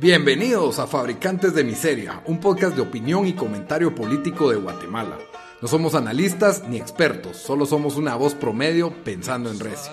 Bienvenidos 0.00 0.78
a 0.78 0.86
Fabricantes 0.86 1.54
de 1.54 1.62
Miseria, 1.62 2.22
un 2.24 2.40
podcast 2.40 2.74
de 2.74 2.80
opinión 2.80 3.26
y 3.26 3.34
comentario 3.34 3.94
político 3.94 4.50
de 4.50 4.56
Guatemala. 4.56 5.18
No 5.60 5.68
somos 5.68 5.94
analistas 5.94 6.66
ni 6.66 6.78
expertos, 6.78 7.36
solo 7.36 7.66
somos 7.66 7.98
una 7.98 8.16
voz 8.16 8.34
promedio 8.34 8.94
pensando 9.04 9.50
en 9.50 9.60
Recio. 9.60 9.92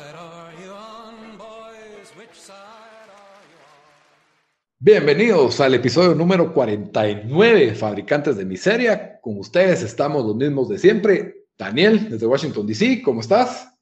Bienvenidos 4.79 5.59
al 5.59 5.73
episodio 5.73 6.15
número 6.15 6.53
49 6.53 7.65
de 7.65 7.75
Fabricantes 7.75 8.37
de 8.37 8.45
Miseria. 8.45 9.19
Con 9.19 9.37
ustedes 9.37 9.83
estamos 9.83 10.25
los 10.25 10.37
mismos 10.37 10.69
de 10.69 10.77
siempre. 10.77 11.47
Daniel, 11.57 12.11
desde 12.11 12.25
Washington, 12.25 12.65
D.C., 12.65 13.01
¿cómo 13.03 13.19
estás? 13.19 13.77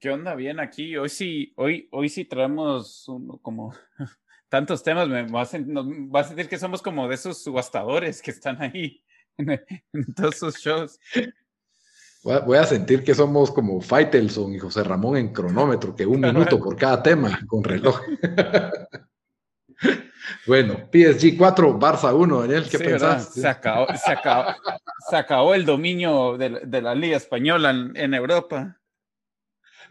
¿Qué 0.00 0.10
onda? 0.10 0.34
Bien 0.34 0.58
aquí. 0.58 0.96
Hoy 0.96 1.08
sí, 1.08 1.52
hoy, 1.54 1.88
hoy 1.92 2.08
sí 2.08 2.24
traemos 2.24 3.06
como 3.42 3.72
tantos 4.50 4.82
temas, 4.82 5.08
me 5.08 5.22
va 5.22 5.42
a, 5.42 5.46
sentir, 5.46 6.48
que 6.48 6.58
somos 6.58 6.82
como 6.82 7.08
de 7.08 7.14
esos 7.14 7.42
subastadores 7.42 8.20
que 8.20 8.32
están 8.32 8.60
ahí 8.60 9.02
en, 9.38 10.14
todos 10.14 10.36
sus 10.36 10.58
shows. 10.58 10.98
Voy 12.22 12.58
a, 12.58 12.64
sentir 12.64 13.02
que 13.02 13.14
somos 13.14 13.50
como 13.50 13.80
Faitelson 13.80 14.52
y 14.52 14.58
José 14.58 14.84
Ramón 14.84 15.16
en 15.16 15.32
cronómetro, 15.32 15.96
que 15.96 16.04
un 16.04 16.20
minuto 16.20 16.58
por 16.58 16.76
cada 16.76 17.02
tema 17.02 17.40
con 17.46 17.64
reloj. 17.64 18.02
bueno, 20.46 20.88
PSG 20.92 21.38
4, 21.38 21.78
Barça 21.78 22.14
1, 22.14 22.40
Daniel, 22.40 22.68
¿qué 22.68 22.78
pensás? 22.78 23.32
Se 23.32 23.48
acabó, 23.48 23.86
se, 25.08 25.16
acabó, 25.16 25.54
el 25.54 25.64
dominio 25.64 26.36
de, 26.36 26.82
la 26.82 26.94
Liga 26.96 27.16
Española 27.16 27.70
en, 27.70 28.14
Europa. 28.14 28.76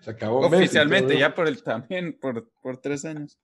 Se 0.02 0.12
acabó 0.12 0.46
oficialmente, 0.46 1.18
ya 1.18 1.34
por 1.34 1.48
el 1.48 1.64
también 1.64 2.20
por, 2.20 2.50
por 2.62 2.78
tres 2.78 3.06
años. 3.06 3.40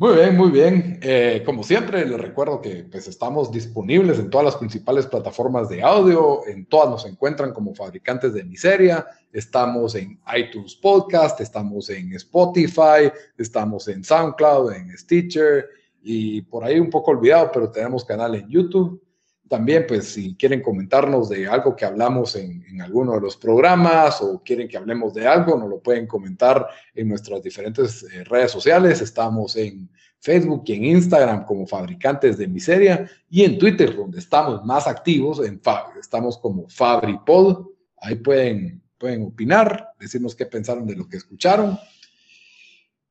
Muy 0.00 0.14
bien, 0.14 0.34
muy 0.34 0.50
bien. 0.50 0.98
Eh, 1.02 1.42
como 1.44 1.62
siempre, 1.62 2.06
les 2.06 2.18
recuerdo 2.18 2.62
que 2.62 2.84
pues, 2.90 3.06
estamos 3.06 3.52
disponibles 3.52 4.18
en 4.18 4.30
todas 4.30 4.46
las 4.46 4.56
principales 4.56 5.04
plataformas 5.04 5.68
de 5.68 5.82
audio. 5.82 6.40
En 6.46 6.64
todas 6.64 6.88
nos 6.88 7.04
encuentran 7.04 7.52
como 7.52 7.74
fabricantes 7.74 8.32
de 8.32 8.42
miseria. 8.42 9.06
Estamos 9.30 9.94
en 9.94 10.18
iTunes 10.34 10.74
Podcast, 10.74 11.38
estamos 11.42 11.90
en 11.90 12.14
Spotify, 12.14 13.12
estamos 13.36 13.88
en 13.88 14.02
SoundCloud, 14.02 14.72
en 14.72 14.96
Stitcher 14.96 15.68
y 16.02 16.40
por 16.40 16.64
ahí 16.64 16.80
un 16.80 16.88
poco 16.88 17.10
olvidado, 17.10 17.50
pero 17.52 17.70
tenemos 17.70 18.02
canal 18.02 18.34
en 18.36 18.48
YouTube. 18.48 19.02
También, 19.50 19.84
pues, 19.88 20.12
si 20.12 20.36
quieren 20.36 20.62
comentarnos 20.62 21.28
de 21.28 21.48
algo 21.48 21.74
que 21.74 21.84
hablamos 21.84 22.36
en, 22.36 22.80
alguno 22.80 23.14
de 23.14 23.20
los 23.20 23.36
programas 23.36 24.22
o 24.22 24.40
quieren 24.44 24.68
que 24.68 24.76
hablemos 24.76 25.12
de 25.12 25.26
algo, 25.26 25.58
nos 25.58 25.68
lo 25.68 25.80
pueden 25.80 26.06
comentar 26.06 26.68
en 26.94 27.08
nuestras 27.08 27.42
diferentes 27.42 28.04
eh, 28.04 28.22
redes 28.22 28.52
sociales. 28.52 29.00
Estamos 29.00 29.56
en 29.56 29.90
Facebook 30.20 30.62
y 30.66 30.74
en 30.74 30.84
Instagram 30.84 31.44
como 31.46 31.66
Fabricantes 31.66 32.38
de 32.38 32.46
Miseria 32.46 33.10
y 33.28 33.42
en 33.42 33.58
Twitter, 33.58 33.96
donde 33.96 34.20
estamos 34.20 34.64
más 34.64 34.86
activos, 34.86 35.44
en 35.44 35.60
estamos 36.00 36.38
como 36.38 36.68
FabriPod. 36.68 37.66
Ahí 37.96 38.14
pueden, 38.14 38.80
pueden 38.98 39.24
opinar, 39.24 39.94
decirnos 39.98 40.36
qué 40.36 40.46
pensaron 40.46 40.86
de 40.86 40.94
lo 40.94 41.08
que 41.08 41.16
escucharon. 41.16 41.76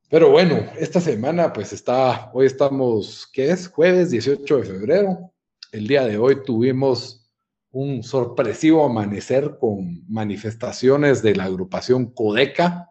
Pero 0.10 0.32
bueno, 0.32 0.56
esta 0.80 1.02
semana 1.02 1.52
pues 1.52 1.73
está, 1.73 2.32
hoy 2.34 2.45
estamos, 2.45 3.28
¿qué 3.34 3.52
es? 3.52 3.67
Jueves 3.67 4.12
18 4.12 4.58
de 4.60 4.64
febrero 4.64 5.28
el 5.72 5.88
día 5.88 6.06
de 6.06 6.17
hoy 6.17 6.44
tuvimos 6.44 7.30
un 7.72 8.03
sorpresivo 8.03 8.86
amanecer 8.86 9.58
con 9.59 10.03
manifestaciones 10.08 11.22
de 11.22 11.36
la 11.36 11.44
agrupación 11.45 12.08
Codeca, 12.14 12.89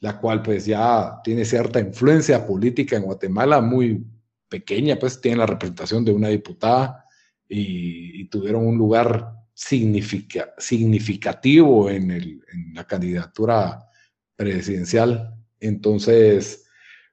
la 0.00 0.20
cual 0.20 0.42
pues 0.42 0.66
ya 0.66 1.20
tiene 1.24 1.44
cierta 1.44 1.80
influencia 1.80 2.46
política 2.46 2.96
en 2.96 3.02
Guatemala, 3.04 3.60
muy 3.60 4.04
pequeña, 4.48 4.96
pues 4.96 5.20
tiene 5.20 5.38
la 5.38 5.46
representación 5.46 6.04
de 6.04 6.12
una 6.12 6.28
diputada 6.28 7.06
y, 7.48 8.24
tuvieron 8.26 8.64
un 8.66 8.78
lugar 8.78 9.34
significativo 9.54 11.90
en, 11.90 12.40
la 12.74 12.86
candidatura 12.86 13.88
presidencial. 14.36 15.34
Entonces, 15.60 16.66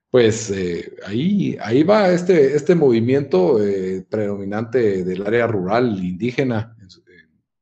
pues 0.09 0.49
eh, 0.49 0.95
ahí, 1.05 1.57
ahí 1.61 1.83
va 1.83 2.09
este, 2.09 2.55
este 2.55 2.73
movimiento 2.73 3.63
eh, 3.63 4.05
predominante 4.09 5.03
del 5.03 5.25
área 5.25 5.45
rural 5.45 6.03
indígena, 6.03 6.75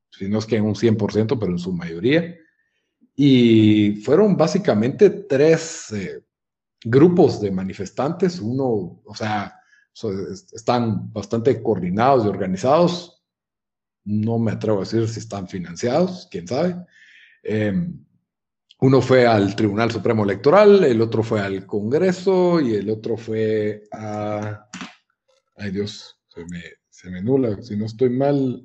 si 0.10 0.28
no 0.28 0.40
es 0.40 0.46
que 0.46 0.56
en 0.56 0.64
un 0.64 0.74
100%, 0.76 1.38
pero 1.40 1.52
en 1.52 1.60
su 1.60 1.74
mayoría. 1.74 2.36
Y 3.16 3.98
fueron 4.04 4.38
básicamente 4.38 5.10
tres 5.10 5.92
eh, 5.92 6.24
grupos 6.84 7.42
de 7.42 7.52
manifestantes, 7.52 8.40
uno, 8.40 9.02
o 9.04 9.16
sea, 9.16 9.54
están 10.54 11.12
bastante 11.12 11.62
coordinados 11.62 12.26
y 12.26 12.30
organizados, 12.30 13.24
no 14.06 14.40
me 14.40 14.52
atrevo 14.52 14.78
a 14.78 14.82
decir 14.82 15.08
si 15.10 15.20
están 15.20 15.48
financiados, 15.48 16.28
quién 16.32 16.48
sabe. 16.48 16.78
Uno 18.80 19.02
fue 19.02 19.26
al 19.26 19.56
Tribunal 19.56 19.92
Supremo 19.92 20.24
Electoral, 20.24 20.84
el 20.84 21.02
otro 21.02 21.24
fue 21.24 21.42
al 21.42 21.66
Congreso 21.66 22.62
y 22.62 22.76
el 22.76 22.90
otro 22.92 23.18
fue 23.18 23.84
a... 23.92 24.70
Ay 25.56 25.72
Dios, 25.72 26.20
se 26.28 26.42
me, 26.46 26.62
se 26.88 27.10
me 27.10 27.24
nula, 27.24 27.60
si 27.64 27.76
no 27.76 27.88
estoy 27.88 28.10
mal. 28.10 28.64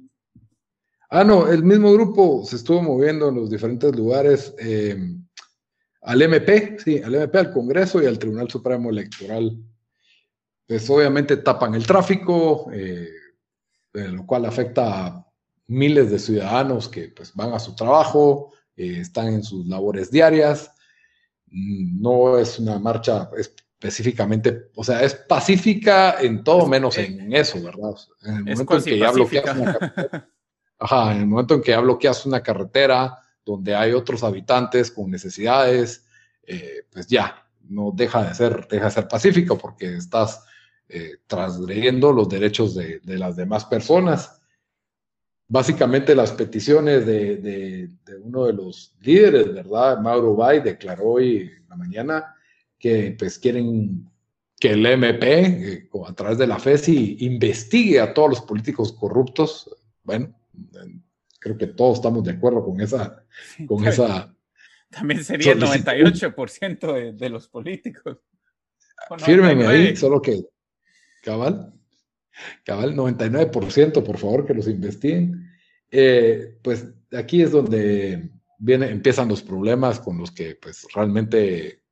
Ah, 1.08 1.24
no, 1.24 1.48
el 1.50 1.64
mismo 1.64 1.92
grupo 1.94 2.44
se 2.44 2.56
estuvo 2.56 2.82
moviendo 2.82 3.30
en 3.30 3.36
los 3.36 3.50
diferentes 3.50 3.96
lugares 3.96 4.54
eh, 4.58 4.96
al 6.02 6.20
MP, 6.20 6.76
sí, 6.78 7.00
al 7.02 7.14
MP, 7.14 7.38
al 7.38 7.52
Congreso 7.52 8.02
y 8.02 8.06
al 8.06 8.18
Tribunal 8.18 8.50
Supremo 8.50 8.90
Electoral. 8.90 9.56
Pues 10.66 10.88
obviamente 10.90 11.38
tapan 11.38 11.74
el 11.74 11.86
tráfico, 11.86 12.70
eh, 12.70 13.08
lo 13.94 14.26
cual 14.26 14.44
afecta 14.44 15.06
a 15.06 15.26
miles 15.68 16.10
de 16.10 16.18
ciudadanos 16.18 16.88
que 16.88 17.08
pues, 17.08 17.34
van 17.34 17.54
a 17.54 17.58
su 17.58 17.74
trabajo, 17.74 18.52
eh, 18.82 19.00
están 19.00 19.28
en 19.28 19.42
sus 19.44 19.66
labores 19.66 20.10
diarias. 20.10 20.72
No 21.46 22.38
es 22.38 22.58
una 22.58 22.78
marcha 22.78 23.28
específicamente, 23.36 24.70
o 24.74 24.82
sea, 24.82 25.02
es 25.02 25.14
pacífica 25.14 26.20
en 26.20 26.42
todo 26.42 26.66
menos 26.66 26.98
en 26.98 27.32
eso, 27.32 27.62
¿verdad? 27.62 27.94
En 28.22 28.48
el 28.48 28.56
momento 28.56 28.76
en 28.76 28.84
que 28.84 28.98
ya 28.98 29.10
bloqueas 29.10 29.56
una 29.56 29.72
carretera, 29.72 30.28
ajá, 30.78 31.12
en 31.12 31.20
el 31.20 31.26
momento 31.26 31.54
en 31.54 31.62
que 31.62 31.70
ya 31.70 31.80
bloqueas 31.80 32.26
una 32.26 32.42
carretera 32.42 33.18
donde 33.44 33.74
hay 33.74 33.92
otros 33.92 34.22
habitantes 34.22 34.90
con 34.90 35.10
necesidades, 35.10 36.06
eh, 36.44 36.86
pues 36.90 37.06
ya, 37.06 37.46
no 37.68 37.92
deja 37.94 38.24
de 38.24 38.34
ser, 38.34 38.66
deja 38.68 38.86
de 38.86 38.90
ser 38.90 39.08
pacífico 39.08 39.58
porque 39.58 39.96
estás 39.96 40.44
eh, 40.88 41.18
transgrediendo 41.26 42.12
los 42.12 42.28
derechos 42.28 42.74
de, 42.74 43.00
de, 43.00 43.18
las 43.18 43.36
demás 43.36 43.64
personas 43.64 44.41
básicamente 45.52 46.14
las 46.14 46.32
peticiones 46.32 47.04
de, 47.04 47.90
uno 48.22 48.46
de 48.46 48.54
los 48.54 48.96
líderes, 49.00 49.52
¿verdad? 49.52 50.00
Mauro 50.00 50.34
Bay 50.34 50.60
declaró 50.60 51.04
hoy 51.04 51.50
en 51.58 51.68
la 51.68 51.76
mañana 51.76 52.34
que 52.78 53.14
pues 53.18 53.38
quieren 53.38 54.10
que 54.58 54.70
el 54.70 54.86
MP, 54.86 55.40
eh, 55.40 55.88
a 56.08 56.14
través 56.14 56.38
de 56.38 56.46
la 56.46 56.58
FESI, 56.58 57.18
investigue 57.20 58.00
a 58.00 58.14
todos 58.14 58.30
los 58.30 58.40
políticos 58.40 58.94
corruptos. 58.94 59.76
Bueno, 60.02 60.34
creo 61.38 61.58
que 61.58 61.66
todos 61.66 61.98
estamos 61.98 62.24
de 62.24 62.30
acuerdo 62.30 62.64
con 62.64 62.80
esa... 62.80 63.22
Con 63.66 63.86
esa 63.86 64.34
también 64.88 65.22
sería 65.22 65.52
el 65.52 65.60
98% 65.60 66.92
de, 66.94 67.12
de, 67.12 67.28
los 67.28 67.48
políticos. 67.48 68.18
Fírmeme 69.18 69.66
ahí, 69.66 69.96
solo 69.96 70.20
que, 70.20 70.44
cabal, 71.22 71.72
cabal, 72.64 72.94
99%, 72.94 74.02
por 74.02 74.18
favor, 74.18 74.46
que 74.46 74.54
los 74.54 74.68
investiguen. 74.68 75.50
Eh, 75.90 76.58
pues 76.62 76.86
aquí 77.12 77.42
es 77.42 77.50
donde 77.50 78.30
viene, 78.58 78.90
empiezan 78.90 79.28
los 79.28 79.42
problemas 79.42 80.00
con 80.00 80.18
los 80.18 80.30
que 80.30 80.56
pues 80.60 80.86
realmente 80.94 81.82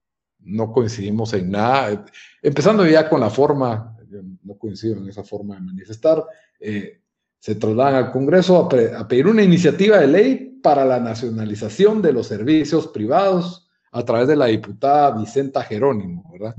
no 0.40 0.72
coincidimos 0.72 1.34
en 1.34 1.50
nada. 1.50 2.04
Empezando 2.42 2.86
ya 2.86 3.08
con 3.08 3.20
la 3.20 3.30
forma, 3.30 3.96
no 4.42 4.56
coincido 4.56 4.96
en 4.96 5.08
esa 5.08 5.22
forma 5.22 5.56
de 5.56 5.60
manifestar, 5.60 6.24
eh, 6.58 7.00
se 7.38 7.54
trasladan 7.54 7.94
al 7.94 8.12
Congreso 8.12 8.68
a, 8.96 9.08
pedir 9.08 9.26
una 9.26 9.42
iniciativa 9.42 9.98
de 9.98 10.06
ley 10.06 10.60
para 10.62 10.84
la 10.84 11.00
nacionalización 11.00 12.02
de 12.02 12.12
los 12.12 12.26
servicios 12.26 12.88
privados 12.88 13.68
a 13.92 14.04
través 14.04 14.28
de 14.28 14.36
la 14.36 14.46
diputada 14.46 15.16
Vicenta 15.18 15.62
Jerónimo, 15.62 16.30
¿verdad? 16.32 16.54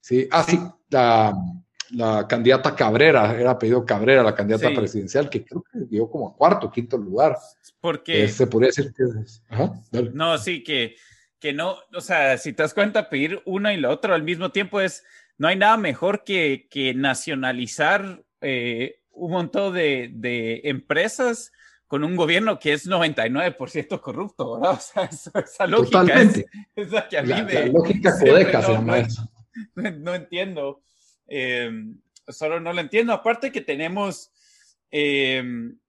Sí, 0.00 0.28
ah, 0.30 0.44
sí, 0.44 0.60
la, 0.90 1.34
la 1.90 2.26
candidata 2.26 2.74
Cabrera, 2.74 3.38
era 3.38 3.58
pedido 3.58 3.84
Cabrera, 3.84 4.22
la 4.22 4.34
candidata 4.34 4.74
presidencial, 4.74 5.30
que 5.30 5.44
creo 5.44 5.62
que 5.62 5.78
llegó 5.90 6.10
como 6.10 6.28
a 6.28 6.36
cuarto, 6.36 6.70
quinto 6.70 6.96
lugar. 6.96 7.36
Porque... 7.80 8.28
se 8.28 8.46
podría 8.46 8.68
decir 8.68 8.92
que... 8.94 10.02
no, 10.12 10.38
sí, 10.38 10.62
que, 10.62 10.96
que 11.38 11.52
no, 11.52 11.76
o 11.94 12.00
sea, 12.00 12.38
si 12.38 12.52
te 12.52 12.62
das 12.62 12.74
cuenta, 12.74 13.08
pedir 13.08 13.40
uno 13.44 13.70
y 13.70 13.76
lo 13.76 13.90
otro 13.90 14.14
al 14.14 14.22
mismo 14.22 14.50
tiempo 14.50 14.80
es, 14.80 15.04
no 15.38 15.48
hay 15.48 15.56
nada 15.56 15.76
mejor 15.76 16.24
que, 16.24 16.66
que 16.70 16.94
nacionalizar 16.94 18.24
eh, 18.40 19.00
un 19.10 19.30
montón 19.30 19.74
de, 19.74 20.10
de, 20.12 20.62
empresas 20.64 21.52
con 21.86 22.04
un 22.04 22.16
gobierno 22.16 22.58
que 22.58 22.72
es 22.72 22.88
99% 22.88 24.00
corrupto, 24.00 24.58
¿verdad? 24.58 24.72
O 24.78 24.80
sea, 24.80 25.04
esa, 25.42 25.66
lógica 25.66 26.00
Totalmente. 26.00 26.46
es, 26.74 26.90
la 26.90 27.08
que 27.08 27.18
a 27.18 27.22
mí 27.22 27.28
la, 27.28 27.66
lógica 27.66 28.18
codeca 28.18 28.62
se 28.62 28.72
llama 28.72 28.98
eso 28.98 29.30
no 29.74 30.14
entiendo. 30.14 30.82
Eh, 31.28 31.70
solo 32.28 32.60
no 32.60 32.72
lo 32.72 32.80
entiendo. 32.80 33.12
Aparte 33.12 33.52
que 33.52 33.60
tenemos, 33.60 34.32
eh, 34.90 35.42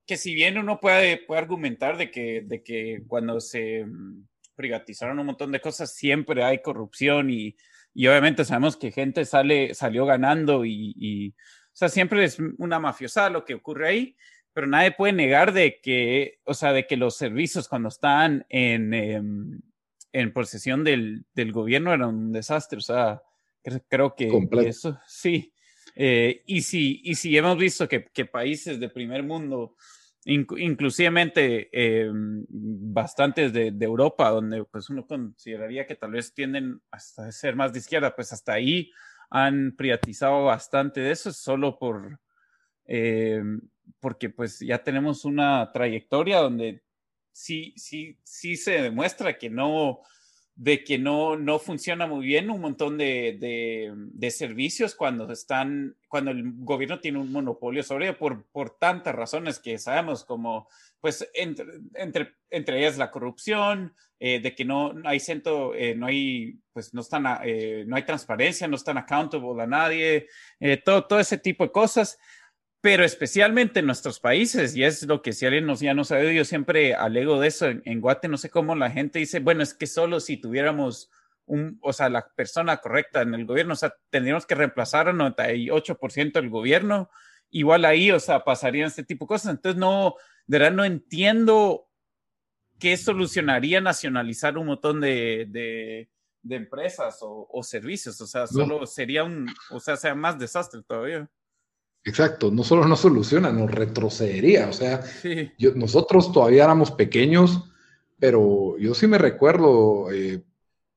que 0.05 0.17
si 0.17 0.33
bien 0.33 0.57
uno 0.57 0.79
puede, 0.79 1.17
puede 1.17 1.41
argumentar 1.41 1.97
de 1.97 2.11
que, 2.11 2.41
de 2.41 2.63
que 2.63 3.03
cuando 3.07 3.39
se 3.39 3.85
mm, 3.85 4.27
privatizaron 4.55 5.19
un 5.19 5.27
montón 5.27 5.51
de 5.51 5.61
cosas 5.61 5.93
siempre 5.93 6.43
hay 6.43 6.61
corrupción 6.61 7.29
y, 7.29 7.55
y 7.93 8.05
obviamente 8.05 8.45
sabemos 8.45 8.77
que 8.77 8.91
gente 8.91 9.25
sale, 9.25 9.73
salió 9.73 10.05
ganando 10.05 10.63
y, 10.65 11.33
o 11.33 11.75
sea, 11.75 11.89
siempre 11.89 12.23
es 12.23 12.37
una 12.59 12.79
mafiosa 12.79 13.29
lo 13.31 13.43
que 13.43 13.55
ocurre 13.55 13.87
ahí, 13.87 14.17
pero 14.53 14.67
nadie 14.67 14.91
puede 14.91 15.13
negar 15.13 15.51
de 15.51 15.79
que, 15.81 16.39
o 16.43 16.53
sea, 16.53 16.73
de 16.73 16.85
que 16.85 16.95
los 16.95 17.17
servicios 17.17 17.67
cuando 17.67 17.89
están 17.89 18.45
en, 18.49 18.93
em, 18.93 19.61
en 20.13 20.31
posesión 20.31 20.83
del, 20.83 21.25
del, 21.33 21.51
gobierno 21.51 21.91
eran 21.91 22.09
un 22.09 22.31
desastre, 22.31 22.77
o 22.77 22.81
sea, 22.81 23.23
creo 23.87 24.15
que, 24.15 24.27
que 24.27 24.67
eso, 24.67 24.99
sí, 25.07 25.53
eh, 25.95 26.43
y, 26.45 26.61
si, 26.61 27.01
y 27.03 27.15
si 27.15 27.35
hemos 27.35 27.57
visto 27.57 27.87
que, 27.87 28.05
que 28.05 28.25
países 28.25 28.79
de 28.79 28.89
primer 28.89 29.23
mundo, 29.23 29.75
inc 30.25 30.51
inclusivemente 30.57 31.69
eh, 31.71 32.11
bastantes 32.11 33.51
de, 33.51 33.71
de, 33.71 33.85
Europa, 33.85 34.29
donde 34.29 34.63
pues 34.65 34.89
uno 34.89 35.07
consideraría 35.07 35.87
que 35.87 35.95
tal 35.95 36.11
vez 36.11 36.33
tienden 36.33 36.81
hasta 36.91 37.31
ser 37.31 37.55
más 37.55 37.73
de 37.73 37.79
izquierda, 37.79 38.15
pues 38.15 38.31
hasta 38.33 38.53
ahí 38.53 38.91
han 39.29 39.75
privatizado 39.75 40.45
bastante 40.45 41.01
de 41.01 41.11
eso, 41.11 41.33
solo 41.33 41.77
por, 41.79 42.19
eh, 42.85 43.41
porque 43.99 44.29
pues 44.29 44.59
ya 44.59 44.83
tenemos 44.83 45.25
una 45.25 45.71
trayectoria 45.71 46.39
donde 46.39 46.83
sí, 47.31 47.73
sí, 47.75 48.19
sí 48.23 48.55
se 48.55 48.81
demuestra 48.81 49.37
que 49.37 49.49
no, 49.49 50.01
de 50.57 50.83
que 50.83 50.97
no, 50.97 51.37
no 51.37 51.59
funciona 51.59 52.07
muy 52.07 52.25
bien 52.25 52.49
un 52.49 52.59
montón 52.59 52.97
de, 52.97 53.37
de, 54.11 54.31
servicios 54.31 54.95
cuando 54.95 55.31
están, 55.31 55.95
cuando 56.07 56.31
el 56.31 56.43
gobierno 56.57 56.99
tiene 56.99 57.19
un 57.19 57.31
monopolio 57.31 57.83
sobre 57.83 58.07
ello 58.07 58.17
por, 58.17 58.43
por 58.47 58.71
tantas 58.71 59.13
razones 59.13 59.59
que 59.59 59.77
sabemos, 59.77 60.25
como 60.25 60.67
pues 60.99 61.29
entre, 61.35 61.65
entre, 61.93 62.33
entre 62.49 62.79
ellas 62.79 62.97
la 62.97 63.11
corrupción, 63.11 63.93
eh, 64.19 64.39
de 64.39 64.55
que 64.55 64.65
no, 64.65 64.95
hay 65.05 65.19
centro, 65.19 65.75
eh, 65.75 65.93
no 65.93 66.07
hay, 66.07 66.59
pues 66.73 66.91
no 66.91 67.01
están, 67.01 67.25
eh, 67.43 67.83
no 67.85 67.95
hay 67.95 68.03
transparencia, 68.03 68.67
no 68.67 68.77
están 68.77 68.97
accountable 68.97 69.61
a 69.61 69.67
nadie, 69.67 70.27
todo, 70.83 71.05
todo 71.05 71.19
ese 71.19 71.37
tipo 71.37 71.65
de 71.65 71.71
cosas 71.71 72.17
pero 72.81 73.03
especialmente 73.03 73.79
en 73.79 73.87
nuestros 73.87 74.19
países, 74.19 74.75
y 74.75 74.83
es 74.83 75.03
lo 75.03 75.21
que 75.21 75.33
si 75.33 75.45
alguien 75.45 75.65
nos, 75.65 75.79
ya 75.79 75.93
no 75.93 76.03
sabe, 76.03 76.33
yo 76.35 76.45
siempre 76.45 76.93
alego 76.95 77.39
de 77.39 77.47
eso 77.47 77.67
en, 77.67 77.81
en, 77.85 78.01
Guate, 78.01 78.27
no 78.27 78.37
sé 78.37 78.49
cómo 78.49 78.75
la 78.75 78.91
gente 78.91 79.19
dice, 79.19 79.39
bueno, 79.39 79.63
es 79.63 79.73
que 79.73 79.87
solo 79.87 80.19
si 80.19 80.37
tuviéramos 80.37 81.09
un, 81.47 81.79
o 81.81 81.93
sea, 81.93 82.09
la 82.09 82.27
persona 82.35 82.77
correcta 82.77 83.21
en 83.21 83.33
el 83.33 83.45
gobierno, 83.45 83.73
o 83.73 83.77
sea, 83.77 83.95
tendríamos 84.09 84.45
que 84.45 84.55
reemplazar 84.55 85.07
al 85.07 85.15
98% 85.15 86.33
del 86.33 86.49
gobierno, 86.49 87.09
igual 87.49 87.85
ahí, 87.85 88.11
o 88.11 88.19
sea, 88.19 88.43
pasarían 88.43 88.87
este 88.87 89.03
tipo 89.03 89.25
de 89.25 89.29
cosas. 89.29 89.51
Entonces, 89.51 89.79
no, 89.79 90.15
de 90.45 90.59
verdad 90.59 90.75
no 90.75 90.85
entiendo 90.85 91.89
qué 92.79 92.95
solucionaría 92.97 93.81
nacionalizar 93.81 94.57
un 94.57 94.67
montón 94.67 95.01
de, 95.01 95.47
de, 95.49 96.09
de 96.43 96.55
empresas 96.55 97.19
o, 97.21 97.47
o, 97.49 97.63
servicios, 97.63 98.19
o 98.21 98.27
sea, 98.27 98.45
solo 98.45 98.81
no. 98.81 98.85
sería 98.85 99.23
un, 99.23 99.47
o 99.71 99.79
sea, 99.79 99.97
sea 99.97 100.13
más 100.15 100.37
desastre 100.37 100.81
todavía. 100.83 101.29
Exacto, 102.07 102.49
no 102.51 102.63
solo 102.63 102.87
no 102.87 102.95
soluciona, 102.95 103.51
nos 103.51 103.69
retrocedería. 103.69 104.69
O 104.69 104.73
sea, 104.73 105.01
sí. 105.01 105.51
yo, 105.57 105.73
nosotros 105.75 106.31
todavía 106.31 106.63
éramos 106.63 106.89
pequeños, 106.89 107.65
pero 108.17 108.77
yo 108.79 108.95
sí 108.95 109.07
me 109.07 109.17
recuerdo 109.17 110.09
eh, 110.09 110.41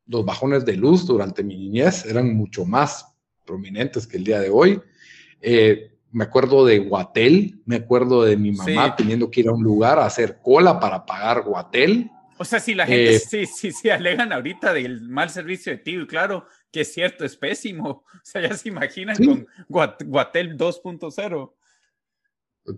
los 0.06 0.24
bajones 0.24 0.64
de 0.64 0.76
luz 0.76 1.06
durante 1.06 1.42
mi 1.42 1.56
niñez 1.56 2.06
eran 2.06 2.32
mucho 2.36 2.64
más 2.64 3.12
prominentes 3.44 4.06
que 4.06 4.18
el 4.18 4.24
día 4.24 4.38
de 4.38 4.50
hoy. 4.50 4.80
Eh, 5.40 5.90
me 6.12 6.22
acuerdo 6.22 6.64
de 6.64 6.78
Guatel, 6.78 7.60
me 7.66 7.76
acuerdo 7.76 8.22
de 8.22 8.36
mi 8.36 8.52
mamá 8.52 8.86
sí. 8.86 8.92
teniendo 8.98 9.32
que 9.32 9.40
ir 9.40 9.48
a 9.48 9.52
un 9.52 9.64
lugar 9.64 9.98
a 9.98 10.06
hacer 10.06 10.38
cola 10.40 10.78
para 10.78 11.04
pagar 11.04 11.42
Guatel. 11.42 12.08
O 12.38 12.44
sea, 12.44 12.60
si 12.60 12.72
la 12.72 12.86
gente 12.86 13.16
eh, 13.16 13.18
sí, 13.18 13.46
sí, 13.46 13.72
sí 13.72 13.90
alegan 13.90 14.32
ahorita 14.32 14.72
del 14.72 15.08
mal 15.08 15.28
servicio 15.28 15.72
de 15.72 15.78
tío, 15.78 16.06
claro, 16.06 16.46
que 16.70 16.82
es 16.82 16.92
cierto, 16.92 17.24
es 17.24 17.36
pésimo. 17.36 18.04
O 18.20 18.22
sea, 18.22 18.42
ya 18.42 18.54
se 18.54 18.68
imaginan 18.68 19.16
sí. 19.16 19.26
con 19.26 19.46
Guat 19.68 20.02
Guatel 20.04 20.56
2.0. 20.56 21.52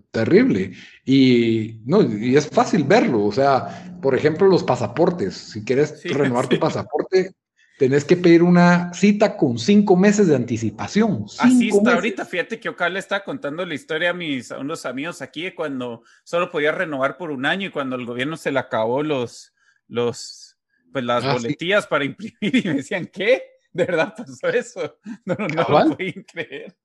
Terrible. 0.09 0.71
Y, 1.05 1.81
no, 1.85 2.01
y 2.01 2.35
es 2.35 2.47
fácil 2.47 2.85
verlo. 2.85 3.25
O 3.25 3.31
sea, 3.31 3.99
por 4.01 4.15
ejemplo, 4.15 4.47
los 4.47 4.63
pasaportes. 4.63 5.35
Si 5.35 5.63
quieres 5.63 5.99
sí, 6.01 6.09
renovar 6.09 6.45
sí. 6.49 6.51
tu 6.51 6.59
pasaporte, 6.59 7.31
tenés 7.77 8.05
que 8.05 8.15
pedir 8.15 8.41
una 8.41 8.93
cita 8.93 9.35
con 9.35 9.59
cinco 9.59 9.97
meses 9.97 10.27
de 10.27 10.35
anticipación. 10.35 11.25
Así 11.39 11.67
está 11.67 11.81
meses. 11.81 11.95
ahorita. 11.95 12.25
Fíjate 12.25 12.59
que 12.59 12.69
Ocal 12.69 12.93
le 12.93 12.99
está 12.99 13.23
contando 13.23 13.65
la 13.65 13.73
historia 13.73 14.11
a 14.11 14.13
mis 14.13 14.51
a 14.51 14.59
unos 14.59 14.85
amigos 14.85 15.21
aquí 15.21 15.43
de 15.43 15.55
cuando 15.55 16.03
solo 16.23 16.49
podía 16.49 16.71
renovar 16.71 17.17
por 17.17 17.31
un 17.31 17.45
año 17.45 17.67
y 17.67 17.71
cuando 17.71 17.95
el 17.97 18.05
gobierno 18.05 18.37
se 18.37 18.51
le 18.51 18.59
acabó 18.59 19.03
los, 19.03 19.53
los 19.87 20.57
pues 20.93 21.03
las 21.03 21.23
ah, 21.23 21.33
boletillas 21.33 21.87
para 21.87 22.05
imprimir 22.05 22.37
y 22.41 22.67
me 22.67 22.75
decían, 22.75 23.07
¿qué? 23.11 23.52
¿De 23.75 23.85
verdad 23.85 24.13
pasó 24.15 24.49
eso? 24.49 24.95
No, 25.25 25.35
no, 25.37 25.47
no 25.47 25.85
lo 25.85 25.95
pueden 25.95 26.23
creer. 26.23 26.77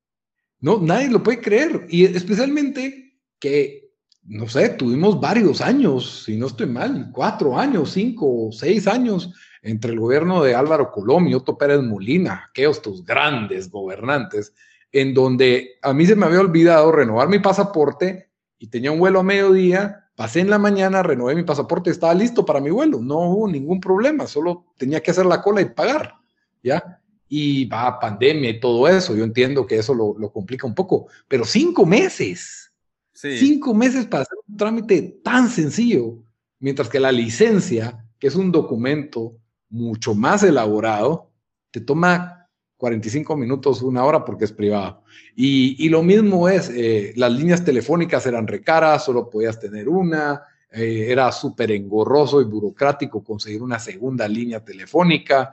No, 0.59 0.79
nadie 0.79 1.09
lo 1.09 1.23
puede 1.23 1.39
creer. 1.39 1.85
Y 1.89 2.05
especialmente 2.05 3.19
que, 3.39 3.93
no 4.23 4.47
sé, 4.49 4.69
tuvimos 4.69 5.19
varios 5.19 5.61
años, 5.61 6.23
si 6.25 6.35
no 6.35 6.47
estoy 6.47 6.67
mal, 6.67 7.11
cuatro 7.13 7.57
años, 7.57 7.91
cinco, 7.91 8.49
seis 8.51 8.87
años 8.87 9.33
entre 9.61 9.91
el 9.91 9.99
gobierno 9.99 10.43
de 10.43 10.55
Álvaro 10.55 10.91
Colom 10.91 11.27
y 11.27 11.33
Otto 11.33 11.57
Pérez 11.57 11.81
Molina, 11.81 12.47
aquellos 12.49 12.81
tus 12.81 13.05
grandes 13.05 13.69
gobernantes, 13.69 14.53
en 14.91 15.13
donde 15.13 15.77
a 15.81 15.93
mí 15.93 16.05
se 16.05 16.15
me 16.15 16.25
había 16.25 16.39
olvidado 16.39 16.91
renovar 16.91 17.29
mi 17.29 17.39
pasaporte 17.39 18.31
y 18.57 18.67
tenía 18.67 18.91
un 18.91 18.99
vuelo 18.99 19.19
a 19.19 19.23
mediodía, 19.23 20.09
pasé 20.15 20.41
en 20.41 20.49
la 20.49 20.57
mañana, 20.57 21.03
renové 21.03 21.35
mi 21.35 21.43
pasaporte, 21.43 21.91
estaba 21.91 22.13
listo 22.13 22.45
para 22.45 22.59
mi 22.59 22.69
vuelo, 22.69 22.99
no 22.99 23.19
hubo 23.29 23.47
ningún 23.47 23.79
problema, 23.79 24.27
solo 24.27 24.65
tenía 24.77 25.01
que 25.01 25.11
hacer 25.11 25.25
la 25.25 25.41
cola 25.41 25.61
y 25.61 25.65
pagar. 25.65 26.18
¿Ya? 26.63 27.01
Y 27.27 27.65
va 27.65 27.99
pandemia 27.99 28.49
y 28.49 28.59
todo 28.59 28.87
eso, 28.87 29.15
yo 29.15 29.23
entiendo 29.23 29.67
que 29.67 29.77
eso 29.77 29.93
lo, 29.93 30.15
lo 30.17 30.31
complica 30.31 30.65
un 30.65 30.75
poco, 30.75 31.07
pero 31.27 31.45
cinco 31.45 31.85
meses, 31.85 32.71
sí. 33.13 33.37
cinco 33.37 33.73
meses 33.73 34.05
para 34.05 34.23
hacer 34.23 34.37
un 34.47 34.57
trámite 34.57 35.19
tan 35.23 35.49
sencillo, 35.49 36.23
mientras 36.59 36.89
que 36.89 36.99
la 36.99 37.11
licencia, 37.11 38.05
que 38.17 38.27
es 38.27 38.35
un 38.35 38.51
documento 38.51 39.37
mucho 39.69 40.15
más 40.15 40.43
elaborado, 40.43 41.31
te 41.71 41.81
toma 41.81 42.39
45 42.77 43.35
minutos, 43.35 43.81
una 43.81 44.05
hora 44.05 44.23
porque 44.23 44.45
es 44.45 44.53
privado. 44.53 45.03
Y, 45.35 45.75
y 45.85 45.89
lo 45.89 46.01
mismo 46.01 46.47
es, 46.47 46.69
eh, 46.73 47.13
las 47.17 47.31
líneas 47.31 47.63
telefónicas 47.63 48.25
eran 48.25 48.47
recaras, 48.47 49.03
solo 49.03 49.29
podías 49.29 49.59
tener 49.59 49.89
una, 49.89 50.41
eh, 50.71 51.07
era 51.09 51.31
súper 51.31 51.71
engorroso 51.71 52.41
y 52.41 52.45
burocrático 52.45 53.21
conseguir 53.21 53.61
una 53.61 53.79
segunda 53.79 54.27
línea 54.27 54.63
telefónica 54.63 55.51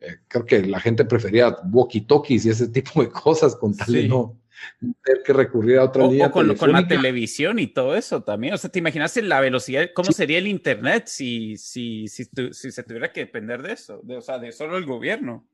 eh, 0.00 0.18
creo 0.28 0.44
que 0.44 0.62
la 0.62 0.80
gente 0.80 1.04
prefería 1.04 1.56
walkie-talkies 1.70 2.46
y 2.46 2.50
ese 2.50 2.68
tipo 2.68 3.02
de 3.02 3.10
cosas 3.10 3.56
con 3.56 3.76
tal 3.76 3.92
de 3.92 4.08
no 4.08 4.38
tener 4.78 5.22
que 5.24 5.32
recurrir 5.32 5.78
a 5.78 5.84
otra 5.84 6.04
o, 6.04 6.10
línea 6.10 6.26
o 6.28 6.30
con, 6.30 6.54
con, 6.56 6.72
la 6.72 6.86
televisión 6.86 7.58
y 7.58 7.68
todo 7.68 7.96
eso 7.96 8.22
también. 8.22 8.54
O 8.54 8.58
sea, 8.58 8.70
¿te 8.70 8.78
imaginas 8.78 9.16
la 9.16 9.40
velocidad? 9.40 9.90
¿Cómo 9.94 10.08
sí. 10.08 10.14
sería 10.14 10.38
el 10.38 10.46
Internet 10.46 11.06
si, 11.06 11.56
si, 11.56 12.08
si, 12.08 12.26
tu, 12.26 12.52
si, 12.52 12.70
se 12.70 12.82
tuviera 12.82 13.12
que 13.12 13.20
depender 13.20 13.62
de 13.62 13.72
eso? 13.72 14.00
De, 14.02 14.16
o 14.16 14.20
sea, 14.20 14.38
de 14.38 14.52
solo 14.52 14.76
el 14.76 14.86
gobierno. 14.86 15.46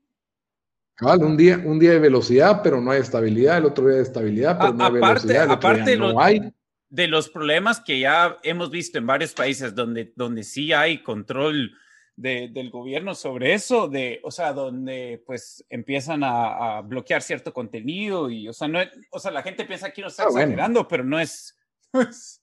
Vale, 1.01 1.25
un 1.25 1.35
día, 1.35 1.61
un 1.63 1.77
día 1.77 1.91
de 1.91 1.99
velocidad, 1.99 2.61
pero 2.63 2.79
no 2.79 2.91
hay 2.91 3.01
estabilidad, 3.01 3.57
el 3.57 3.65
otro 3.65 3.87
día 3.87 3.97
de 3.97 4.03
estabilidad, 4.03 4.57
pero 4.57 4.69
a, 4.69 4.73
no 4.73 4.83
hay 4.85 4.97
aparte, 4.97 5.27
velocidad. 5.27 5.51
aparte 5.51 5.97
no 5.97 6.11
lo, 6.13 6.21
hay. 6.21 6.53
de 6.89 7.07
los 7.07 7.29
problemas 7.29 7.81
que 7.81 7.99
ya 7.99 8.37
hemos 8.43 8.71
visto 8.71 8.97
en 8.97 9.05
varios 9.05 9.33
países 9.33 9.75
donde, 9.75 10.13
donde 10.15 10.43
sí 10.43 10.71
hay 10.71 11.03
control 11.03 11.73
de, 12.15 12.49
del 12.49 12.69
gobierno 12.69 13.13
sobre 13.13 13.53
eso, 13.53 13.87
de, 13.87 14.19
o 14.23 14.31
sea, 14.31 14.53
donde 14.53 15.21
pues 15.25 15.65
empiezan 15.69 16.23
a, 16.23 16.77
a 16.77 16.81
bloquear 16.81 17.21
cierto 17.21 17.53
contenido 17.53 18.29
y, 18.29 18.47
o 18.47 18.53
sea, 18.53 18.67
no, 18.67 18.79
o 19.11 19.19
sea, 19.19 19.31
la 19.31 19.43
gente 19.43 19.65
piensa 19.65 19.91
que 19.91 20.01
no 20.01 20.07
está 20.07 20.23
ah, 20.23 20.27
exagerando, 20.29 20.81
bueno. 20.81 20.87
pero 20.87 21.03
no 21.03 21.19
es, 21.19 21.57
no 21.93 22.01
es, 22.01 22.41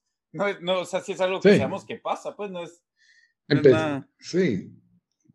no, 0.61 0.79
o 0.79 0.85
sea, 0.85 1.01
si 1.01 1.11
es 1.11 1.21
algo 1.21 1.39
que 1.39 1.53
sí. 1.53 1.57
sabemos 1.57 1.85
que 1.85 1.97
pasa, 1.97 2.35
pues 2.35 2.49
no 2.51 2.63
es. 2.63 2.83
No 3.47 3.59
es. 3.59 4.03
Sí, 4.19 4.71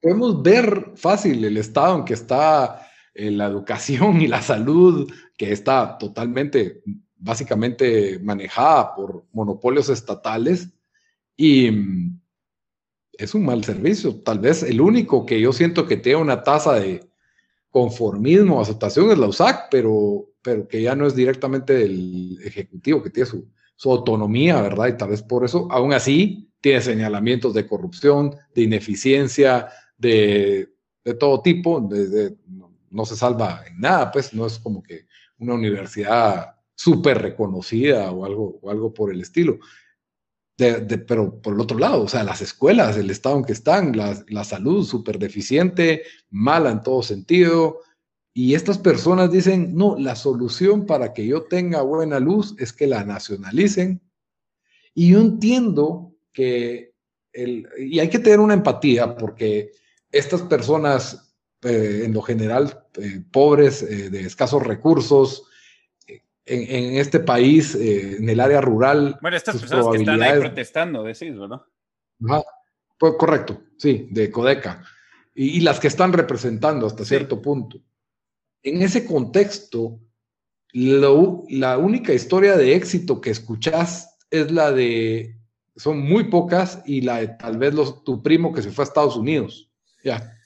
podemos 0.00 0.42
ver 0.42 0.92
fácil 0.97 1.45
el 1.45 1.57
estado 1.57 1.99
en 1.99 2.04
que 2.04 2.14
está 2.14 2.88
eh, 3.14 3.30
la 3.30 3.47
educación 3.47 4.21
y 4.21 4.26
la 4.26 4.42
salud, 4.42 5.11
que 5.37 5.52
está 5.52 5.99
totalmente, 5.99 6.83
básicamente 7.16 8.18
manejada 8.21 8.95
por 8.95 9.26
monopolios 9.33 9.88
estatales 9.88 10.68
y 11.37 11.71
es 13.18 13.34
un 13.34 13.44
mal 13.44 13.64
servicio. 13.64 14.20
Tal 14.22 14.38
vez 14.38 14.62
el 14.62 14.80
único 14.80 15.26
que 15.26 15.40
yo 15.40 15.52
siento 15.52 15.87
que 15.87 15.96
tiene 15.96 16.20
una 16.20 16.42
tasa 16.42 16.75
de 16.75 17.06
conformismo, 17.68 18.60
aceptación 18.60 19.10
es 19.10 19.18
la 19.18 19.26
USAC, 19.26 19.66
pero, 19.70 20.30
pero 20.40 20.66
que 20.66 20.80
ya 20.80 20.94
no 20.94 21.06
es 21.06 21.14
directamente 21.14 21.75
del 21.75 22.38
Ejecutivo, 22.42 23.02
que 23.02 23.10
tiene 23.10 23.28
su, 23.28 23.46
autonomía, 23.84 24.62
¿verdad? 24.62 24.88
Y 24.88 24.96
tal 24.96 25.10
vez 25.10 25.22
por 25.22 25.44
eso, 25.44 25.68
aún 25.70 25.92
así, 25.92 26.50
tiene 26.60 26.80
señalamientos 26.80 27.54
de 27.54 27.66
corrupción, 27.66 28.34
de 28.54 28.62
ineficiencia, 28.62 29.68
de, 29.96 30.72
de 31.04 31.14
todo 31.14 31.42
tipo, 31.42 31.88
no 32.90 33.04
se 33.04 33.16
salva 33.16 33.62
en 33.66 33.80
nada, 33.80 34.10
pues 34.10 34.32
no 34.32 34.46
es 34.46 34.58
como 34.58 34.82
que 34.82 35.06
una 35.38 35.54
universidad 35.54 36.56
súper 36.75 37.18
reconocida 37.18 38.10
o 38.10 38.25
algo, 38.25 38.58
o 38.62 38.70
algo 38.70 38.92
por 38.92 39.12
el 39.12 39.20
estilo. 39.20 39.58
Pero 40.58 41.40
por 41.40 41.54
el 41.54 41.60
otro 41.60 41.78
lado, 41.78 42.02
o 42.02 42.08
sea, 42.08 42.24
las 42.24 42.42
escuelas, 42.42 42.96
el 42.96 43.10
estado 43.10 43.36
en 43.36 43.44
que 43.44 43.52
están, 43.52 43.96
la, 43.96 44.44
salud 44.44 44.84
súper 44.84 45.18
deficiente, 45.20 46.02
mala 46.30 46.72
en 46.72 46.82
todo 46.82 47.02
sentido, 47.04 47.80
y 48.34 48.54
estas 48.54 48.76
personas 48.78 49.30
dicen, 49.30 49.76
no, 49.76 49.96
la 49.96 50.16
solución 50.16 50.84
para 50.84 51.12
que 51.12 51.26
yo 51.26 51.44
tenga 51.44 51.82
buena 51.82 52.18
luz 52.18 52.56
es 52.58 52.72
que 52.72 52.88
la 52.88 53.04
nacionalicen. 53.04 54.00
Y 54.94 55.10
yo 55.10 55.20
entiendo 55.20 56.14
que, 56.32 56.92
el, 57.32 57.68
y 57.78 58.00
hay 58.00 58.08
que 58.08 58.18
tener 58.18 58.40
una 58.40 58.54
empatía 58.54 59.16
porque 59.16 59.70
estas 60.10 60.42
personas, 60.42 61.36
eh, 61.62 62.02
en 62.04 62.14
lo 62.14 62.22
general, 62.22 62.84
eh, 63.00 63.22
pobres, 63.30 63.82
eh, 63.82 64.10
de 64.10 64.22
escasos 64.22 64.64
recursos, 64.64 65.48
en, 66.49 66.97
este 66.97 67.21
país, 67.21 67.75
en 67.75 68.28
el 68.28 68.40
área 68.40 68.61
rural. 68.61 69.19
Bueno, 69.21 69.37
estas 69.37 69.59
personas 69.59 69.87
que 69.88 69.99
están 69.99 70.23
ahí 70.23 70.40
protestando, 70.40 71.02
decís, 71.02 71.38
¿verdad? 71.38 71.62
pues, 72.99 73.14
correcto, 73.19 73.61
sí, 73.76 74.09
de 74.11 74.31
Codeca. 74.31 74.83
Y, 75.35 75.61
las 75.61 75.78
que 75.78 75.88
están 75.88 76.12
representando 76.12 76.87
hasta 76.87 77.05
cierto 77.05 77.40
punto. 77.40 77.78
En 78.62 78.83
ese 78.83 79.07
contexto, 79.07 80.00
la 80.73 81.78
única 81.78 82.12
historia 82.12 82.57
de 82.57 82.75
éxito 82.75 83.21
que 83.21 83.31
escuchás 83.31 84.19
es 84.31 84.50
la 84.50 84.73
de, 84.73 85.38
son 85.76 86.00
muy 86.00 86.25
pocas, 86.25 86.83
y 86.87 87.02
la 87.02 87.19
de 87.19 87.28
tal 87.28 87.59
vez 87.59 87.73
los, 87.75 88.02
tu 88.02 88.23
primo 88.23 88.52
que 88.52 88.62
se 88.62 88.71
fue 88.71 88.85
a 88.85 88.88
Estados 88.88 89.17
Unidos. 89.17 89.71
Ya. 90.02 90.38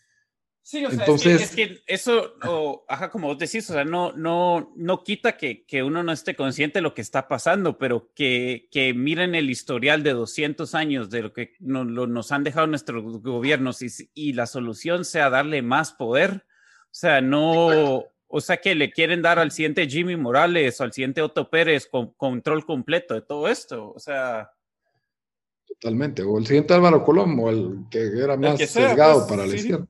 Sí, 0.64 0.85
o 0.87 0.90
sea, 0.90 1.00
Entonces, 1.00 1.42
es, 1.42 1.57
que, 1.57 1.83
eso, 1.87 2.37
ajá, 2.88 3.11
como 3.11 3.26
vos 3.26 3.38
decís, 3.38 3.69
o 3.69 3.73
sea, 3.73 3.85
no, 3.85 4.12
no, 4.12 4.73
no 4.76 5.02
quita 5.02 5.37
que, 5.37 5.66
que, 5.66 5.83
uno 5.83 6.04
no 6.04 6.12
esté 6.12 6.37
consciente 6.37 6.78
de 6.78 6.83
lo 6.83 6.95
que 6.95 7.00
está 7.00 7.26
pasando, 7.26 7.78
pero 7.78 8.12
que, 8.14 8.69
que 8.71 8.95
miren 8.95 9.35
el 9.35 9.50
historial 9.50 10.04
de 10.04 10.12
200 10.12 10.75
años 10.76 11.11
de 11.11 11.23
lo 11.23 11.33
que 11.33 11.54
no, 11.59 11.83
lo, 11.83 12.07
nos 12.07 12.31
han 12.31 12.45
dejado 12.45 12.69
nuestros 12.69 13.02
gobiernos 13.23 13.83
y, 13.83 13.88
y, 14.14 14.35
la 14.35 14.47
solución 14.47 15.04
sea 15.04 15.31
darle 15.31 15.62
más 15.62 15.92
poder. 15.92 16.47
O 16.85 16.95
sea, 16.95 17.21
no, 17.21 18.04
o 18.28 18.40
sea, 18.40 18.59
que 18.59 18.76
le 18.76 18.92
quieren 18.92 19.21
dar 19.21 19.40
al 19.40 19.50
siguiente 19.50 19.88
Jimmy 19.88 20.16
Morales 20.16 20.81
o 20.81 20.85
al 20.85 20.92
siguiente 20.92 21.23
Otto 21.23 21.50
Pérez 21.50 21.88
con 21.88 22.12
control 22.12 22.64
completo 22.64 23.14
de 23.14 23.23
todo 23.23 23.49
esto. 23.49 23.92
O 23.92 23.99
sea, 23.99 24.52
Totalmente. 25.66 26.23
O 26.23 26.38
el 26.38 26.47
siguiente 26.47 26.75
Álvaro 26.75 27.04
Colombo, 27.04 27.50
el 27.50 27.85
que 27.90 27.99
era 27.99 28.37
más 28.37 28.59
sesgado 28.59 29.26
pues, 29.26 29.28
para 29.28 29.47
la 29.47 29.57
izquierda. 29.57 29.87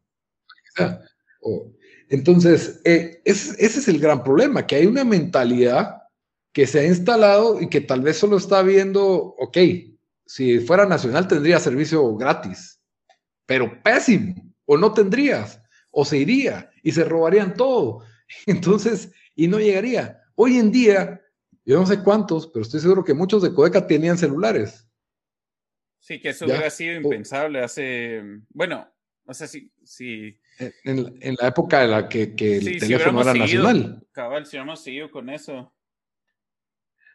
Entonces, 2.08 2.80
eh, 2.84 3.20
ese, 3.24 3.64
es 3.64 3.88
el 3.88 3.98
gran 3.98 4.22
problema, 4.22 4.66
que 4.66 4.76
hay 4.76 4.86
una 4.86 5.04
mentalidad 5.04 6.02
que 6.52 6.66
se 6.66 6.80
ha 6.80 6.86
instalado 6.86 7.60
y 7.60 7.68
que 7.68 7.80
tal 7.80 8.02
vez 8.02 8.18
solo 8.18 8.36
está 8.36 8.62
viendo, 8.62 9.06
ok, 9.38 9.58
si 10.26 10.60
fuera 10.60 10.86
nacional 10.86 11.26
tendría 11.26 11.58
servicio 11.58 12.14
gratis, 12.16 12.80
pero 13.46 13.82
pésimo, 13.82 14.34
o 14.66 14.76
no 14.76 14.92
tendrías, 14.92 15.60
o 15.90 16.04
se 16.04 16.18
iría 16.18 16.70
y 16.82 16.92
se 16.92 17.04
robarían 17.04 17.54
todo. 17.54 18.04
Entonces, 18.46 19.10
y 19.34 19.48
no 19.48 19.58
llegaría. 19.58 20.22
Hoy 20.34 20.58
en 20.58 20.70
día, 20.70 21.20
yo 21.64 21.78
no 21.78 21.86
sé 21.86 22.02
cuántos, 22.02 22.46
pero 22.48 22.62
estoy 22.62 22.80
seguro 22.80 23.04
que 23.04 23.14
muchos 23.14 23.42
de 23.42 23.54
Codeca 23.54 23.86
tenían 23.86 24.18
celulares. 24.18 24.86
Sí, 25.98 26.20
que 26.20 26.30
eso 26.30 26.46
hubiera 26.46 26.68
sido 26.68 26.96
impensable 26.96 27.60
hace, 27.60 28.22
bueno, 28.50 28.92
o 29.24 29.32
sea, 29.32 29.46
sí, 29.46 29.72
sí. 29.84 30.38
En, 30.84 31.16
en, 31.20 31.36
la 31.40 31.48
época 31.48 31.84
en 31.84 31.90
la 31.90 32.08
que, 32.08 32.34
que 32.34 32.58
el 32.58 32.78
teléfono 32.78 33.22
era 33.22 33.34
nacional. 33.34 34.06
Cabal, 34.12 34.46
si 34.46 34.56
hubiéramos 34.56 34.82
seguido 34.82 35.10
con 35.10 35.28
eso. 35.28 35.72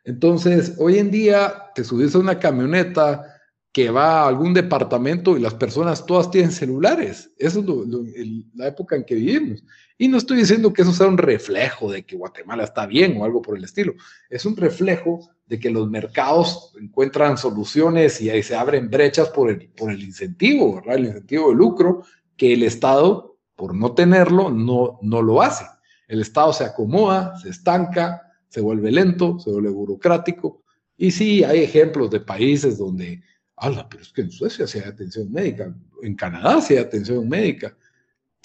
Entonces, 0.04 0.76
hoy 0.78 1.00
en 1.00 1.12
día 1.12 1.72
te 1.76 1.84
subes 1.84 2.16
a 2.16 2.20
una 2.20 2.40
camioneta 2.40 3.38
que 3.78 3.92
va 3.92 4.22
a 4.22 4.28
algún 4.28 4.56
departamento 4.56 5.38
y 5.38 5.40
las 5.40 5.54
personas 5.54 6.04
todas 6.06 6.32
tienen 6.32 6.52
celulares. 6.52 7.32
Eso 7.38 7.60
es 7.60 8.28
la 8.56 8.68
época 8.68 8.96
en 8.96 9.04
que 9.04 9.14
vivimos. 9.14 9.64
Y 10.00 10.08
no 10.08 10.18
estoy 10.18 10.38
diciendo 10.38 10.74
que 10.74 10.82
eso 10.82 10.94
sea 10.94 11.08
un 11.08 11.18
reflejo 11.18 11.92
de 11.92 12.04
que 12.04 12.16
Guatemala 12.16 12.64
está 12.64 12.88
bien 12.88 13.22
o 13.22 13.26
algo 13.26 13.42
por 13.42 13.58
el 13.58 13.64
estilo. 13.64 13.94
Es 14.30 14.46
un 14.46 14.58
reflejo 14.58 15.30
de 15.46 15.60
que 15.60 15.70
los 15.70 15.90
mercados 15.90 16.74
encuentran 16.80 17.38
soluciones 17.38 18.20
y 18.22 18.30
ahí 18.30 18.42
se 18.42 18.56
abren 18.56 18.90
brechas 18.90 19.30
por 19.30 19.50
el, 19.50 19.70
por 19.70 19.92
el 19.92 20.02
incentivo, 20.02 20.76
¿verdad? 20.76 20.96
El 20.96 21.06
incentivo 21.06 21.50
de 21.50 21.56
lucro, 21.56 22.04
que 22.36 22.54
el 22.54 22.64
Estado, 22.64 23.27
por 23.58 23.76
no 23.76 23.92
tenerlo, 23.92 24.50
no, 24.50 25.00
no 25.02 25.22
lo 25.22 25.42
hace. 25.42 25.66
El 26.08 26.22
Estado 26.22 26.54
se 26.54 26.64
acomoda, 26.64 27.38
se 27.40 27.50
estanca, 27.50 28.22
se 28.48 28.62
vuelve 28.62 28.90
lento, 28.90 29.38
se 29.40 29.52
vuelve 29.52 29.72
burocrático. 29.72 30.64
Y 30.96 31.12
sí, 31.12 31.44
hay 31.44 31.60
ejemplos 31.60 32.10
de 32.10 32.22
países 32.22 32.78
donde, 32.78 33.22
¡hala! 33.58 33.90
Pero 33.90 34.04
es 34.04 34.14
que 34.14 34.22
en 34.22 34.32
Suecia 34.32 34.66
se 34.66 34.80
hay 34.80 34.90
atención 34.90 35.30
médica, 35.30 35.76
en 36.02 36.16
Canadá 36.16 36.62
se 36.62 36.78
hay 36.78 36.80
atención 36.80 37.28
médica 37.28 37.76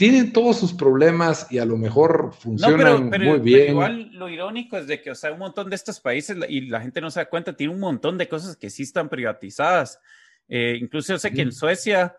tienen 0.02 0.32
todos 0.32 0.58
sus 0.58 0.72
problemas 0.72 1.46
y 1.50 1.58
a 1.58 1.64
lo 1.64 1.76
mejor 1.76 2.32
funcionan 2.36 3.08
muy 3.08 3.38
bien. 3.38 3.70
igual 3.70 4.10
lo 4.12 4.28
irónico 4.28 4.76
es 4.76 4.86
de 4.86 5.00
que, 5.00 5.10
o 5.10 5.14
sea, 5.14 5.32
un 5.32 5.38
montón 5.38 5.68
de 5.70 5.76
estos 5.76 6.00
países 6.00 6.36
y 6.48 6.62
la 6.62 6.80
gente 6.80 7.00
no 7.00 7.10
se 7.10 7.20
da 7.20 7.28
cuenta, 7.28 7.54
tiene 7.54 7.72
un 7.72 7.80
montón 7.80 8.18
de 8.18 8.28
cosas 8.28 8.56
que 8.56 8.70
sí 8.70 8.82
están 8.82 9.08
privatizadas. 9.08 10.00
Eh, 10.48 10.78
incluso 10.80 11.12
yo 11.12 11.18
sé 11.18 11.32
que 11.32 11.42
en 11.42 11.52
Suecia, 11.52 12.16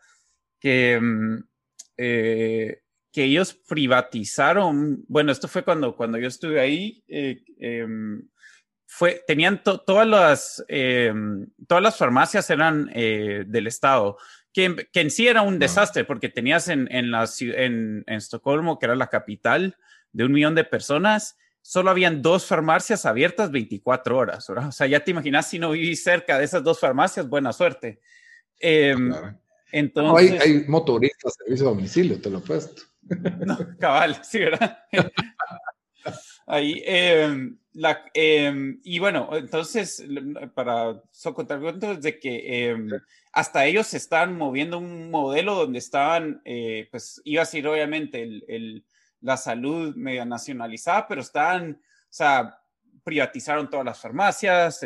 que, 0.59 1.00
mm, 1.01 1.43
eh, 1.97 2.83
que 3.13 3.24
ellos 3.24 3.53
privatizaron, 3.53 5.05
bueno, 5.08 5.32
esto 5.32 5.48
fue 5.48 5.63
cuando, 5.63 5.96
cuando 5.96 6.17
yo 6.17 6.27
estuve 6.27 6.60
ahí, 6.60 7.03
eh, 7.08 7.41
em, 7.60 8.27
fue, 8.86 9.24
tenían 9.25 9.63
todas 9.63 10.08
las, 10.08 10.65
em, 10.67 11.48
todas 11.67 11.82
las 11.82 11.98
farmacias 11.98 12.50
eran 12.50 12.88
del 12.88 13.67
Estado 13.67 14.17
que, 14.53 14.88
en 14.93 15.10
sí 15.10 15.27
era 15.27 15.41
un 15.41 15.60
desastre 15.60 16.05
porque 16.05 16.29
tenías 16.29 16.67
en, 16.67 16.88
en, 16.91 17.12
la, 17.12 17.27
en, 17.39 18.03
en 18.05 18.15
Estocolmo, 18.15 18.77
que 18.77 18.86
era 18.86 18.96
la 18.96 19.08
capital 19.08 19.75
de 20.12 20.25
un 20.25 20.32
millón 20.32 20.53
de 20.53 20.63
personas, 20.63 21.38
solo 21.62 21.89
habían 21.89 22.22
dos 22.22 22.46
farmacias 22.46 23.05
abiertas 23.05 23.51
24 23.51 24.15
horas. 24.15 24.50
O 24.50 24.72
sea, 24.72 24.86
ya 24.86 25.03
te 25.03 25.12
imaginas 25.12 25.50
si 25.50 25.58
no 25.58 25.72
vivís 25.72 26.03
cerca 26.03 26.38
de 26.38 26.46
esas 26.46 26.63
dos 26.63 26.79
farmacias, 26.79 27.27
buena 27.27 27.51
suerte. 27.51 28.00
Em, 28.60 29.12
entonces, 29.72 30.39
hay, 30.39 30.65
motoristas, 30.67 31.34
servicio 31.34 31.65
a 31.65 31.70
domicilio, 31.70 32.22
te 32.22 32.29
lo 32.29 32.38
he 32.38 32.41
puesto. 32.41 32.84
No, 33.45 33.57
cabal, 33.79 34.24
sí, 34.24 34.39
¿verdad? 34.39 34.79
Ahí, 36.45 36.83
em, 36.86 37.57
la, 37.74 38.03
em, 38.13 38.79
y 38.83 39.00
bueno, 39.00 39.29
entonces, 39.33 40.03
para 40.53 41.01
contar 41.33 41.62
cuentos 41.62 42.01
de 42.01 42.19
que 42.19 42.69
em, 42.69 42.89
hasta 43.31 43.65
ellos 43.65 43.88
se 43.88 43.98
están 43.98 44.38
moviendo 44.38 44.77
un 44.77 45.10
modelo 45.10 45.55
donde 45.55 45.79
estaban, 45.79 46.41
eh, 46.43 46.88
pues 46.91 47.22
iba 47.24 47.41
a 47.41 47.45
ser 47.45 47.67
obviamente 47.67 48.22
el, 48.22 48.86
la 49.22 49.38
salud 49.38 49.95
media 49.95 50.25
nacionalizada, 50.25 51.07
pero 51.07 51.22
estaban, 51.22 51.72
o 51.72 52.07
sea, 52.10 52.60
privatizaron 53.03 53.69
todas 53.69 53.86
las 53.86 54.00
farmacias, 54.00 54.81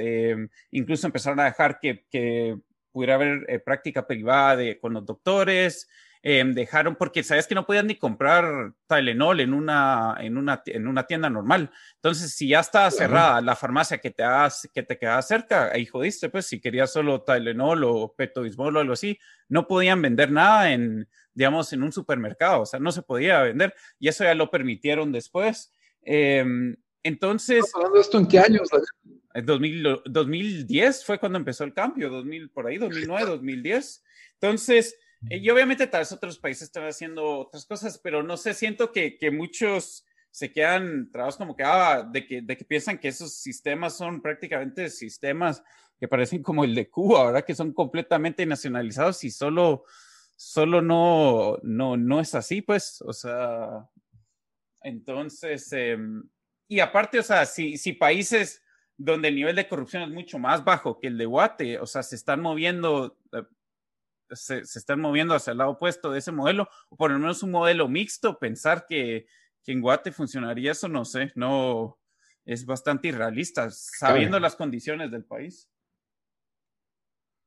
incluso 0.71 1.07
empezaron 1.07 1.39
a 1.39 1.45
dejar 1.45 1.79
que, 1.79 2.05
que 2.09 2.57
pudiera 2.97 3.13
haber 3.13 3.45
eh, 3.47 3.59
práctica 3.59 4.07
privada 4.07 4.55
de, 4.55 4.79
con 4.79 4.91
los 4.93 5.05
doctores, 5.05 5.87
Em, 6.29 6.53
dejaron, 6.53 6.97
porque 6.97 7.23
sabes 7.23 7.47
que 7.47 7.55
no 7.55 7.65
podían 7.65 7.87
ni 7.87 7.95
comprar 7.95 8.73
Tylenol 8.85 9.39
en 9.39 9.53
una, 9.53 10.13
en 10.19 10.37
una, 10.37 10.61
en 10.65 10.85
una 10.85 11.07
tienda 11.07 11.29
normal. 11.29 11.71
Entonces, 11.95 12.33
si 12.33 12.49
ya 12.49 12.59
estaba 12.59 12.91
cerrada 12.91 13.39
la 13.39 13.55
farmacia 13.55 13.99
que 13.99 14.11
te, 14.11 14.25
que 14.73 14.83
te 14.83 14.97
quedaba 14.97 15.21
cerca, 15.21 15.71
ahí 15.71 15.85
jodiste, 15.85 16.27
pues 16.27 16.45
si 16.45 16.59
querías 16.59 16.91
solo 16.91 17.21
Tylenol 17.21 17.85
o 17.85 18.13
Pepto-Bismol 18.13 18.75
o 18.75 18.79
algo 18.81 18.91
así, 18.91 19.17
no 19.47 19.69
podían 19.69 20.01
vender 20.01 20.29
nada 20.29 20.73
en, 20.73 21.07
digamos, 21.33 21.71
en 21.71 21.81
un 21.81 21.93
supermercado, 21.93 22.63
o 22.63 22.65
sea, 22.65 22.81
no 22.81 22.91
se 22.91 23.03
podía 23.03 23.43
vender 23.43 23.73
y 23.97 24.09
eso 24.09 24.25
ya 24.25 24.35
lo 24.35 24.51
permitieron 24.51 25.13
después. 25.13 25.71
Em, 26.01 26.75
entonces... 27.03 27.71
hablando 27.73 28.01
esto 28.01 28.17
en 28.17 28.27
qué 28.27 28.39
años? 28.39 28.67
En 29.33 29.45
2010 29.45 31.05
fue 31.05 31.19
cuando 31.19 31.37
empezó 31.37 31.63
el 31.63 31.73
cambio, 31.73 32.09
2000, 32.09 32.49
por 32.49 32.67
ahí, 32.67 32.77
2009, 32.77 33.25
2010. 33.27 34.03
Entonces, 34.33 34.93
eh, 34.93 35.05
y 35.29 35.49
obviamente 35.49 35.87
tal 35.87 36.01
vez 36.01 36.11
otros 36.11 36.39
países 36.39 36.63
están 36.63 36.85
haciendo 36.85 37.39
otras 37.39 37.65
cosas, 37.65 37.97
pero 37.97 38.23
no 38.23 38.37
sé, 38.37 38.53
siento 38.53 38.91
que, 38.91 39.17
que 39.17 39.31
muchos 39.31 40.05
se 40.31 40.51
quedan 40.51 41.09
trabajos 41.11 41.37
como 41.37 41.55
que, 41.55 41.63
ah, 41.63 42.07
de 42.11 42.25
que, 42.25 42.41
de 42.41 42.57
que 42.57 42.65
piensan 42.65 42.99
que 42.99 43.07
esos 43.07 43.33
sistemas 43.33 43.97
son 43.97 44.21
prácticamente 44.21 44.89
sistemas 44.89 45.63
que 45.99 46.07
parecen 46.07 46.43
como 46.43 46.63
el 46.63 46.75
de 46.75 46.89
Cuba, 46.89 47.25
¿verdad? 47.25 47.45
Que 47.45 47.55
son 47.55 47.73
completamente 47.73 48.45
nacionalizados 48.45 49.23
y 49.23 49.31
solo, 49.31 49.85
solo 50.35 50.81
no, 50.81 51.57
no, 51.63 51.97
no 51.97 52.19
es 52.19 52.35
así, 52.35 52.61
pues, 52.61 53.01
o 53.01 53.13
sea, 53.13 53.89
entonces, 54.81 55.71
em, 55.73 56.23
y 56.67 56.79
aparte, 56.81 57.17
o 57.17 57.23
sea, 57.23 57.45
si, 57.45 57.77
si 57.77 57.93
países 57.93 58.61
donde 58.95 59.29
el 59.29 59.35
nivel 59.35 59.55
de 59.55 59.67
corrupción 59.67 60.03
es 60.03 60.09
mucho 60.09 60.39
más 60.39 60.63
bajo 60.63 60.99
que 60.99 61.07
el 61.07 61.17
de 61.17 61.25
Guate, 61.25 61.79
o 61.79 61.85
sea, 61.85 62.03
se 62.03 62.15
están 62.15 62.41
moviendo 62.41 63.17
se, 64.31 64.59
están 64.59 64.99
moviendo 64.99 65.33
hacia 65.33 65.51
el 65.51 65.57
lado 65.57 65.71
opuesto 65.71 66.11
de 66.11 66.19
ese 66.19 66.31
modelo, 66.31 66.67
o 66.89 66.95
por 66.95 67.11
lo 67.11 67.19
menos 67.19 67.43
un 67.43 67.51
modelo 67.51 67.87
mixto, 67.87 68.37
pensar 68.37 68.85
que, 68.87 69.27
que 69.63 69.71
en 69.71 69.81
Guate 69.81 70.11
funcionaría 70.11 70.71
eso, 70.71 70.87
no 70.87 71.05
sé, 71.05 71.31
no 71.35 71.97
es 72.45 72.65
bastante 72.65 73.09
irrealista, 73.09 73.69
sabiendo 73.69 74.39
las 74.39 74.55
condiciones 74.55 75.11
del 75.11 75.25
país. 75.25 75.69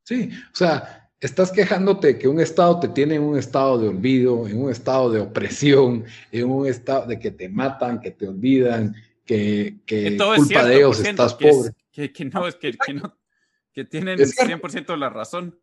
Sí, 0.05 0.31
o 0.53 0.55
sea, 0.55 1.11
estás 1.19 1.53
quejándote 1.53 2.19
que 2.19 2.29
un 2.29 2.41
Estado 2.41 2.81
te 2.81 2.89
tiene 2.89 3.15
en 3.15 3.23
un 3.23 3.39
estado 3.39 3.79
de 3.79 3.89
olvido, 3.89 4.47
en 4.47 4.63
un 4.63 4.71
estado 4.71 5.11
de 5.11 5.21
opresión, 5.21 6.05
en 6.33 6.51
un 6.51 6.67
estado 6.67 7.07
de 7.07 7.19
que 7.19 7.31
te 7.31 7.49
matan, 7.49 8.01
que 8.01 8.11
te 8.11 8.29
olvidan, 8.29 8.95
que, 9.25 9.77
que, 9.87 10.17
culpa 10.17 10.65
de 10.65 10.77
ellos 10.77 11.01
estás 11.01 11.35
pobre. 11.35 11.73
que, 11.93 12.25
no, 12.25 12.49
es 12.49 12.57
que, 12.57 12.73
no, 12.93 13.17
que 13.73 13.85
tienen 13.85 14.19
100% 14.19 14.97
la 14.97 15.09
razón. 15.09 15.59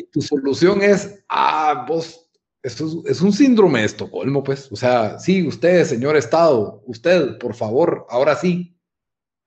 Y 0.00 0.04
tu 0.04 0.22
solución 0.22 0.80
es, 0.80 1.22
ah, 1.28 1.84
vos, 1.86 2.30
esto 2.62 3.02
es, 3.06 3.20
un 3.20 3.32
síndrome 3.32 3.80
de 3.80 3.86
Estocolmo, 3.86 4.42
pues. 4.42 4.70
O 4.72 4.76
sea, 4.76 5.18
sí, 5.18 5.46
ustedes, 5.46 5.88
señor 5.88 6.16
Estado, 6.16 6.82
usted, 6.86 7.38
por 7.38 7.54
favor, 7.54 8.06
ahora 8.08 8.34
sí, 8.34 8.74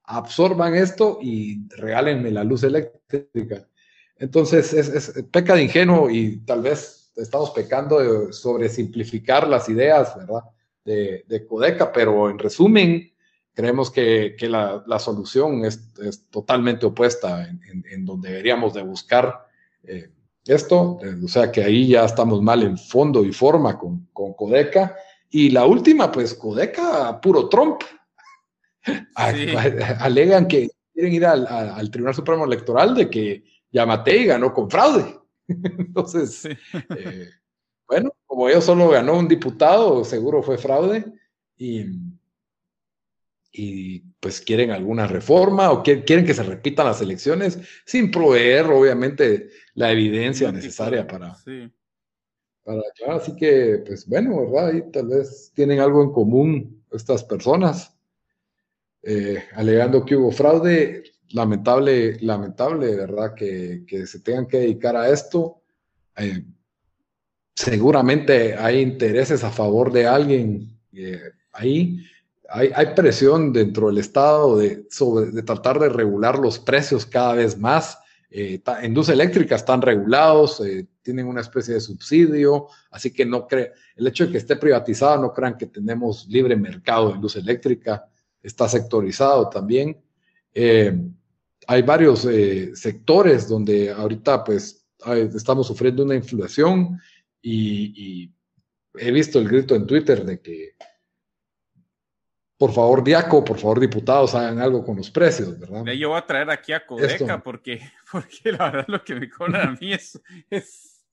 absorban 0.03 0.75
esto 0.75 1.17
y 1.21 1.67
regálenme 1.69 2.29
la 2.29 2.43
luz 2.43 2.63
eléctrica. 2.63 3.67
Entonces, 4.17 4.73
es, 4.73 5.13
peca 5.31 5.55
de 5.55 5.63
ingenuo 5.63 6.09
y 6.09 6.37
tal 6.45 6.61
vez 6.61 7.11
estamos 7.15 7.49
pecando 7.49 8.31
sobre 8.31 8.69
simplificar 8.69 9.47
las 9.47 9.69
ideas, 9.69 10.15
¿verdad? 10.15 10.43
De, 10.85 11.45
Codeca, 11.47 11.91
pero 11.91 12.29
en 12.29 12.37
resumen, 12.37 13.11
creemos 13.55 13.89
que, 13.89 14.35
la, 14.41 14.99
solución 14.99 15.65
es, 15.65 15.93
totalmente 16.29 16.85
opuesta 16.85 17.47
en, 17.47 18.05
donde 18.05 18.29
deberíamos 18.29 18.75
de 18.75 18.83
buscar 18.83 19.47
eh, 19.83 20.11
esto, 20.45 20.99
eh, 21.01 21.15
o 21.23 21.27
sea 21.27 21.51
que 21.51 21.63
ahí 21.63 21.87
ya 21.87 22.05
estamos 22.05 22.41
mal 22.41 22.63
en 22.63 22.77
fondo 22.77 23.23
y 23.23 23.31
forma 23.31 23.77
con, 23.77 24.07
con 24.11 24.33
Codeca. 24.33 24.95
Y 25.29 25.49
la 25.49 25.65
última, 25.65 26.11
pues 26.11 26.33
Codeca, 26.33 27.19
puro 27.21 27.49
Trump. 27.49 27.81
Alegan 29.15 30.47
que 30.47 30.69
quieren 30.93 31.13
ir 31.13 31.25
al, 31.25 31.47
al 31.47 31.89
Tribunal 31.89 32.15
Supremo 32.15 32.45
Electoral 32.45 32.93
de 32.95 33.09
que 33.09 33.43
Yamatei 33.71 34.25
ganó 34.25 34.53
con 34.53 34.69
fraude. 34.69 35.17
Entonces, 35.47 36.45
eh, 36.45 37.29
bueno, 37.87 38.13
como 38.25 38.47
ellos 38.47 38.63
solo 38.63 38.89
ganó 38.89 39.17
un 39.17 39.27
diputado, 39.27 40.03
seguro 40.03 40.43
fue 40.43 40.57
fraude. 40.57 41.05
Y, 41.57 41.85
y 43.51 43.99
pues 44.19 44.41
quieren 44.41 44.71
alguna 44.71 45.07
reforma 45.07 45.71
o 45.71 45.83
quieren 45.83 46.25
que 46.25 46.33
se 46.33 46.43
repitan 46.43 46.87
las 46.87 47.01
elecciones 47.01 47.59
sin 47.85 48.09
proveer, 48.09 48.65
obviamente, 48.65 49.49
la 49.75 49.91
evidencia 49.91 50.51
necesaria 50.51 51.07
para, 51.07 51.35
para 52.63 52.81
Así 53.15 53.35
que, 53.35 53.83
pues 53.85 54.07
bueno, 54.07 54.41
¿verdad? 54.41 54.67
Ahí 54.67 54.83
tal 54.91 55.07
vez 55.07 55.51
tienen 55.53 55.79
algo 55.79 56.03
en 56.03 56.11
común 56.11 56.83
estas 56.91 57.23
personas, 57.23 57.95
eh, 59.01 59.43
alegando 59.55 60.05
que 60.05 60.15
hubo 60.15 60.31
fraude 60.31 61.03
lamentable, 61.33 62.17
lamentable, 62.21 62.95
¿verdad? 62.95 63.33
Que, 63.33 63.83
se 64.05 64.19
tengan 64.19 64.47
que 64.47 64.59
dedicar 64.59 64.95
a 64.95 65.09
esto. 65.09 65.61
Eh, 66.15 66.45
seguramente 67.55 68.55
hay 68.55 68.81
intereses 68.81 69.43
a 69.43 69.49
favor 69.49 69.91
de 69.91 70.07
alguien 70.07 70.79
eh, 70.93 71.31
ahí. 71.51 72.05
Hay, 72.49 72.93
presión 72.95 73.51
dentro 73.51 73.87
del 73.87 73.97
Estado 73.97 74.57
de, 74.57 74.85
sobre, 74.91 75.31
de 75.31 75.41
tratar 75.41 75.79
de 75.79 75.89
regular 75.89 76.37
los 76.37 76.59
precios 76.59 77.03
cada 77.03 77.33
vez 77.33 77.57
más. 77.57 77.97
Eh, 78.35 78.61
en 78.81 78.93
luz 78.95 79.09
eléctrica 79.09 79.55
están 79.55 79.79
regulados, 79.79 80.59
tienen 81.03 81.27
una 81.27 81.41
especie 81.41 81.75
de 81.75 81.79
subsidio, 81.79 82.67
así 82.89 83.11
que 83.11 83.27
no 83.27 83.47
cree, 83.47 83.73
el 83.95 84.07
hecho 84.07 84.25
de 84.25 84.31
que 84.31 84.37
esté 84.39 84.55
privatizado, 84.55 85.21
no 85.21 85.31
crean 85.31 85.55
que 85.55 85.67
tenemos 85.67 86.25
libre 86.27 86.55
mercado 86.55 87.13
en 87.13 87.21
luz 87.21 87.35
eléctrica, 87.35 88.09
está 88.41 88.67
sectorizado 88.67 89.49
también. 89.49 90.01
Hay 91.67 91.81
varios 91.81 92.25
eh, 92.25 92.75
sectores 92.75 93.47
donde 93.47 93.91
ahorita 93.91 94.43
pues 94.43 94.85
estamos 95.35 95.67
sufriendo 95.67 96.03
una 96.03 96.15
inflación 96.15 96.99
y, 97.41 98.31
he 98.95 99.11
visto 99.11 99.39
el 99.39 99.47
grito 99.47 99.73
en 99.73 99.87
Twitter 99.87 100.23
de 100.23 100.39
que 100.39 100.75
por 102.63 102.71
favor, 102.71 103.03
Diaco, 103.03 103.43
por 103.43 103.59
favor, 103.59 103.77
diputados, 103.77 104.33
hagan 104.35 104.57
algo 104.57 104.85
con 104.85 104.95
los 104.95 105.11
precios, 105.11 105.59
¿verdad? 105.59 105.83
Yo 105.91 106.07
voy 106.07 106.17
a 106.17 106.25
traer 106.25 106.49
aquí 106.49 106.71
a 106.71 106.85
Codeca 106.85 107.43
porque, 107.43 107.81
porque 108.09 108.53
la 108.53 108.71
verdad 108.71 108.85
lo 108.87 109.03
que 109.03 109.15
me 109.15 109.29
cobran 109.29 109.67
a 109.67 109.71
mí 109.73 109.91
es, 109.91 110.17
es, 110.49 111.03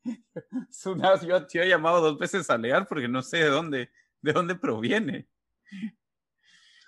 una, 0.87 1.21
yo, 1.21 1.45
he 1.55 1.69
llamado 1.69 2.01
dos 2.01 2.21
veces 2.21 2.49
a 2.51 2.57
leer 2.57 2.87
porque 2.89 3.09
no 3.09 3.21
sé 3.21 3.39
de 3.39 3.49
dónde, 3.49 3.91
de 4.23 4.33
dónde 4.33 4.55
proviene. 4.55 5.27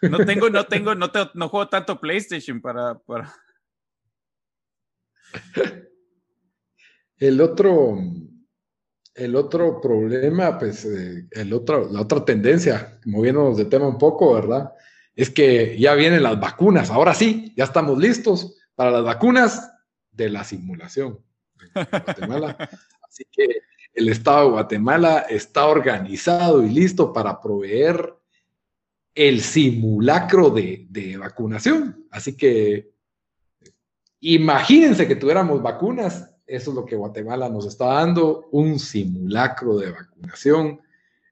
No 0.01 0.25
tengo, 0.25 0.49
no 0.49 0.65
tengo, 0.65 0.95
no, 0.95 1.11
no 1.35 1.49
juego 1.49 1.69
tanto 1.69 2.01
PlayStation 2.01 2.61
para, 2.61 2.97
para, 3.01 3.35
el 7.17 7.41
otro, 7.41 7.99
el 9.15 9.37
otro 9.37 9.81
problema, 9.81 10.59
pues, 10.59 10.85
eh, 10.85 11.27
el 11.31 11.53
otro, 11.53 11.89
la 11.91 12.01
otra 12.01 12.25
tendencia, 12.25 12.99
moviéndonos 13.05 13.57
de 13.57 13.67
tema 13.67 13.87
un 13.87 13.99
poco, 13.99 14.35
¿verdad? 14.35 14.73
Es 15.15 15.31
que 15.31 15.79
ya 15.79 15.95
vienen 15.95 16.23
las 16.23 16.41
vacunas. 16.41 16.91
Ahora 16.91 17.15
sí, 17.15 17.53
ya 17.57 17.65
estamos 17.65 17.99
listos 17.99 18.57
para 18.75 18.91
las 18.91 19.05
vacunas 19.05 19.71
de 20.11 20.31
la 20.31 20.45
simulación 20.45 21.19
Guatemala. 21.75 22.57
Así 23.09 23.25
que 23.31 23.47
el 23.93 24.09
Estado 24.09 24.47
de 24.47 24.51
Guatemala 24.53 25.27
está 25.29 25.67
organizado 25.67 26.63
y 26.65 26.71
listo 26.71 27.13
para 27.13 27.41
proveer 27.41 28.15
el 29.15 29.43
simulacro 29.43 30.49
de, 30.49 30.87
de 30.89 31.19
vacunación. 31.19 32.07
Así 32.11 32.35
que 32.35 32.93
Imagínense 34.25 35.09
que 35.09 35.17
tuviéramos 35.17 35.61
vacunas, 35.61 36.32
eso 36.53 36.71
es 36.71 36.77
lo 36.77 36.85
que 36.85 36.97
Guatemala 36.97 37.49
nos 37.49 37.65
está 37.67 37.87
dando, 37.87 38.49
un 38.51 38.79
simulacro 38.79 39.79
de 39.79 39.91
vacunación. 39.91 40.81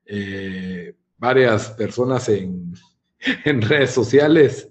Eh, 0.07 0.95
varias 1.19 1.69
personas 1.73 2.27
en, 2.31 2.73
redes 3.45 3.91
sociales, 3.91 4.71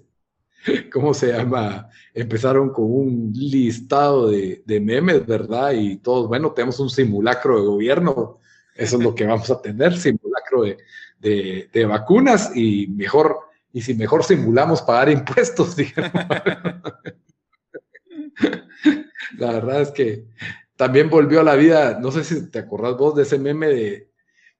¿cómo 0.92 1.14
se 1.14 1.28
llama? 1.28 1.88
Empezaron 2.12 2.70
con 2.70 2.84
un 2.84 3.32
listado 3.32 4.28
de, 4.28 4.80
memes, 4.80 5.24
¿verdad? 5.24 5.70
Y 5.70 5.98
todos, 5.98 6.26
bueno, 6.26 6.50
tenemos 6.50 6.80
un 6.80 6.90
simulacro 6.90 7.60
de 7.60 7.66
gobierno, 7.66 8.38
eso 8.74 8.96
es 8.96 9.02
lo 9.04 9.14
que 9.14 9.26
vamos 9.26 9.48
a 9.52 9.62
tener, 9.62 9.96
simulacro 9.96 10.64
de, 10.64 11.68
de 11.72 11.84
vacunas 11.84 12.50
y 12.56 12.88
mejor, 12.88 13.38
y 13.72 13.82
si 13.82 13.94
mejor 13.94 14.24
simulamos 14.24 14.82
pagar 14.82 15.10
impuestos, 15.10 15.76
digamos. 15.76 16.24
La 19.38 19.52
verdad 19.52 19.82
es 19.82 19.90
que 19.90 20.24
también 20.76 21.10
volvió 21.10 21.40
a 21.40 21.44
la 21.44 21.56
vida, 21.56 21.98
no 22.00 22.10
sé 22.10 22.24
si 22.24 22.50
te 22.50 22.58
acordás 22.58 22.96
vos 22.96 23.14
de 23.14 23.22
ese 23.22 23.38
meme 23.38 23.68
de 23.68 24.10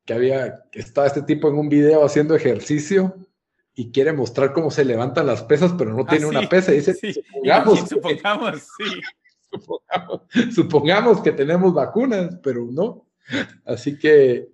que 0.04 0.12
había, 0.12 0.64
que 0.70 0.80
estaba 0.80 1.06
este 1.06 1.22
tipo 1.22 1.48
en 1.48 1.56
un 1.56 1.68
video 1.68 2.04
haciendo 2.04 2.34
ejercicio 2.34 3.14
y 3.74 3.92
quiere 3.92 4.12
mostrar 4.12 4.52
cómo 4.52 4.70
se 4.70 4.84
levantan 4.84 5.26
las 5.26 5.42
pesas, 5.42 5.72
pero 5.78 5.94
no 5.94 6.04
tiene 6.04 6.26
ah, 6.26 6.28
una 6.28 6.48
pesa. 6.48 6.72
Y 6.72 6.76
dice, 6.76 6.94
supongamos, 6.94 7.80
supongamos, 7.88 8.68
supongamos, 10.54 11.20
que 11.22 11.32
tenemos 11.32 11.72
vacunas, 11.72 12.38
pero 12.42 12.66
no. 12.70 13.06
Así 13.64 13.98
que 13.98 14.48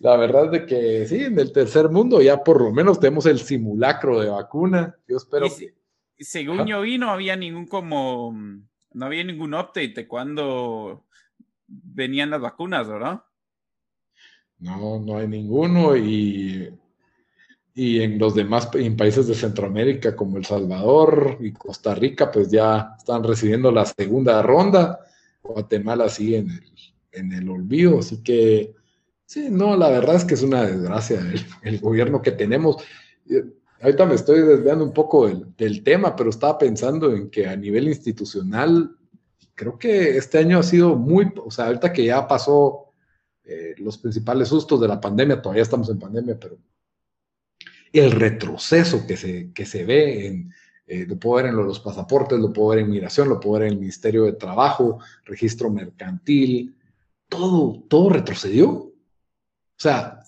la 0.00 0.16
verdad 0.16 0.46
es 0.46 0.50
de 0.52 0.66
que 0.66 1.06
sí, 1.06 1.24
en 1.24 1.38
el 1.38 1.52
tercer 1.52 1.88
mundo 1.88 2.22
ya 2.22 2.44
por 2.44 2.60
lo 2.60 2.72
menos 2.72 3.00
tenemos 3.00 3.26
el 3.26 3.40
simulacro 3.40 4.20
de 4.20 4.28
vacuna. 4.28 4.96
Yo 5.08 5.16
espero 5.16 5.48
que 6.16 6.24
según 6.24 6.66
yo 6.66 6.82
vi, 6.82 6.98
no 6.98 7.10
había 7.10 7.36
ningún 7.36 7.66
como, 7.66 8.36
no 8.94 9.06
había 9.06 9.24
ningún 9.24 9.54
update 9.54 9.92
de 9.94 10.08
cuando 10.08 11.04
venían 11.66 12.30
las 12.30 12.40
vacunas, 12.40 12.88
¿verdad? 12.88 13.22
No, 14.58 14.98
no 15.00 15.18
hay 15.18 15.28
ninguno 15.28 15.96
y, 15.96 16.72
y 17.74 18.00
en 18.00 18.18
los 18.18 18.34
demás 18.34 18.70
en 18.74 18.96
países 18.96 19.26
de 19.26 19.34
Centroamérica 19.34 20.16
como 20.16 20.38
El 20.38 20.44
Salvador 20.44 21.38
y 21.40 21.52
Costa 21.52 21.94
Rica, 21.94 22.30
pues 22.30 22.50
ya 22.50 22.94
están 22.96 23.24
recibiendo 23.24 23.70
la 23.70 23.84
segunda 23.84 24.40
ronda. 24.42 25.00
Guatemala 25.42 26.08
sigue 26.08 26.38
en 26.38 26.50
el, 26.50 26.72
en 27.12 27.32
el 27.32 27.48
olvido, 27.50 27.98
así 27.98 28.22
que 28.22 28.74
sí, 29.26 29.48
no, 29.50 29.76
la 29.76 29.90
verdad 29.90 30.16
es 30.16 30.24
que 30.24 30.34
es 30.34 30.42
una 30.42 30.62
desgracia 30.62 31.20
el 31.62 31.80
gobierno 31.80 32.22
que 32.22 32.32
tenemos 32.32 32.82
ahorita 33.84 34.06
me 34.06 34.14
estoy 34.14 34.40
desviando 34.40 34.82
un 34.82 34.94
poco 34.94 35.28
del, 35.28 35.82
tema, 35.82 36.16
pero 36.16 36.30
estaba 36.30 36.56
pensando 36.56 37.12
en 37.12 37.28
que 37.28 37.46
a 37.46 37.54
nivel 37.54 37.86
institucional, 37.88 38.96
creo 39.54 39.78
que 39.78 40.16
este 40.16 40.38
año 40.38 40.58
ha 40.58 40.62
sido 40.62 40.96
muy, 40.96 41.30
o 41.36 41.50
sea, 41.50 41.66
ahorita 41.66 41.92
que 41.92 42.06
ya 42.06 42.26
pasó 42.26 42.94
eh, 43.44 43.74
los 43.76 43.98
principales 43.98 44.48
sustos 44.48 44.80
de 44.80 44.88
la 44.88 44.98
pandemia, 44.98 45.42
todavía 45.42 45.62
estamos 45.62 45.90
en 45.90 45.98
pandemia, 45.98 46.40
pero 46.40 46.56
el 47.92 48.10
retroceso 48.10 49.06
que 49.06 49.18
se, 49.18 49.52
que 49.52 49.66
se 49.66 49.84
ve 49.84 50.28
en, 50.28 50.50
eh, 50.86 51.04
lo 51.06 51.18
puedo 51.18 51.36
ver 51.36 51.46
en 51.46 51.56
los 51.56 51.78
pasaportes, 51.78 52.38
lo 52.38 52.54
puedo 52.54 52.70
ver 52.70 52.78
en 52.80 52.90
migración, 52.90 53.28
lo 53.28 53.38
puedo 53.38 53.58
ver 53.58 53.68
en 53.68 53.74
el 53.74 53.80
Ministerio 53.80 54.24
de 54.24 54.32
Trabajo, 54.32 54.98
registro 55.26 55.68
mercantil, 55.68 56.74
todo, 57.28 57.84
todo 57.86 58.08
retrocedió. 58.08 58.70
O 58.70 58.92
sea, 59.76 60.23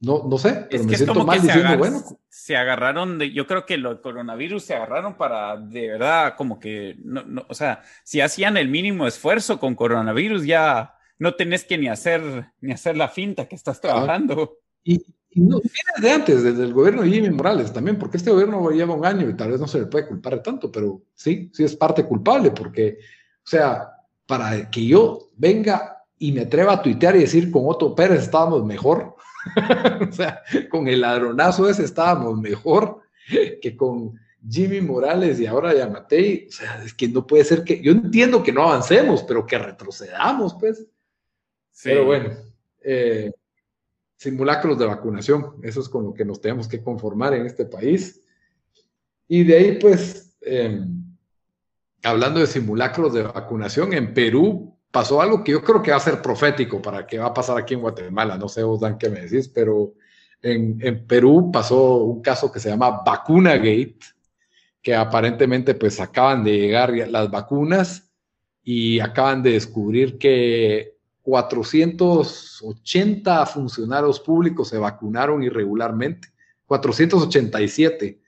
no, 0.00 0.26
no 0.26 0.38
sé, 0.38 0.66
pero 0.70 0.84
me 0.84 0.96
siento 0.96 1.24
mal 1.24 1.42
diciendo, 1.42 1.76
bueno. 1.76 2.02
Se 2.30 2.56
agarraron 2.56 3.18
de, 3.18 3.32
yo 3.32 3.46
creo 3.46 3.66
que 3.66 3.76
lo 3.76 4.00
coronavirus 4.00 4.64
se 4.64 4.74
agarraron 4.74 5.14
para 5.14 5.58
de 5.58 5.88
verdad, 5.88 6.36
como 6.36 6.58
que, 6.58 6.96
no, 7.04 7.22
no, 7.22 7.44
o 7.48 7.54
sea, 7.54 7.82
si 8.02 8.22
hacían 8.22 8.56
el 8.56 8.68
mínimo 8.68 9.06
esfuerzo 9.06 9.60
con 9.60 9.74
coronavirus, 9.74 10.46
ya 10.46 10.94
no 11.18 11.34
tenés 11.34 11.64
que 11.64 11.76
ni 11.76 11.88
hacer, 11.88 12.50
ni 12.62 12.72
hacer 12.72 12.96
la 12.96 13.08
finta 13.08 13.46
que 13.46 13.56
estás 13.56 13.80
trabajando. 13.80 14.58
Y, 14.82 15.04
no, 15.34 15.60
viene 15.60 15.92
de 16.00 16.10
antes, 16.10 16.42
desde 16.42 16.64
el 16.64 16.72
gobierno 16.72 17.02
de 17.02 17.10
Jimmy 17.10 17.30
Morales 17.30 17.72
también, 17.72 17.98
porque 17.98 18.16
este 18.16 18.30
gobierno 18.30 18.70
lleva 18.70 18.94
un 18.94 19.04
año 19.04 19.28
y 19.28 19.36
tal 19.36 19.50
vez 19.50 19.60
no 19.60 19.68
se 19.68 19.80
le 19.80 19.86
puede 19.86 20.08
culpar 20.08 20.36
de 20.36 20.40
tanto, 20.40 20.72
pero 20.72 21.02
sí, 21.14 21.50
sí 21.52 21.62
es 21.62 21.76
parte 21.76 22.04
culpable, 22.04 22.50
porque, 22.52 22.98
o 23.44 23.48
sea, 23.48 23.90
para 24.26 24.70
que 24.70 24.86
yo 24.86 25.28
venga 25.36 26.04
y 26.18 26.32
me 26.32 26.40
atreva 26.40 26.72
a 26.72 26.82
tuitear 26.82 27.16
y 27.16 27.20
decir 27.20 27.50
con 27.50 27.64
Otto 27.66 27.94
Pérez 27.94 28.22
estábamos 28.22 28.64
mejor, 28.64 29.14
o 30.08 30.12
sea, 30.12 30.42
con 30.70 30.88
el 30.88 31.00
ladronazo 31.00 31.68
ese 31.68 31.84
estábamos 31.84 32.38
mejor 32.38 33.00
que 33.60 33.76
con 33.76 34.18
Jimmy 34.48 34.80
Morales 34.80 35.40
y 35.40 35.46
ahora 35.46 35.74
Yamatei. 35.74 36.46
O 36.48 36.52
sea, 36.52 36.82
es 36.82 36.94
que 36.94 37.08
no 37.08 37.26
puede 37.26 37.44
ser 37.44 37.64
que. 37.64 37.80
Yo 37.80 37.92
entiendo 37.92 38.42
que 38.42 38.52
no 38.52 38.62
avancemos, 38.62 39.22
pero 39.22 39.46
que 39.46 39.58
retrocedamos, 39.58 40.54
pues. 40.58 40.86
Pero 41.82 42.04
bueno, 42.04 42.30
eh, 42.82 43.32
simulacros 44.16 44.78
de 44.78 44.86
vacunación, 44.86 45.56
eso 45.62 45.80
es 45.80 45.88
con 45.88 46.04
lo 46.04 46.14
que 46.14 46.24
nos 46.24 46.40
tenemos 46.40 46.68
que 46.68 46.82
conformar 46.82 47.34
en 47.34 47.46
este 47.46 47.64
país. 47.64 48.22
Y 49.28 49.44
de 49.44 49.56
ahí, 49.56 49.78
pues, 49.80 50.36
em, 50.42 51.16
hablando 52.02 52.40
de 52.40 52.46
simulacros 52.46 53.14
de 53.14 53.22
vacunación, 53.22 53.92
en 53.92 54.12
Perú 54.12 54.69
pasó 54.90 55.20
algo 55.20 55.44
que 55.44 55.52
yo 55.52 55.62
creo 55.62 55.82
que 55.82 55.90
va 55.90 55.98
a 55.98 56.00
ser 56.00 56.20
profético 56.20 56.82
para 56.82 57.06
que 57.06 57.18
va 57.18 57.26
a 57.26 57.34
pasar 57.34 57.58
aquí 57.58 57.74
en 57.74 57.80
Guatemala. 57.80 58.36
No 58.36 58.48
sé 58.48 58.62
vos, 58.62 58.80
Dan, 58.80 58.98
qué 58.98 59.08
me 59.08 59.20
decís, 59.20 59.48
pero 59.48 59.94
en, 60.42 60.78
en 60.80 61.06
Perú 61.06 61.50
pasó 61.52 61.98
un 61.98 62.22
caso 62.22 62.50
que 62.50 62.60
se 62.60 62.70
llama 62.70 63.02
Vacuna 63.04 63.56
Gate, 63.56 63.98
que 64.82 64.94
aparentemente 64.94 65.74
pues 65.74 66.00
acaban 66.00 66.42
de 66.42 66.58
llegar 66.58 66.96
las 67.08 67.30
vacunas 67.30 68.10
y 68.62 69.00
acaban 69.00 69.42
de 69.42 69.52
descubrir 69.52 70.18
que 70.18 70.96
480 71.22 73.46
funcionarios 73.46 74.20
públicos 74.20 74.68
se 74.68 74.78
vacunaron 74.78 75.42
irregularmente, 75.42 76.28
487. 76.66 78.20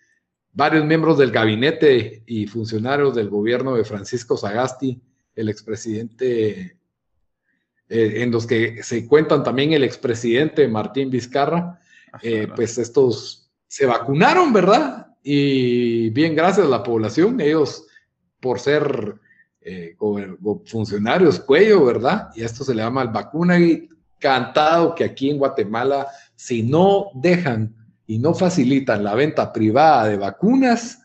Varios 0.52 0.84
miembros 0.84 1.16
del 1.16 1.30
gabinete 1.30 2.22
y 2.26 2.46
funcionarios 2.46 3.14
del 3.14 3.30
gobierno 3.30 3.74
de 3.74 3.84
Francisco 3.84 4.36
Sagasti 4.36 5.00
el 5.34 5.48
expresidente, 5.48 6.76
eh, 7.88 8.22
en 8.22 8.30
los 8.30 8.46
que 8.46 8.82
se 8.82 9.06
cuentan 9.06 9.42
también 9.42 9.72
el 9.72 9.84
expresidente 9.84 10.68
Martín 10.68 11.10
Vizcarra, 11.10 11.80
eh, 12.22 12.48
pues 12.54 12.78
estos 12.78 13.50
se 13.66 13.86
vacunaron, 13.86 14.52
¿verdad? 14.52 15.06
Y 15.22 16.10
bien, 16.10 16.34
gracias 16.34 16.66
a 16.66 16.70
la 16.70 16.82
población, 16.82 17.40
ellos 17.40 17.86
por 18.40 18.58
ser 18.58 19.14
eh, 19.60 19.96
funcionarios 20.66 21.38
cuello, 21.40 21.84
¿verdad? 21.84 22.30
Y 22.34 22.42
esto 22.42 22.64
se 22.64 22.74
le 22.74 22.82
llama 22.82 23.02
el 23.02 23.08
vacuna 23.08 23.58
y 23.58 23.88
cantado 24.18 24.94
que 24.94 25.04
aquí 25.04 25.30
en 25.30 25.38
Guatemala, 25.38 26.08
si 26.34 26.62
no 26.62 27.10
dejan 27.14 27.74
y 28.06 28.18
no 28.18 28.34
facilitan 28.34 29.04
la 29.04 29.14
venta 29.14 29.52
privada 29.52 30.08
de 30.08 30.16
vacunas, 30.16 31.01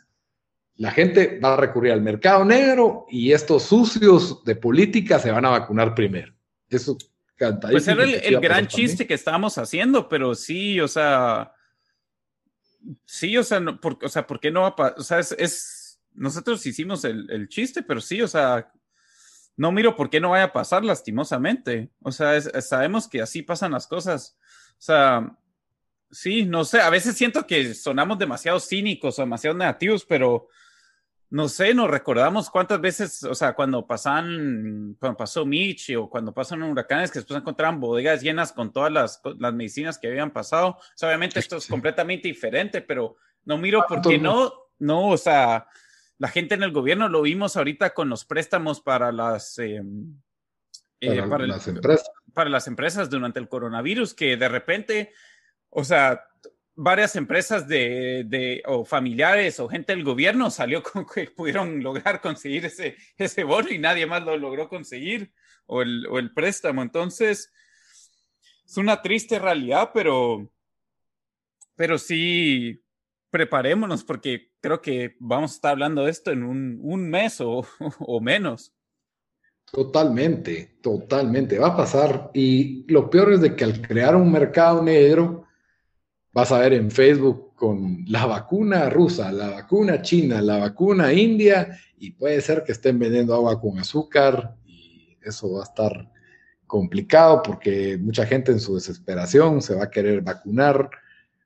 la 0.77 0.91
gente 0.91 1.39
va 1.39 1.53
a 1.53 1.57
recurrir 1.57 1.91
al 1.91 2.01
mercado 2.01 2.45
negro 2.45 3.05
y 3.09 3.31
estos 3.31 3.63
sucios 3.63 4.43
de 4.43 4.55
política 4.55 5.19
se 5.19 5.31
van 5.31 5.45
a 5.45 5.49
vacunar 5.49 5.95
primero. 5.95 6.33
Eso 6.69 6.97
canta. 7.35 7.69
Pues 7.69 7.87
era 7.87 8.03
el, 8.03 8.39
gran 8.39 8.67
chiste 8.67 9.07
que 9.07 9.15
estábamos 9.15 9.57
haciendo, 9.57 10.07
pero 10.07 10.35
sí, 10.35 10.79
o 10.79 10.87
sea, 10.87 11.51
sí, 13.05 13.35
o 13.37 13.43
sea, 13.43 13.59
no, 13.59 13.81
por, 13.81 13.97
o 14.03 14.09
sea, 14.09 14.27
¿por 14.27 14.39
qué 14.39 14.51
no 14.51 14.61
va 14.61 14.75
a 14.77 14.93
O 14.97 15.03
sea, 15.03 15.19
es, 15.19 15.99
nosotros 16.13 16.63
hicimos 16.65 17.03
el, 17.05 17.47
chiste, 17.49 17.81
pero 17.81 17.99
sí, 17.99 18.21
o 18.21 18.27
sea, 18.27 18.71
no 19.55 19.71
miro 19.71 19.95
por 19.95 20.11
qué 20.11 20.19
no 20.19 20.31
vaya 20.31 20.45
a 20.45 20.53
pasar 20.53 20.85
lastimosamente. 20.85 21.89
O 22.03 22.11
sea, 22.11 22.39
sabemos 22.61 23.07
que 23.07 23.21
así 23.21 23.41
pasan 23.41 23.71
las 23.71 23.87
cosas. 23.87 24.37
O 24.73 24.81
sea, 24.81 25.37
sí, 26.11 26.45
no 26.45 26.63
sé, 26.65 26.81
a 26.81 26.91
veces 26.91 27.15
siento 27.17 27.47
que 27.47 27.73
sonamos 27.73 28.19
demasiado 28.19 28.59
cínicos 28.59 29.17
o 29.17 29.23
demasiado 29.23 29.57
negativos, 29.57 30.05
pero 30.05 30.49
no 31.29 31.49
sé, 31.49 31.73
nos 31.73 31.89
recordamos 31.89 32.49
cuántas 32.49 32.79
veces, 32.79 33.23
o 33.23 33.35
sea, 33.35 33.53
cuando 33.53 33.85
pasan, 33.85 34.95
cuando 34.99 35.17
pasó 35.17 35.45
Mitch 35.45 35.95
o 35.97 36.09
cuando 36.09 36.33
pasan 36.33 36.63
huracanes 36.63 37.11
que 37.11 37.19
después 37.19 37.39
encontraban 37.39 37.81
bodegas 37.81 38.21
llenas 38.21 38.53
con 38.53 38.71
todas 38.71 38.91
las, 38.91 39.21
las 39.37 39.53
medicinas 39.53 39.97
que 39.97 40.07
habían 40.07 40.31
pasado. 40.31 40.77
obviamente 41.01 41.39
esto 41.39 41.57
es 41.57 41.67
completamente 41.67 42.29
diferente, 42.29 42.81
pero 42.81 43.17
no 43.43 43.57
miro 43.57 43.83
por 43.87 44.01
qué 44.01 44.17
no, 44.17 44.53
no, 44.79 45.09
o 45.09 45.17
sea, 45.17 45.67
la 46.17 46.29
gente 46.29 46.55
en 46.55 46.63
el 46.63 46.71
gobierno 46.71 47.09
lo 47.09 47.21
vimos 47.21 47.57
ahorita 47.57 47.93
con 47.93 48.09
los 48.09 48.23
préstamos 48.23 48.79
para 48.79 49.11
las, 49.11 49.59
em, 49.59 50.15
eh, 51.01 51.21
para, 51.23 51.45
las 51.45 51.67
empresas. 51.67 52.09
Para 52.33 52.49
las 52.49 52.67
empresas 52.67 53.09
durante 53.09 53.39
el 53.39 53.49
coronavirus, 53.49 54.13
que 54.13 54.37
de 54.37 54.47
repente, 54.47 55.13
o 55.69 55.83
sea, 55.83 56.23
varias 56.77 57.15
empresas 57.15 57.67
de, 57.67 58.61
o 58.67 58.85
familiares 58.85 59.59
o 59.59 59.67
gente 59.67 59.93
del 59.93 60.03
gobierno 60.03 60.51
salió 60.51 60.83
con 60.83 61.05
que 61.05 61.25
pudieron 61.31 61.83
lograr 61.83 62.21
conseguir 62.21 62.65
ese, 62.65 62.95
ese 63.17 63.43
bono 63.43 63.69
y 63.69 63.79
nadie 63.79 64.05
más 64.05 64.23
lo 64.23 64.37
logró 64.37 64.69
conseguir 64.69 65.33
o 65.65 65.81
el, 65.81 66.05
o 66.07 66.19
el 66.19 66.31
préstamo. 66.33 66.83
Entonces, 66.83 67.51
es 68.65 68.77
una 68.77 69.01
triste 69.01 69.39
realidad, 69.39 69.89
pero, 69.91 70.49
pero 71.75 71.97
sí 71.97 72.83
preparémonos 73.31 74.03
porque 74.03 74.51
creo 74.61 74.79
que 74.79 75.15
vamos 75.19 75.51
a 75.51 75.55
estar 75.55 75.71
hablando 75.71 76.05
de 76.05 76.11
esto 76.11 76.31
en 76.31 76.43
un, 76.43 76.79
un 76.83 77.09
mes 77.09 77.41
o, 77.41 77.65
o 77.99 78.21
menos. 78.21 78.71
Totalmente, 79.71 80.77
totalmente. 80.81 81.57
Va 81.57 81.69
a 81.69 81.77
pasar. 81.77 82.29
Y 82.35 82.85
lo 82.91 83.09
peor 83.09 83.33
es 83.33 83.41
de 83.41 83.55
que 83.55 83.63
al 83.63 83.81
crear 83.81 84.15
un 84.15 84.31
mercado 84.31 84.83
negro, 84.83 85.46
vas 86.33 86.51
a 86.51 86.59
ver 86.59 86.73
en 86.73 86.91
Facebook 86.91 87.55
con 87.55 88.05
la 88.07 88.25
vacuna 88.25 88.89
rusa, 88.89 89.31
la 89.31 89.49
vacuna 89.49 90.01
china, 90.01 90.41
la 90.41 90.57
vacuna 90.57 91.11
india, 91.11 91.77
y 91.97 92.11
puede 92.11 92.41
ser 92.41 92.63
que 92.63 92.71
estén 92.71 92.99
vendiendo 92.99 93.33
agua 93.33 93.59
con 93.59 93.79
azúcar, 93.79 94.55
y 94.65 95.17
eso 95.21 95.53
va 95.53 95.61
a 95.61 95.63
estar 95.63 96.11
complicado 96.67 97.41
porque 97.41 97.97
mucha 97.97 98.25
gente 98.25 98.51
en 98.51 98.59
su 98.59 98.75
desesperación 98.75 99.61
se 99.61 99.73
va 99.73 99.85
a 99.85 99.89
querer 99.89 100.21
vacunar. 100.21 100.89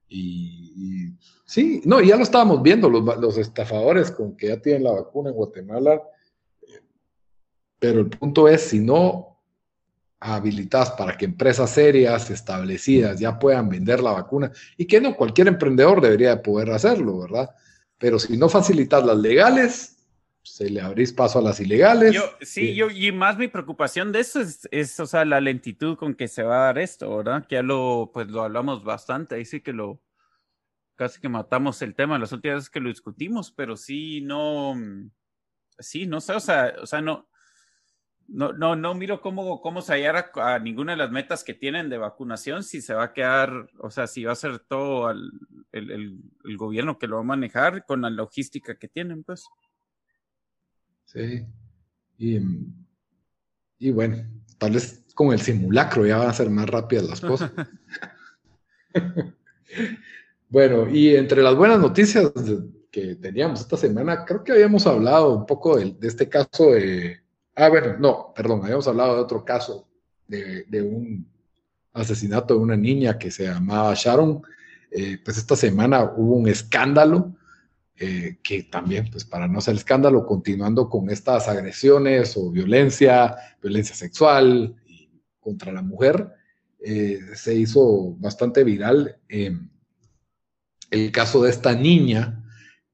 Y, 0.10 1.14
sí, 1.46 1.82
no, 1.86 2.02
ya 2.02 2.18
lo 2.18 2.24
estábamos 2.24 2.62
viendo, 2.62 2.90
los, 2.90 3.18
los 3.18 3.38
estafadores 3.38 4.12
con 4.12 4.36
que 4.36 4.50
ya 4.50 4.62
tienen 4.62 4.84
la 4.84 4.92
vacuna 4.92 5.30
en 5.30 5.36
Guatemala, 5.36 6.02
pero 7.80 8.02
el 8.02 8.10
punto 8.10 8.48
es, 8.48 8.62
si 8.62 8.80
no 8.80 9.31
habilitadas 10.22 10.92
para 10.92 11.18
que 11.18 11.26
empresas 11.26 11.72
serias, 11.72 12.30
establecidas, 12.30 13.20
ya 13.20 13.40
puedan 13.40 13.68
vender 13.68 14.02
la 14.02 14.12
vacuna 14.12 14.52
y 14.78 14.86
que 14.86 15.02
no 15.02 15.16
cualquier 15.16 15.48
emprendedor 15.48 16.00
debería 16.00 16.30
de 16.30 16.38
poder 16.38 16.72
hacerlo, 16.72 17.20
¿verdad? 17.20 17.50
Pero 17.98 18.20
si 18.20 18.38
no 18.38 18.48
facilitas 18.48 19.04
las 19.04 19.18
legales, 19.18 19.98
se 20.44 20.70
le 20.70 20.80
abrís 20.80 21.12
paso 21.12 21.40
a 21.40 21.42
las 21.42 21.60
ilegales. 21.60 22.16
sí, 22.42 22.76
yo, 22.76 22.90
y 22.92 23.12
más 23.12 23.38
mi 23.38 23.48
preocupación 23.48 24.12
de 24.12 24.20
eso 24.20 24.42
es, 24.42 24.68
es, 24.72 25.00
o 25.00 25.08
sea, 25.08 25.26
la 25.26 25.42
lentitud 25.42 25.98
con 25.98 26.14
que 26.14 26.28
se 26.28 26.44
va 26.44 26.58
a 26.58 26.66
dar 26.66 26.78
esto, 26.78 27.18
¿verdad? 27.18 27.46
Que 27.48 27.56
ya 27.56 27.64
lo, 27.64 28.12
pues 28.14 28.28
lo 28.28 28.44
hablamos 28.44 28.84
bastante, 28.84 29.36
ahí 29.36 29.46
sí 29.46 29.62
que 29.62 29.74
lo, 29.74 30.02
casi 30.96 31.20
que 31.20 31.30
matamos 31.30 31.82
el 31.82 31.96
tema 31.96 32.20
las 32.20 32.32
últimas 32.32 32.58
veces 32.58 32.70
que 32.70 32.80
lo 32.80 32.90
discutimos, 32.90 33.52
pero 33.52 33.76
sí, 33.76 34.22
no, 34.22 34.76
sí, 35.80 36.06
no 36.06 36.22
sé, 36.22 36.34
o 36.34 36.40
sea, 36.40 36.76
o 36.80 36.86
sea, 36.86 37.02
no, 37.02 37.28
no, 38.32 38.54
no, 38.54 38.76
no 38.76 38.96
miro 38.96 39.22
cómo, 39.22 39.62
cómo 39.62 39.82
se 39.82 39.94
hallara 39.94 40.32
a 40.36 40.58
ninguna 40.60 40.94
de 40.94 40.98
las 40.98 41.12
metas 41.12 41.44
que 41.44 41.54
tienen 41.54 41.90
de 41.90 41.98
vacunación, 41.98 42.64
si 42.64 42.82
se 42.82 42.94
va 42.94 43.04
a 43.04 43.14
quedar, 43.14 43.70
o 43.78 43.90
sea, 43.92 44.08
si 44.08 44.24
va 44.24 44.32
a 44.32 44.36
ser 44.36 44.60
todo 44.60 45.12
el, 45.12 45.32
el, 45.74 46.58
gobierno 46.58 46.98
que 46.98 47.08
lo 47.08 47.18
va 47.18 47.22
a 47.22 47.26
manejar 47.26 47.86
con 47.86 48.02
la 48.02 48.10
logística 48.10 48.76
que 48.76 48.88
tienen, 48.88 49.24
pues. 49.24 49.46
Sí. 51.06 51.46
Y, 52.18 52.40
y 53.80 53.92
bueno, 53.92 54.18
tal 54.58 54.72
vez 54.72 55.04
con 55.14 55.34
el 55.34 55.42
simulacro 55.42 56.06
ya 56.06 56.18
van 56.18 56.30
a 56.30 56.34
ser 56.34 56.50
más 56.50 56.70
rápidas 56.70 57.10
las 57.10 57.20
cosas. 57.20 57.52
bueno, 60.50 60.90
y 60.90 61.16
entre 61.16 61.42
las 61.42 61.56
buenas 61.56 61.80
noticias 61.80 62.32
que 62.90 63.16
teníamos 63.16 63.60
esta 63.60 63.76
semana, 63.76 64.24
creo 64.24 64.44
que 64.44 64.54
habíamos 64.54 64.88
hablado 64.88 65.36
un 65.36 65.46
poco 65.46 65.78
de 65.78 66.08
este 66.08 66.30
caso 66.30 66.72
de 66.72 67.21
Ah, 67.56 67.70
bueno, 67.70 67.98
no, 68.00 68.34
perdón, 68.36 68.62
habíamos 68.64 68.88
hablado 68.88 69.16
de 69.16 69.22
otro 69.22 69.44
caso 69.44 69.88
de, 70.28 70.82
un 70.82 71.28
asesinato 71.94 72.54
de 72.54 72.60
una 72.62 72.78
niña 72.78 73.18
que 73.18 73.30
se 73.32 73.46
llamaba 73.46 73.94
Sharon. 73.96 74.42
Eh, 74.90 75.18
pues 75.24 75.38
esta 75.38 75.56
semana 75.56 76.04
hubo 76.16 76.36
un 76.36 76.48
escándalo 76.48 77.36
eh, 77.98 78.38
que 78.42 78.64
también, 78.64 79.10
pues 79.12 79.26
para 79.26 79.48
no 79.48 79.60
hacer 79.60 79.76
escándalo, 79.76 80.26
continuando 80.26 80.90
con 80.90 81.10
estas 81.10 81.48
agresiones 81.50 82.36
o 82.38 82.50
violencia, 82.52 83.36
violencia 83.62 83.96
sexual 83.96 84.76
contra 85.40 85.72
la 85.74 85.82
mujer, 85.82 86.30
eh, 86.80 87.20
se 87.36 87.54
hizo 87.54 88.16
bastante 88.18 88.64
viral 88.64 89.18
el 90.90 91.12
caso 91.12 91.44
de 91.44 91.50
esta 91.50 91.76
niña 91.76 92.44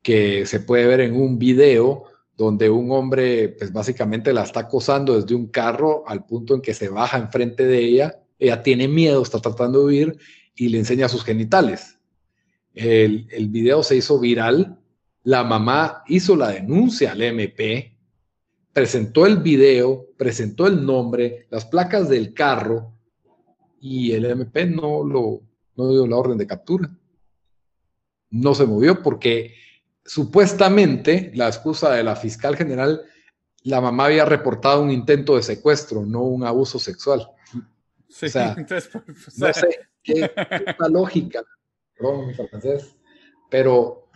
que 0.02 0.46
se 0.46 0.60
puede 0.60 0.88
ver 0.88 1.02
en 1.02 1.16
un 1.16 1.38
video 1.38 2.06
donde 2.38 2.70
un 2.70 2.92
hombre, 2.92 3.50
pues 3.50 3.74
básicamente 3.74 4.32
la 4.32 4.44
está 4.44 4.62
acosando 4.62 5.20
desde 5.20 5.34
un 5.34 5.48
carro 5.48 6.04
al 6.08 6.24
punto 6.24 6.54
en 6.54 6.62
que 6.62 6.76
se 6.76 6.88
baja 6.88 7.18
enfrente 7.18 7.66
de 7.66 7.80
ella, 7.80 8.24
ella 8.38 8.62
tiene 8.62 8.88
miedo, 8.88 9.24
está 9.24 9.40
tratando 9.40 9.80
de 9.80 9.86
huir 9.86 10.18
y 10.56 10.70
le 10.70 10.78
enseña 10.78 11.10
sus 11.10 11.24
genitales. 11.24 11.98
El, 12.76 13.26
video 13.50 13.82
se 13.82 13.96
hizo 13.96 14.20
viral, 14.20 14.78
la 15.24 15.44
mamá 15.44 16.04
hizo 16.08 16.36
la 16.36 16.50
denuncia 16.50 17.14
al 17.14 17.24
MP, 17.24 17.98
presentó 18.72 19.26
el 19.26 19.38
video, 19.38 20.06
presentó 20.16 20.68
el 20.68 20.86
nombre, 20.86 21.48
las 21.50 21.66
placas 21.66 22.08
del 22.08 22.36
carro 22.36 22.94
y 23.82 24.12
el 24.12 24.26
MP 24.26 24.68
no, 24.68 25.04
lo, 25.04 25.42
no 25.76 25.90
dio 25.90 26.06
la 26.06 26.18
orden 26.18 26.38
de 26.38 26.46
captura. 26.46 26.96
No 28.30 28.54
se 28.54 28.68
movió 28.68 29.02
porque 29.02 29.56
supuestamente 30.08 31.32
la 31.36 31.48
excusa 31.48 31.92
de 31.92 32.04
la 32.04 32.16
fiscal 32.16 32.56
general, 32.56 33.04
la 33.64 33.82
mamá 33.82 34.06
había 34.06 34.26
reportado 34.26 34.82
un 34.82 34.90
intento 34.90 35.36
de 35.36 35.44
secuestro, 35.44 36.06
no 36.06 36.22
un 36.22 36.44
abuso 36.44 36.80
sexual. 36.80 37.30
Sí, 38.10 38.28
o 38.28 38.30
sea, 38.30 38.54
entonces, 38.58 38.90
pues, 38.92 39.38
no 39.38 39.54
sé 39.54 39.80
qué, 40.02 40.32
lógica, 40.90 41.44
perdón, 41.96 42.34
francés, 42.50 42.96
pero, 43.50 43.76
o 43.76 44.10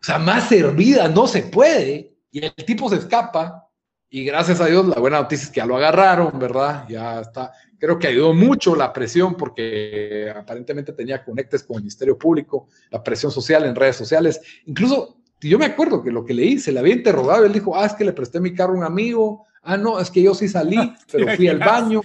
sea, 0.00 0.18
más 0.18 0.48
servida 0.48 1.08
no 1.08 1.26
se 1.26 1.42
puede 1.42 2.16
y 2.30 2.44
el 2.44 2.54
tipo 2.54 2.88
se 2.88 2.96
escapa 2.96 3.68
y 4.08 4.24
gracias 4.24 4.60
a 4.60 4.66
Dios 4.66 4.86
la 4.86 5.00
buena 5.00 5.20
noticia 5.20 5.44
es 5.44 5.50
que 5.50 5.58
ya 5.58 5.66
lo 5.66 5.76
agarraron, 5.76 6.38
¿verdad? 6.38 6.86
Ya 6.88 7.20
está, 7.20 7.52
creo 7.78 7.98
que 7.98 8.06
ayudó 8.06 8.32
mucho 8.32 8.76
la 8.76 8.92
presión 8.92 9.36
porque 9.36 10.32
aparentemente 10.34 10.92
tenía 10.92 11.24
conectes 11.24 11.64
con 11.64 11.76
el 11.76 11.82
Ministerio 11.82 12.16
Público, 12.16 12.68
la 12.90 13.02
presión 13.02 13.32
social 13.32 13.64
en 13.64 13.74
redes 13.74 13.96
sociales, 13.96 14.40
incluso 14.66 15.13
yo 15.48 15.58
me 15.58 15.66
acuerdo 15.66 16.02
que 16.02 16.10
lo 16.10 16.24
que 16.24 16.34
leí, 16.34 16.58
se 16.58 16.72
le 16.72 16.80
había 16.80 16.94
interrogado, 16.94 17.44
él 17.44 17.52
dijo, 17.52 17.76
ah, 17.76 17.86
es 17.86 17.94
que 17.94 18.04
le 18.04 18.12
presté 18.12 18.40
mi 18.40 18.54
carro 18.54 18.74
a 18.74 18.78
un 18.78 18.84
amigo, 18.84 19.44
ah, 19.62 19.76
no, 19.76 20.00
es 20.00 20.10
que 20.10 20.22
yo 20.22 20.34
sí 20.34 20.48
salí, 20.48 20.78
pero 21.12 21.34
fui 21.36 21.48
al 21.48 21.58
baño. 21.58 22.00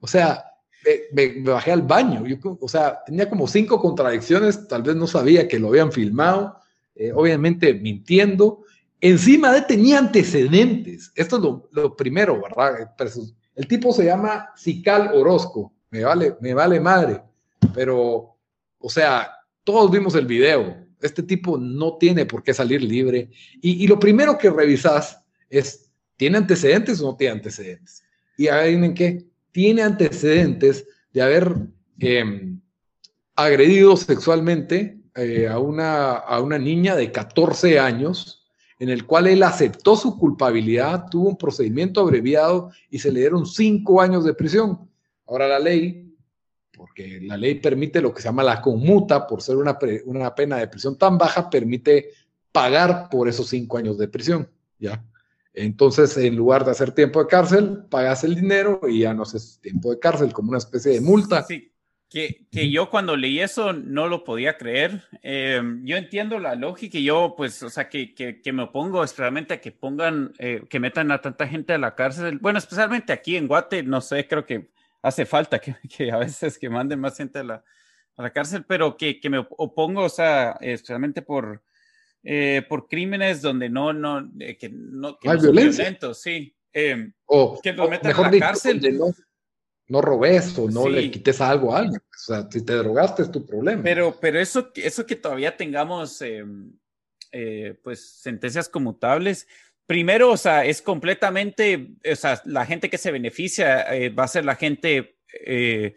O 0.00 0.06
sea, 0.06 0.44
me, 1.12 1.40
bajé 1.42 1.72
al 1.72 1.82
baño. 1.82 2.24
o 2.60 2.68
sea, 2.68 3.02
tenía 3.04 3.28
como 3.28 3.46
cinco 3.46 3.80
contradicciones, 3.80 4.66
tal 4.66 4.82
vez 4.82 4.96
no 4.96 5.06
sabía 5.06 5.46
que 5.46 5.58
lo 5.58 5.68
habían 5.68 5.92
filmado, 5.92 6.58
eh, 6.94 7.12
obviamente 7.14 7.74
mintiendo. 7.74 8.64
Encima 9.00 9.52
de 9.52 9.62
tenía 9.62 9.98
antecedentes. 9.98 11.12
Esto 11.14 11.36
es 11.36 11.42
lo, 11.42 11.68
lo 11.72 11.96
primero, 11.96 12.40
¿verdad? 12.40 12.92
El 13.54 13.66
tipo 13.66 13.92
se 13.92 14.04
llama 14.04 14.50
Sical 14.56 15.10
Orozco. 15.14 15.72
Me 15.90 16.04
vale, 16.04 16.36
me 16.40 16.54
vale 16.54 16.80
madre. 16.80 17.22
Pero, 17.74 18.36
o 18.78 18.90
sea, 18.90 19.30
todos 19.64 19.90
vimos 19.90 20.14
el 20.14 20.26
video 20.26 20.82
este 21.02 21.22
tipo 21.22 21.58
no 21.58 21.98
tiene 21.98 22.26
por 22.26 22.42
qué 22.42 22.54
salir 22.54 22.82
libre. 22.82 23.30
Y, 23.60 23.86
lo 23.86 23.98
primero 23.98 24.38
que 24.38 24.50
revisas 24.50 25.20
es, 25.50 25.90
¿tiene 26.16 26.38
antecedentes 26.38 27.00
o 27.00 27.06
no 27.06 27.16
tiene 27.16 27.34
antecedentes? 27.34 28.04
Y 28.36 28.48
en 28.48 28.94
qué, 28.94 29.26
tiene 29.50 29.82
antecedentes 29.82 30.86
de 31.12 31.22
haber 31.22 31.54
em, 31.98 32.60
agredido 33.34 33.96
sexualmente 33.96 34.98
eh, 35.14 35.48
a, 35.48 35.58
una, 35.58 36.12
a 36.12 36.40
una 36.40 36.58
niña 36.58 36.96
de 36.96 37.12
14 37.12 37.78
años, 37.78 38.46
en 38.78 38.88
el 38.88 39.06
cual 39.06 39.26
él 39.26 39.42
aceptó 39.42 39.94
su 39.94 40.18
culpabilidad, 40.18 41.06
tuvo 41.10 41.30
un 41.30 41.36
procedimiento 41.36 42.00
abreviado 42.00 42.70
y 42.90 42.98
se 42.98 43.12
le 43.12 43.20
dieron 43.20 43.46
cinco 43.46 44.00
años 44.00 44.24
de 44.24 44.34
prisión. 44.34 44.88
Ahora 45.26 45.46
la 45.46 45.58
ley 45.58 46.11
porque 46.82 47.20
la 47.22 47.36
ley 47.36 47.60
permite 47.60 48.00
lo 48.00 48.12
que 48.12 48.20
se 48.20 48.26
llama 48.26 48.42
la 48.42 48.60
conmuta, 48.60 49.24
por 49.24 49.40
ser 49.40 49.56
una, 49.56 49.78
una 50.04 50.34
pena 50.34 50.56
de 50.56 50.66
prisión 50.66 50.98
tan 50.98 51.16
baja, 51.16 51.48
permite 51.48 52.10
pagar 52.50 53.08
por 53.08 53.28
esos 53.28 53.46
cinco 53.46 53.78
años 53.78 53.96
de 53.98 54.08
prisión, 54.08 54.48
¿ya? 54.80 55.04
Entonces, 55.54 56.16
en 56.16 56.34
lugar 56.34 56.64
de 56.64 56.72
hacer 56.72 56.90
tiempo 56.90 57.20
de 57.20 57.28
cárcel, 57.28 57.84
pagas 57.88 58.24
el 58.24 58.34
dinero 58.34 58.80
y 58.88 59.02
ya 59.02 59.14
no 59.14 59.22
haces 59.22 59.60
tiempo 59.62 59.92
de 59.92 60.00
cárcel, 60.00 60.32
como 60.32 60.48
una 60.48 60.58
especie 60.58 60.90
de 60.90 61.00
multa. 61.00 61.44
Sí, 61.44 61.70
que, 62.10 62.46
que 62.50 62.68
yo 62.68 62.90
cuando 62.90 63.16
leí 63.16 63.38
eso 63.38 63.72
no 63.72 64.08
lo 64.08 64.24
podía 64.24 64.56
creer. 64.56 65.04
Em, 65.22 65.84
yo 65.84 65.96
entiendo 65.96 66.40
la 66.40 66.56
lógica 66.56 66.98
y 66.98 67.04
yo, 67.04 67.34
pues, 67.36 67.62
o 67.62 67.70
sea, 67.70 67.88
que, 67.88 68.12
que, 68.12 68.42
que 68.42 68.52
me 68.52 68.64
opongo 68.64 69.04
extremadamente 69.04 69.54
a 69.54 69.60
que 69.60 69.70
pongan, 69.70 70.32
eh, 70.40 70.64
que 70.68 70.80
metan 70.80 71.12
a 71.12 71.20
tanta 71.20 71.46
gente 71.46 71.74
a 71.74 71.78
la 71.78 71.94
cárcel. 71.94 72.38
Bueno, 72.40 72.58
especialmente 72.58 73.12
aquí 73.12 73.36
en 73.36 73.46
Guate, 73.46 73.84
no 73.84 74.00
sé, 74.00 74.26
creo 74.26 74.44
que 74.44 74.72
hace 75.02 75.26
falta 75.26 75.58
que, 75.58 75.76
que, 75.96 76.10
a 76.10 76.18
veces 76.18 76.58
que 76.58 76.70
manden 76.70 77.00
más 77.00 77.16
gente 77.16 77.40
a 77.40 77.44
la, 77.44 77.64
a 78.16 78.22
la 78.22 78.32
cárcel, 78.32 78.64
pero 78.66 78.96
que, 78.96 79.20
que, 79.20 79.28
me 79.28 79.38
opongo, 79.38 80.04
o 80.04 80.08
sea, 80.08 80.52
especialmente 80.60 81.22
por, 81.22 81.62
eh, 82.22 82.64
por 82.68 82.86
crímenes 82.86 83.42
donde 83.42 83.68
no, 83.68 83.92
no, 83.92 84.30
eh, 84.38 84.56
que 84.56 84.70
no, 84.70 85.18
que 85.18 85.28
Hay 85.28 85.38
violencia. 85.38 85.98
sí. 86.14 86.54
Eh, 86.74 87.12
o, 87.26 87.60
que 87.62 87.72
lo 87.72 87.88
metan 87.88 88.14
a 88.14 88.30
la 88.30 88.38
cárcel. 88.38 88.98
No, 88.98 89.12
no, 89.88 90.00
robes 90.00 90.56
o 90.58 90.70
no 90.70 90.88
le 90.88 91.10
quites 91.10 91.40
algo 91.40 91.74
a 91.74 91.80
alguien. 91.80 92.00
O 92.00 92.18
sea, 92.18 92.48
si 92.50 92.64
te 92.64 92.74
drogaste 92.74 93.22
es 93.22 93.30
tu 93.30 93.44
problema. 93.44 93.82
Pero, 93.82 94.16
pero 94.18 94.40
eso, 94.40 94.70
eso 94.76 95.04
que 95.04 95.16
todavía 95.16 95.54
tengamos, 95.54 96.22
em, 96.22 96.72
eh, 97.30 97.78
pues, 97.82 98.20
sentencias 98.20 98.70
conmutables, 98.70 99.46
primero, 99.86 100.30
o 100.30 100.36
sea, 100.36 100.64
es 100.64 100.82
completamente, 100.82 101.94
o 102.10 102.16
sea, 102.16 102.40
la 102.44 102.66
gente 102.66 102.90
que 102.90 102.98
se 102.98 103.10
beneficia 103.10 103.94
eh, 103.94 104.10
va 104.10 104.24
a 104.24 104.28
ser 104.28 104.44
la 104.44 104.54
gente, 104.54 105.18
eh, 105.46 105.96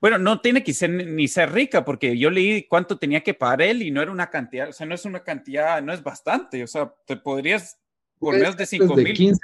bueno, 0.00 0.18
no 0.18 0.40
tiene 0.40 0.62
que 0.62 0.72
ser 0.72 0.90
ni 0.90 1.28
ser 1.28 1.52
rica, 1.52 1.84
porque 1.84 2.16
yo 2.18 2.30
leí 2.30 2.66
cuánto 2.66 2.98
tenía 2.98 3.22
que 3.22 3.34
pagar 3.34 3.62
él 3.62 3.82
y 3.82 3.90
no 3.90 4.02
era 4.02 4.10
una 4.10 4.30
cantidad, 4.30 4.68
o 4.68 4.72
sea, 4.72 4.86
no 4.86 4.94
es 4.94 5.04
una 5.04 5.22
cantidad, 5.22 5.82
no 5.82 5.92
es 5.92 6.02
bastante, 6.02 6.62
o 6.62 6.66
sea, 6.66 6.92
te 7.06 7.16
podrías 7.16 7.78
por 8.18 8.34
menos 8.34 8.56
de 8.56 8.66
5 8.66 8.96
mil. 8.96 9.36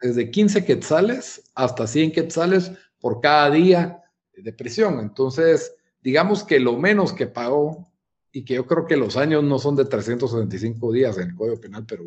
desde 0.00 0.30
15 0.30 0.64
quetzales 0.64 1.42
hasta 1.54 1.86
100 1.86 2.12
quetzales 2.12 2.72
por 3.00 3.20
cada 3.20 3.50
día 3.50 4.02
de 4.36 4.52
prisión. 4.52 5.00
Entonces, 5.00 5.74
digamos 6.00 6.44
que 6.44 6.60
lo 6.60 6.76
menos 6.76 7.12
que 7.12 7.26
pagó, 7.26 7.92
y 8.32 8.44
que 8.44 8.54
yo 8.54 8.66
creo 8.66 8.86
que 8.86 8.96
los 8.96 9.16
años 9.16 9.44
no 9.44 9.58
son 9.58 9.76
de 9.76 9.84
365 9.84 10.90
días 10.90 11.18
en 11.18 11.30
el 11.30 11.36
Código 11.36 11.60
Penal, 11.60 11.84
pero 11.86 12.04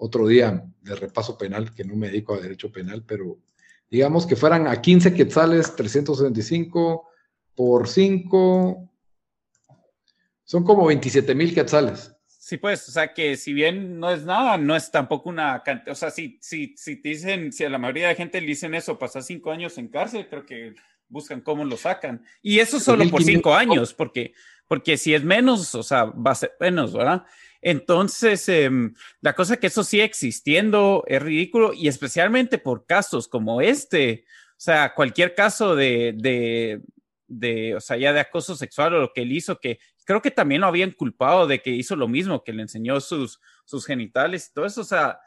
otro 0.00 0.26
día 0.26 0.64
de 0.80 0.94
repaso 0.96 1.36
penal, 1.36 1.74
que 1.74 1.84
no 1.84 1.94
me 1.94 2.08
dedico 2.08 2.34
a 2.34 2.40
derecho 2.40 2.72
penal, 2.72 3.04
pero 3.06 3.38
digamos 3.90 4.26
que 4.26 4.34
fueran 4.34 4.66
a 4.66 4.80
15 4.80 5.14
quetzales, 5.14 5.76
375 5.76 7.06
por 7.54 7.86
5, 7.86 8.90
son 10.44 10.64
como 10.64 10.86
27 10.86 11.34
mil 11.34 11.54
quetzales. 11.54 12.16
Sí, 12.26 12.56
pues, 12.56 12.88
o 12.88 12.92
sea 12.92 13.12
que 13.12 13.36
si 13.36 13.52
bien 13.52 14.00
no 14.00 14.10
es 14.10 14.24
nada, 14.24 14.56
no 14.56 14.74
es 14.74 14.90
tampoco 14.90 15.28
una 15.28 15.62
cantidad, 15.62 15.92
o 15.92 15.94
sea, 15.94 16.10
si, 16.10 16.38
si, 16.40 16.74
si 16.76 16.96
te 16.96 17.10
dicen, 17.10 17.52
si 17.52 17.64
a 17.64 17.70
la 17.70 17.78
mayoría 17.78 18.08
de 18.08 18.14
gente 18.14 18.40
le 18.40 18.46
dicen 18.46 18.74
eso, 18.74 18.98
pasar 18.98 19.22
cinco 19.22 19.52
años 19.52 19.76
en 19.76 19.88
cárcel, 19.88 20.26
creo 20.28 20.46
que 20.46 20.74
buscan 21.08 21.42
cómo 21.42 21.64
lo 21.64 21.76
sacan. 21.76 22.24
Y 22.40 22.58
eso 22.58 22.80
solo 22.80 23.08
por 23.10 23.22
cinco 23.22 23.54
años, 23.54 23.92
porque, 23.92 24.32
porque 24.66 24.96
si 24.96 25.12
es 25.12 25.22
menos, 25.22 25.74
o 25.74 25.82
sea, 25.82 26.04
va 26.04 26.30
a 26.30 26.36
ser 26.36 26.52
menos, 26.58 26.94
¿verdad? 26.94 27.24
Entonces, 27.62 28.48
em, 28.48 28.94
la 29.20 29.34
cosa 29.34 29.58
que 29.58 29.66
eso 29.66 29.84
sigue 29.84 30.04
existiendo 30.04 31.04
es 31.06 31.22
ridículo 31.22 31.72
y 31.74 31.88
especialmente 31.88 32.58
por 32.58 32.86
casos 32.86 33.28
como 33.28 33.60
este, 33.60 34.24
o 34.52 34.60
sea, 34.60 34.94
cualquier 34.94 35.34
caso 35.34 35.76
de, 35.76 36.14
de, 36.16 36.80
de, 37.26 37.74
o 37.74 37.80
sea, 37.80 37.96
ya 37.96 38.12
de 38.12 38.20
acoso 38.20 38.56
sexual 38.56 38.94
o 38.94 39.00
lo 39.00 39.12
que 39.12 39.22
él 39.22 39.32
hizo, 39.32 39.58
que 39.60 39.78
creo 40.04 40.22
que 40.22 40.30
también 40.30 40.62
lo 40.62 40.66
habían 40.66 40.90
culpado 40.90 41.46
de 41.46 41.62
que 41.62 41.70
hizo 41.70 41.96
lo 41.96 42.08
mismo, 42.08 42.42
que 42.42 42.52
le 42.52 42.62
enseñó 42.62 43.00
sus, 43.00 43.40
sus 43.64 43.86
genitales 43.86 44.48
y 44.48 44.54
todo 44.54 44.66
eso, 44.66 44.80
o 44.80 44.84
sea, 44.84 45.20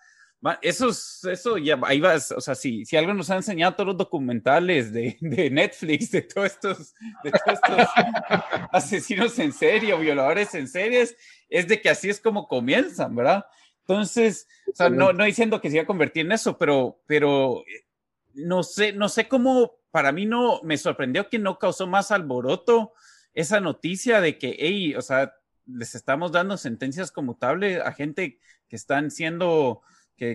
eso, 0.62 0.90
eso 0.90 1.58
ya, 1.58 1.80
ahí 1.84 2.02
vas, 2.02 2.32
o 2.32 2.42
sea, 2.42 2.56
si, 2.56 2.86
si 2.86 2.98
algo 2.98 3.14
nos 3.14 3.30
ha 3.30 3.38
enseñado 3.38 3.76
todos 3.76 3.88
los 3.88 3.98
documentales 3.98 4.92
de, 4.92 5.18
de 5.22 5.50
Netflix, 5.50 6.12
de 6.12 6.22
todos 6.24 6.48
estos, 6.48 6.94
de 7.24 7.32
todos 7.32 7.60
estos 7.64 7.88
asesinos 8.72 9.40
en 9.40 9.54
serie 9.54 9.94
o 9.94 10.00
violadores 10.00 10.54
en 10.56 10.68
series, 10.68 11.16
es 11.50 11.68
de 11.68 11.82
que 11.82 11.90
así 11.90 12.10
es 12.10 12.20
como 12.20 12.48
comienzan, 12.48 13.16
¿verdad? 13.16 13.46
Entonces, 13.88 14.48
o 14.72 14.76
sea, 14.76 14.90
no, 14.90 15.14
no 15.14 15.24
diciendo 15.24 15.62
que 15.62 15.70
se 15.70 15.76
iba 15.78 15.84
a 15.84 15.88
convertir 15.88 16.26
en 16.26 16.32
eso, 16.32 16.58
pero, 16.58 17.02
pero 17.06 17.62
eh, 17.68 17.86
no 18.34 18.64
sé, 18.64 18.94
no 18.94 19.10
sé 19.10 19.28
cómo, 19.28 19.78
para 19.92 20.12
mí 20.12 20.26
no, 20.26 20.62
me 20.64 20.78
sorprendió 20.78 21.30
que 21.30 21.40
no 21.40 21.60
causó 21.60 21.88
más 21.88 22.12
alboroto 22.12 22.94
esa 23.34 23.60
noticia 23.60 24.22
de 24.22 24.38
que, 24.38 24.56
hey, 24.60 24.96
o 24.96 25.02
sea, 25.02 25.34
les 25.66 25.96
estamos 25.96 26.32
dando 26.32 26.58
sentencias 26.58 27.12
conmutables 27.12 27.82
a 27.82 27.94
gente 27.94 28.40
que 28.68 28.76
están 28.76 29.12
siendo 29.12 29.82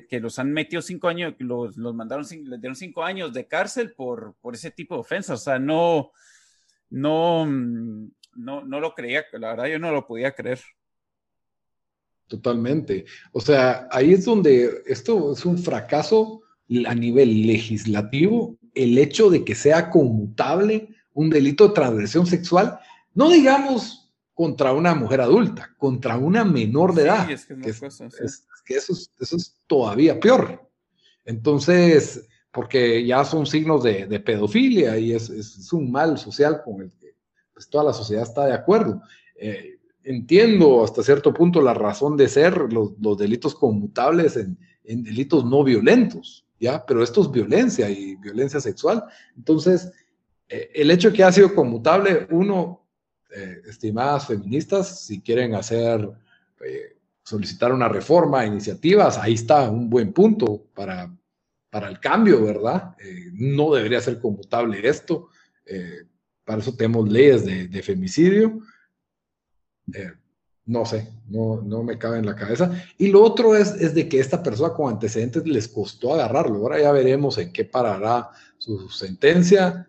que, 0.09 0.21
los 0.21 0.39
han 0.39 0.53
metido 0.53 0.83
cinco 0.83 1.09
años, 1.09 1.35
los, 1.39 1.77
los 1.77 1.95
mandaron, 1.95 2.25
les 2.25 2.61
dieron 2.61 2.77
cinco 2.77 3.03
años 3.03 3.33
de 3.33 3.47
cárcel 3.47 3.95
por, 3.95 4.35
por 4.41 4.55
ese 4.55 4.71
tipo 4.71 4.95
de 4.95 5.01
ofensas. 5.01 5.41
O 5.41 5.45
sea, 5.45 5.59
no, 5.59 6.13
no, 6.91 7.47
mm, 7.47 8.11
no, 8.37 8.65
no 8.65 8.81
lo 8.81 8.95
creía, 8.95 9.25
la 9.33 9.51
verdad 9.51 9.67
yo 9.67 9.79
no 9.79 9.93
lo 9.93 10.07
podía 10.07 10.33
creer. 10.33 10.61
Totalmente. 12.27 13.07
O 13.33 13.41
sea, 13.41 13.89
ahí 13.91 14.13
es 14.13 14.25
donde 14.25 14.83
esto 14.87 15.33
es 15.33 15.45
un 15.47 15.59
fracaso 15.59 16.43
a 16.87 16.95
nivel 16.95 17.47
legislativo 17.47 18.59
el 18.75 18.99
hecho 18.99 19.31
de 19.31 19.45
que 19.45 19.55
sea 19.55 19.91
conmutable 19.91 20.89
un 21.15 21.31
delito 21.31 21.69
de 21.69 21.75
transgresión 21.75 22.27
sexual, 22.27 22.79
no 23.15 23.31
digamos 23.31 24.08
contra 24.39 24.73
una 24.73 24.95
mujer 24.95 25.21
adulta, 25.21 25.75
contra 25.77 26.17
una 26.17 26.45
menor 26.45 26.95
de 26.95 27.03
edad. 27.03 27.29
es 27.29 27.45
que, 27.45 27.71
eso, 28.77 28.93
es, 29.19 29.57
todavía 29.67 30.21
peor. 30.21 30.65
Entonces, 31.25 32.25
porque 32.53 33.05
ya 33.05 33.25
son 33.25 33.47
signos 33.47 33.83
de, 33.83 34.07
pedofilia 34.21 34.97
y 34.97 35.13
es, 35.13 35.73
un 35.73 35.91
mal 35.91 36.19
social 36.19 36.63
con 36.65 36.83
el 36.83 36.93
que 36.93 37.17
pues, 37.53 37.69
toda 37.69 37.83
la 37.83 37.93
sociedad 37.93 38.23
está 38.23 38.47
de 38.47 38.53
acuerdo. 38.53 39.03
Eh, 39.35 39.81
entiendo 40.05 40.85
hasta 40.85 41.03
cierto 41.03 41.35
punto 41.35 41.61
la 41.61 41.75
razón 41.75 42.17
de 42.17 42.29
ser 42.29 42.73
los, 42.73 42.93
delitos 43.19 43.57
conmutables 43.57 44.37
en, 44.37 44.57
delitos 44.85 45.45
no 45.47 45.65
violentos, 45.65 46.47
¿ya? 46.61 46.87
Pero 46.87 47.03
esto 47.03 47.23
es 47.23 47.31
violencia 47.33 47.91
y 47.91 48.15
violencia 48.15 48.61
sexual. 48.61 49.03
Entonces, 49.37 49.91
eh, 50.49 50.71
el 50.77 50.93
hecho 50.93 51.11
de 51.11 51.17
que 51.17 51.25
ha 51.25 51.33
sido 51.33 51.53
conmutable, 51.57 52.29
uno, 52.31 52.85
eh, 53.31 53.63
estimadas 53.67 54.27
feministas, 54.27 55.05
si 55.07 55.21
quieren 55.21 55.55
hacer, 55.55 56.09
eh, 56.65 56.97
solicitar 57.23 57.73
una 57.73 57.89
reforma, 57.89 58.47
iniciativas, 58.47 59.19
ahí 59.19 59.35
está 59.35 59.71
un 59.71 59.91
buen 59.91 60.13
punto 60.13 60.65
para, 60.75 61.15
para 61.71 61.89
el 61.89 62.01
cambio, 62.01 62.43
¿verdad? 62.45 62.97
no 63.33 63.75
debería 63.75 64.01
ser 64.01 64.19
conmutable 64.19 64.87
esto. 64.89 65.29
para 66.45 66.61
eso 66.61 66.75
tenemos 66.75 67.09
leyes 67.09 67.45
de, 67.45 67.69
de 67.69 67.83
femicidio 67.83 68.63
eh, 69.95 70.13
no 70.67 70.85
sé, 70.85 71.09
no, 71.29 71.63
no 71.63 71.83
me 71.83 71.97
cabe 71.97 72.19
en 72.19 72.27
la 72.27 72.37
cabeza. 72.37 72.71
Y 72.99 73.09
lo 73.09 73.23
otro 73.23 73.57
es, 73.57 73.71
es 73.73 73.95
de 73.95 74.07
que 74.07 74.21
esta 74.21 74.43
persona 74.43 74.75
con 74.75 74.93
antecedentes 74.93 75.47
les 75.47 75.67
costó 75.67 76.13
agarrarlo. 76.13 76.57
Ahora 76.57 76.79
ya 76.79 76.93
veremos 76.93 77.39
en 77.39 77.53
qué 77.55 77.65
parará 77.65 78.29
su 78.59 78.91
sentencia. 78.91 79.88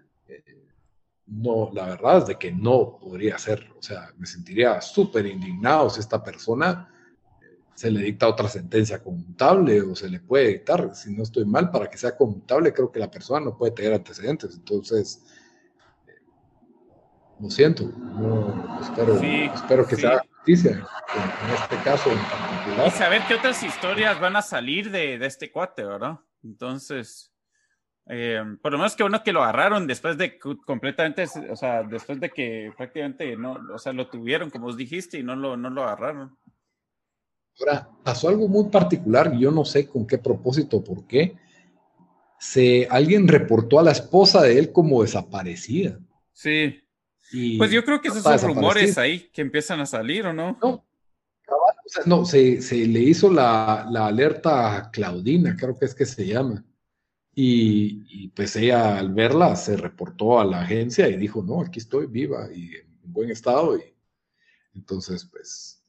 Eh, 1.29 1.31
no, 1.31 1.69
la 1.73 1.85
verdad 1.85 2.19
es 2.19 2.25
de 2.27 2.35
que 2.37 2.51
no 2.51 2.97
podría 2.99 3.37
ser. 3.37 3.71
O 3.77 3.81
sea, 3.81 4.11
me 4.17 4.25
sentiría 4.25 4.81
súper 4.81 5.25
indignado 5.25 5.89
si 5.89 5.99
esta 5.99 6.23
persona 6.23 6.89
eh, 7.41 7.59
se 7.75 7.91
le 7.91 8.01
dicta 8.01 8.27
otra 8.27 8.47
sentencia 8.47 9.01
conmutable 9.03 9.81
o 9.81 9.95
se 9.95 10.09
le 10.09 10.19
puede 10.19 10.47
dictar, 10.47 10.95
si 10.95 11.13
no 11.13 11.23
estoy 11.23 11.45
mal, 11.45 11.71
para 11.71 11.89
que 11.89 11.97
sea 11.97 12.15
conmutable, 12.15 12.73
creo 12.73 12.91
que 12.91 12.99
la 12.99 13.11
persona 13.11 13.45
no 13.45 13.57
puede 13.57 13.71
tener 13.71 13.93
antecedentes. 13.93 14.55
Entonces, 14.55 15.23
lo 17.39 17.49
siento, 17.49 17.85
no, 17.85 18.79
espero, 18.81 19.15
espero 19.15 19.87
que 19.87 19.95
sea 19.95 20.21
justicia 20.35 20.71
en, 20.71 21.53
este 21.53 21.77
caso 21.83 22.11
en 22.11 22.17
particular. 22.17 22.87
Y 22.87 22.91
saber 22.91 23.21
qué 23.27 23.35
otras 23.35 23.63
historias 23.63 24.19
van 24.19 24.35
a 24.35 24.41
salir 24.41 24.91
de, 24.91 25.17
de 25.17 25.25
este 25.25 25.49
cuate, 25.49 25.85
¿verdad? 25.85 26.19
Entonces, 26.43 27.31
eh, 28.09 28.43
por 28.61 28.71
lo 28.71 28.77
menos 28.77 28.95
que 28.95 29.03
uno 29.03 29.23
que 29.23 29.31
lo 29.31 29.41
agarraron 29.41 29.87
después 29.87 30.17
de 30.17 30.37
completamente, 30.37 31.25
o 31.49 31.55
sea, 31.55 31.83
después 31.83 32.19
de 32.19 32.29
que 32.29 32.73
prácticamente 32.75 33.37
no, 33.37 33.57
o 33.73 33.77
sea, 33.77 33.93
lo 33.93 34.09
tuvieron, 34.09 34.49
como 34.49 34.67
os 34.67 34.75
dijiste, 34.75 35.19
y 35.19 35.23
no 35.23 35.35
lo, 35.35 35.55
no 35.55 35.69
lo 35.69 35.83
agarraron. 35.83 36.37
Ahora, 37.59 37.89
pasó 38.03 38.29
algo 38.29 38.47
muy 38.47 38.69
particular, 38.69 39.37
yo 39.37 39.51
no 39.51 39.63
sé 39.63 39.87
con 39.87 40.05
qué 40.05 40.17
propósito, 40.17 40.83
por 40.83 41.07
qué. 41.07 41.35
Se, 42.39 42.87
alguien 42.89 43.27
reportó 43.27 43.79
a 43.79 43.83
la 43.83 43.91
esposa 43.91 44.41
de 44.41 44.57
él 44.59 44.71
como 44.71 45.01
desaparecida. 45.01 45.99
Sí 46.33 46.83
pues 47.57 47.71
yo 47.71 47.83
creo 47.83 48.01
que 48.01 48.07
esos 48.07 48.23
son 48.23 48.39
rumores 48.39 48.97
ahí 48.97 49.29
que 49.31 49.41
empiezan 49.41 49.79
a 49.79 49.85
salir, 49.85 50.25
¿o 50.25 50.33
no? 50.33 50.57
No, 50.61 50.85
no 52.05 52.25
se, 52.25 52.59
le 52.71 52.99
hizo 52.99 53.31
la, 53.31 53.81
alerta 53.83 54.75
a 54.75 54.91
Claudina, 54.91 55.55
creo 55.55 55.77
que 55.77 55.85
es 55.85 55.93
que 55.93 56.05
se 56.05 56.25
llama. 56.25 56.63
Y, 57.41 58.28
pues 58.30 58.56
ella 58.56 58.97
al 58.97 59.13
verla 59.13 59.56
se 59.56 59.78
reportó 59.78 60.39
a 60.39 60.45
la 60.45 60.62
agencia 60.62 61.08
y 61.08 61.15
dijo, 61.15 61.41
no, 61.41 61.62
aquí 61.62 61.80
estoy 61.80 62.08
viva 62.08 62.49
y 62.54 62.75
en 62.75 63.13
buen 63.13 63.30
estado. 63.30 63.78
Y 63.78 63.84
entonces, 64.75 65.25
pues, 65.25 65.82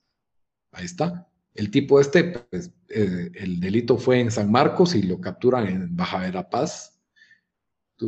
ahí 0.73 0.85
está. 0.85 1.29
El 1.55 1.71
tipo 1.71 2.01
este, 2.01 2.25
pues, 2.51 2.71
eh, 2.89 3.33
el 3.35 3.59
delito 3.59 3.99
fue 3.99 4.21
en 4.21 4.31
San 4.31 4.51
Marcos 4.51 4.95
y 4.95 5.03
lo 5.03 5.21
capturan 5.21 5.67
en 5.67 5.97
Baja 5.97 6.21
Verapaz 6.21 7.01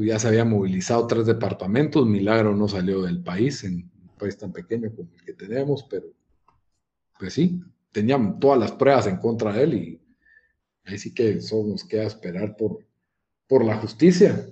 ya 0.00 0.18
se 0.18 0.28
había 0.28 0.44
movilizado 0.44 1.06
tres 1.06 1.26
departamentos, 1.26 2.06
Milagro 2.06 2.54
no 2.56 2.68
salió 2.68 3.02
del 3.02 3.22
país, 3.22 3.64
en 3.64 3.90
un 4.00 4.16
país 4.18 4.38
tan 4.38 4.52
pequeño 4.52 4.94
como 4.94 5.10
el 5.14 5.24
que 5.24 5.34
tenemos, 5.34 5.84
pero 5.84 6.06
pues 7.18 7.34
sí, 7.34 7.60
tenían 7.90 8.40
todas 8.40 8.58
las 8.58 8.72
pruebas 8.72 9.06
en 9.06 9.18
contra 9.18 9.52
de 9.52 9.62
él 9.62 9.74
y 9.74 10.00
ahí 10.84 10.98
sí 10.98 11.12
que 11.12 11.40
solo 11.40 11.70
nos 11.70 11.84
queda 11.84 12.04
esperar 12.04 12.56
por, 12.56 12.84
por 13.52 13.66
la 13.66 13.76
justicia. 13.76 14.46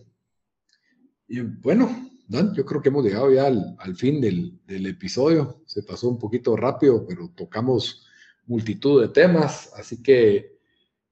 Y 1.26 1.40
bueno, 1.40 1.88
Dan, 2.28 2.52
yo 2.52 2.66
creo 2.66 2.82
que 2.82 2.90
hemos 2.90 3.02
llegado 3.02 3.32
ya 3.32 3.46
al, 3.46 3.74
al 3.78 3.96
fin 3.96 4.20
del, 4.20 4.60
del, 4.66 4.84
episodio. 4.84 5.62
Se 5.64 5.82
pasó 5.82 6.10
un 6.10 6.18
poquito 6.18 6.54
rápido, 6.54 7.06
pero 7.08 7.30
tocamos 7.34 8.06
multitud 8.44 9.00
de 9.00 9.08
temas, 9.08 9.72
así 9.74 10.02
que 10.02 10.58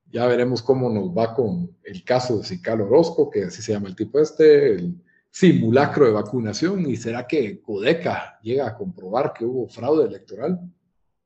ya 0.05 0.27
veremos 0.27 0.61
cómo 0.61 0.91
nos 0.91 1.17
va 1.17 1.35
con 1.35 1.79
el 1.83 2.05
caso 2.05 2.37
de 2.37 2.45
Cical 2.45 2.83
Orozco, 2.83 3.31
que 3.31 3.45
así 3.45 3.63
se 3.63 3.73
llama 3.73 3.89
el 3.89 3.97
tipo 3.97 4.21
este, 4.21 4.75
el 4.75 5.03
simulacro 5.31 6.05
de 6.05 6.13
vacunación. 6.13 6.91
¿Y 6.91 6.97
será 6.99 7.27
que 7.27 7.63
Codeca 7.63 8.39
llega 8.43 8.67
a 8.67 8.77
comprobar 8.77 9.33
que 9.33 9.47
hubo 9.47 9.67
fraude 9.67 10.07
electoral? 10.07 10.61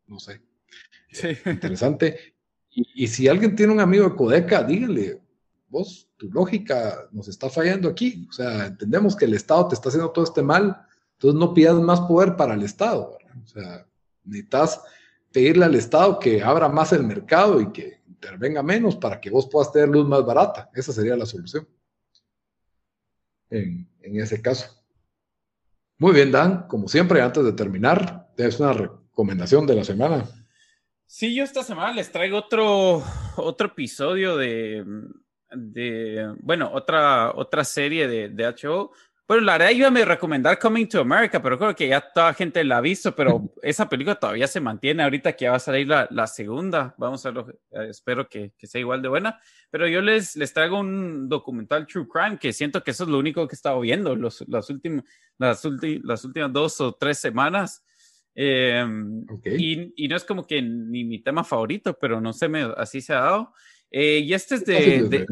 No 0.07 0.21
sé. 0.21 0.41
Sí. 1.11 1.27
Interesante. 1.45 2.37
Y, 2.71 3.09
si 3.09 3.27
alguien 3.27 3.57
tiene 3.57 3.73
un 3.73 3.81
amigo 3.81 4.09
de 4.09 4.15
Codeca, 4.15 4.63
dígale, 4.63 5.22
vos, 5.73 6.09
tu 6.19 6.31
lógica 6.31 7.09
nos 7.11 7.27
está 7.27 7.49
fallando 7.51 7.89
aquí. 7.89 8.27
O 8.29 8.33
sea, 8.33 8.67
entendemos 8.67 9.17
que 9.17 9.25
el 9.25 9.35
Estado 9.35 9.69
te 9.69 9.75
está 9.75 9.89
haciendo 9.89 10.11
todo 10.11 10.25
este 10.25 10.43
mal, 10.43 10.87
entonces 11.15 11.41
no 11.41 11.55
pidas 11.55 11.77
más 11.77 12.03
poder 12.03 12.37
para 12.37 12.55
el 12.55 12.63
Estado. 12.63 13.19
O 13.43 13.47
sea, 13.47 13.87
necesitas 14.23 14.81
pedirle 15.33 15.65
al 15.65 15.75
Estado 15.75 16.19
que 16.19 16.43
abra 16.43 16.69
más 16.69 16.93
el 16.93 17.03
mercado 17.03 17.61
y 17.61 17.73
que 17.73 18.03
intervenga 18.07 18.63
menos 18.63 18.97
para 18.97 19.21
que 19.21 19.31
vos 19.31 19.49
puedas 19.51 19.73
tener 19.73 19.89
luz 19.89 20.07
más 20.07 20.25
barata. 20.25 20.71
Esa 20.75 20.93
sería 20.93 21.17
la 21.17 21.27
solución 21.27 21.67
en, 23.53 23.89
ese 24.03 24.41
caso. 24.41 24.67
Muy 25.99 26.13
bien, 26.13 26.33
Dan, 26.33 26.67
como 26.69 26.89
siempre, 26.89 27.21
antes 27.21 27.45
de 27.45 27.53
terminar, 27.53 28.33
es 28.37 28.61
una 28.61 28.73
recomendación 28.73 29.67
de 29.67 29.75
la 29.75 29.85
semana. 29.85 30.25
Sí, 31.07 31.35
yo 31.35 31.45
esta 31.45 31.63
semana 31.63 31.93
les 31.93 32.11
traigo 32.11 32.39
otro, 32.39 33.03
otro 33.37 33.69
episodio 33.69 34.37
de, 34.37 34.85
de 35.55 36.35
bueno, 36.41 36.71
otra, 36.73 37.33
otra 37.35 37.65
serie 37.65 38.09
de, 38.09 38.29
de 38.29 38.45
HBO. 38.45 38.93
Bueno, 39.33 39.47
la 39.47 39.57
verdad 39.57 39.71
iba 39.71 39.89
a 39.89 40.05
recomendar 40.05 40.59
Coming 40.59 40.89
to 40.89 41.01
America, 41.01 41.41
pero 41.41 41.57
creo 41.57 41.75
que 41.75 41.89
ya 41.89 42.01
toda 42.01 42.35
gente 42.35 42.63
la 42.65 42.79
ha 42.79 42.81
visto, 42.81 43.15
pero 43.15 43.51
esa 43.63 43.89
película 43.89 44.17
todavía 44.17 44.47
se 44.47 44.61
mantiene 44.61 45.03
ahorita 45.03 45.33
que 45.33 45.45
ya 45.45 45.53
va 45.53 45.57
a 45.57 45.61
salir 45.61 45.87
la, 45.89 46.07
la 46.11 46.27
segunda. 46.27 46.95
Vamos 46.99 47.25
a 47.25 47.31
verlo, 47.31 47.51
eh, 47.71 47.87
espero 47.89 48.29
que, 48.29 48.53
que, 48.59 48.67
sea 48.67 48.81
igual 48.81 49.01
de 49.01 49.09
buena. 49.09 49.41
Pero 49.71 49.89
yo 49.89 50.03
les, 50.03 50.37
les 50.37 50.53
traigo 50.53 50.81
un 50.81 51.29
documental 51.29 51.87
True 51.87 52.07
Crime 52.13 52.37
que 52.37 52.53
siento 52.53 52.83
que 52.83 52.91
eso 52.91 53.05
es 53.05 53.11
lo 53.11 53.19
único 53.19 53.47
que 53.47 53.55
he 53.55 53.57
estado 53.57 53.81
viendo 53.81 54.15
los, 54.17 54.45
las, 54.49 54.69
últimas, 54.69 55.05
las, 55.39 55.67
las 56.03 56.25
últimas 56.25 56.53
dos 56.53 56.81
o 56.81 56.93
tres 56.93 57.19
semanas. 57.19 57.83
Em, 58.35 59.25
y, 59.45 60.05
y, 60.05 60.09
no 60.09 60.17
es 60.17 60.25
como 60.25 60.47
que 60.47 60.61
ni 60.61 61.05
mi 61.05 61.23
tema 61.23 61.45
favorito, 61.45 61.97
pero 61.99 62.21
no 62.21 62.33
sé, 62.33 62.49
me, 62.49 62.63
así 62.77 63.01
se 63.01 63.15
ha 63.15 63.21
dado. 63.21 63.55
Eh, 63.93 64.21
y 64.21 64.33
este 64.33 64.55
es 64.55 64.65
de, 64.65 65.03
de 65.09 65.27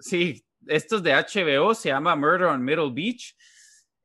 sí, 0.00 0.42
estos 0.66 1.02
de 1.02 1.12
HBO, 1.12 1.74
se 1.74 1.90
llama 1.90 2.16
Murder 2.16 2.48
on 2.48 2.64
Middle 2.64 2.90
Beach. 2.92 3.36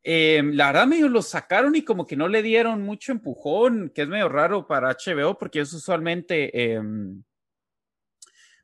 Eh, 0.04 0.42
la 0.54 0.68
verdad, 0.68 0.88
medio 0.88 1.10
lo 1.10 1.22
sacaron 1.22 1.76
y 1.76 1.84
como 1.84 2.06
que 2.06 2.16
no 2.16 2.28
le 2.28 2.42
dieron 2.42 2.82
mucho 2.82 3.12
empujón, 3.12 3.92
que 3.94 4.04
es 4.04 4.08
medio 4.08 4.30
raro 4.30 4.68
para 4.68 4.90
HBO, 4.90 5.38
porque 5.38 5.62
es 5.62 5.74
usualmente, 5.74 6.74
em, 6.74 7.24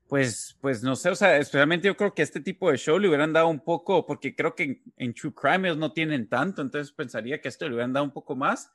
pues, 0.07 0.57
pues 0.61 0.83
no 0.83 0.95
sé, 0.95 1.09
o 1.09 1.15
sea, 1.15 1.37
especialmente 1.37 1.87
yo 1.87 1.97
creo 1.97 2.13
que 2.13 2.21
este 2.21 2.39
tipo 2.39 2.69
de 2.71 2.77
show 2.77 2.99
le 2.99 3.07
hubieran 3.07 3.33
dado 3.33 3.47
un 3.47 3.59
poco, 3.59 4.05
porque 4.05 4.35
creo 4.35 4.55
que 4.55 4.81
en, 4.97 5.13
True 5.13 5.33
Crime 5.33 5.75
no 5.75 5.91
tienen 5.93 6.29
tanto, 6.29 6.61
entonces 6.61 6.93
pensaría 6.93 7.41
que 7.41 7.49
esto 7.49 7.67
le 7.67 7.75
hubieran 7.75 7.93
dado 7.93 8.05
un 8.05 8.13
poco 8.13 8.35
más. 8.35 8.71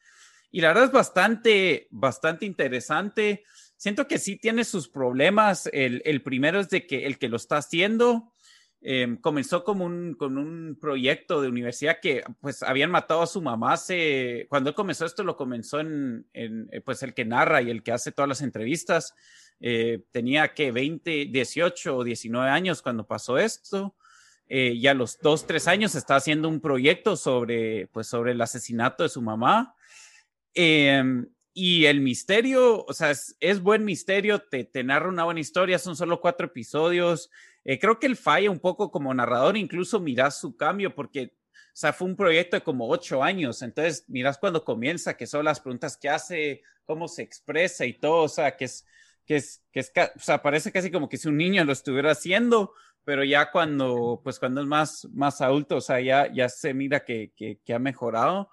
Y 0.50 0.60
la 0.60 0.68
verdad 0.68 0.84
es 0.84 0.92
bastante, 0.92 1.86
bastante 1.90 2.44
interesante. 2.44 3.44
Siento 3.80 4.06
que 4.06 4.18
sí 4.18 4.36
tiene 4.36 4.64
sus 4.64 4.88
problemas. 4.88 5.68
El, 5.72 6.02
el 6.04 6.22
primero 6.22 6.60
es 6.60 6.68
de 6.68 6.86
que 6.86 7.06
el 7.06 7.18
que 7.18 7.28
lo 7.28 7.36
está 7.36 7.56
haciendo, 7.56 8.32
Em, 8.82 9.18
comenzó 9.18 9.62
como 9.62 9.84
un, 9.84 10.14
con 10.14 10.38
un 10.38 10.78
proyecto 10.80 11.42
de 11.42 11.48
universidad 11.48 12.00
que 12.00 12.24
pues 12.40 12.62
habían 12.62 12.90
matado 12.90 13.20
a 13.20 13.26
su 13.26 13.42
mamá 13.42 13.74
hace, 13.74 14.46
cuando 14.48 14.70
él 14.70 14.74
comenzó 14.74 15.04
esto 15.04 15.22
lo 15.22 15.36
comenzó 15.36 15.80
en, 15.80 16.26
eh, 16.32 16.80
pues 16.82 17.02
el 17.02 17.12
que 17.12 17.26
narra 17.26 17.60
y 17.60 17.68
el 17.68 17.82
que 17.82 17.92
hace 17.92 18.10
todas 18.10 18.28
las 18.30 18.40
entrevistas, 18.40 19.14
eh, 19.60 20.02
tenía 20.12 20.54
que 20.54 20.72
20, 20.72 21.26
18 21.26 21.94
o 21.94 22.04
19 22.04 22.48
años 22.48 22.80
cuando 22.80 23.06
pasó 23.06 23.36
esto. 23.36 23.94
Eh, 24.48 24.72
y 24.74 24.86
a 24.86 24.94
los 24.94 25.20
dos, 25.20 25.46
tres 25.46 25.68
años 25.68 25.94
está 25.94 26.16
haciendo 26.16 26.48
un 26.48 26.60
proyecto 26.60 27.16
sobre, 27.16 27.86
pues, 27.88 28.06
sobre 28.08 28.32
el 28.32 28.40
asesinato 28.40 29.02
de 29.02 29.08
su 29.10 29.20
mamá. 29.22 29.74
Em, 30.54 31.26
y 31.53 31.86
el 31.86 32.01
misterio, 32.01 32.84
o 32.84 32.92
sea, 32.92 33.11
es, 33.11 33.61
buen 33.61 33.84
misterio, 33.84 34.40
te, 34.40 34.64
te, 34.64 34.84
narra 34.84 35.09
una 35.09 35.24
buena 35.24 35.40
historia, 35.40 35.78
son 35.78 35.96
solo 35.96 36.20
cuatro 36.20 36.46
episodios. 36.46 37.30
Eh, 37.64 37.78
creo 37.78 37.98
que 37.98 38.07
él 38.07 38.16
falla 38.16 38.51
un 38.51 38.61
poco 38.61 38.90
como 38.90 39.12
narrador, 39.12 39.57
incluso 39.57 40.01
miras 40.01 40.38
su 40.38 40.57
cambio, 40.57 40.94
porque, 40.94 41.34
o 41.53 41.74
sea, 41.74 41.92
fue 41.92 42.09
un 42.09 42.16
proyecto 42.16 42.57
de 42.57 42.62
como 42.62 42.88
ocho 42.88 43.22
años, 43.22 43.62
entonces 43.62 44.05
miras 44.09 44.38
cuando 44.38 44.64
comienza, 44.64 45.16
que 45.16 45.26
son 45.26 45.44
las 45.44 45.61
preguntas 45.61 45.96
que 45.96 46.09
hace, 46.09 46.62
cómo 46.84 47.09
se 47.09 47.22
expresa 47.22 47.84
y 47.84 47.94
todo, 47.94 48.22
o 48.22 48.28
sea, 48.28 48.57
que 48.57 48.66
es, 48.66 48.86
que 49.26 49.36
es, 49.36 49.62
que 49.72 49.80
es, 49.80 49.92
o 50.16 50.20
sea, 50.20 50.42
parece 50.42 50.72
casi 50.72 50.90
como 50.90 51.09
que 51.09 51.16
si 51.16 51.28
un 51.28 51.36
niño 51.36 51.64
lo 51.64 51.72
estuviera 51.72 52.12
haciendo, 52.12 52.74
pero 53.05 53.24
ya 53.24 53.51
cuando, 53.51 54.20
pues 54.22 54.38
cuando 54.38 54.61
es 54.61 54.66
más, 54.66 55.09
más 55.12 55.40
adulto, 55.40 55.76
o 55.76 55.80
sea, 55.80 56.01
ya, 56.01 56.32
ya 56.32 56.48
se 56.48 56.74
mira 56.74 57.05
que, 57.05 57.32
que, 57.36 57.59
que 57.64 57.74
ha 57.74 57.78
mejorado. 57.78 58.51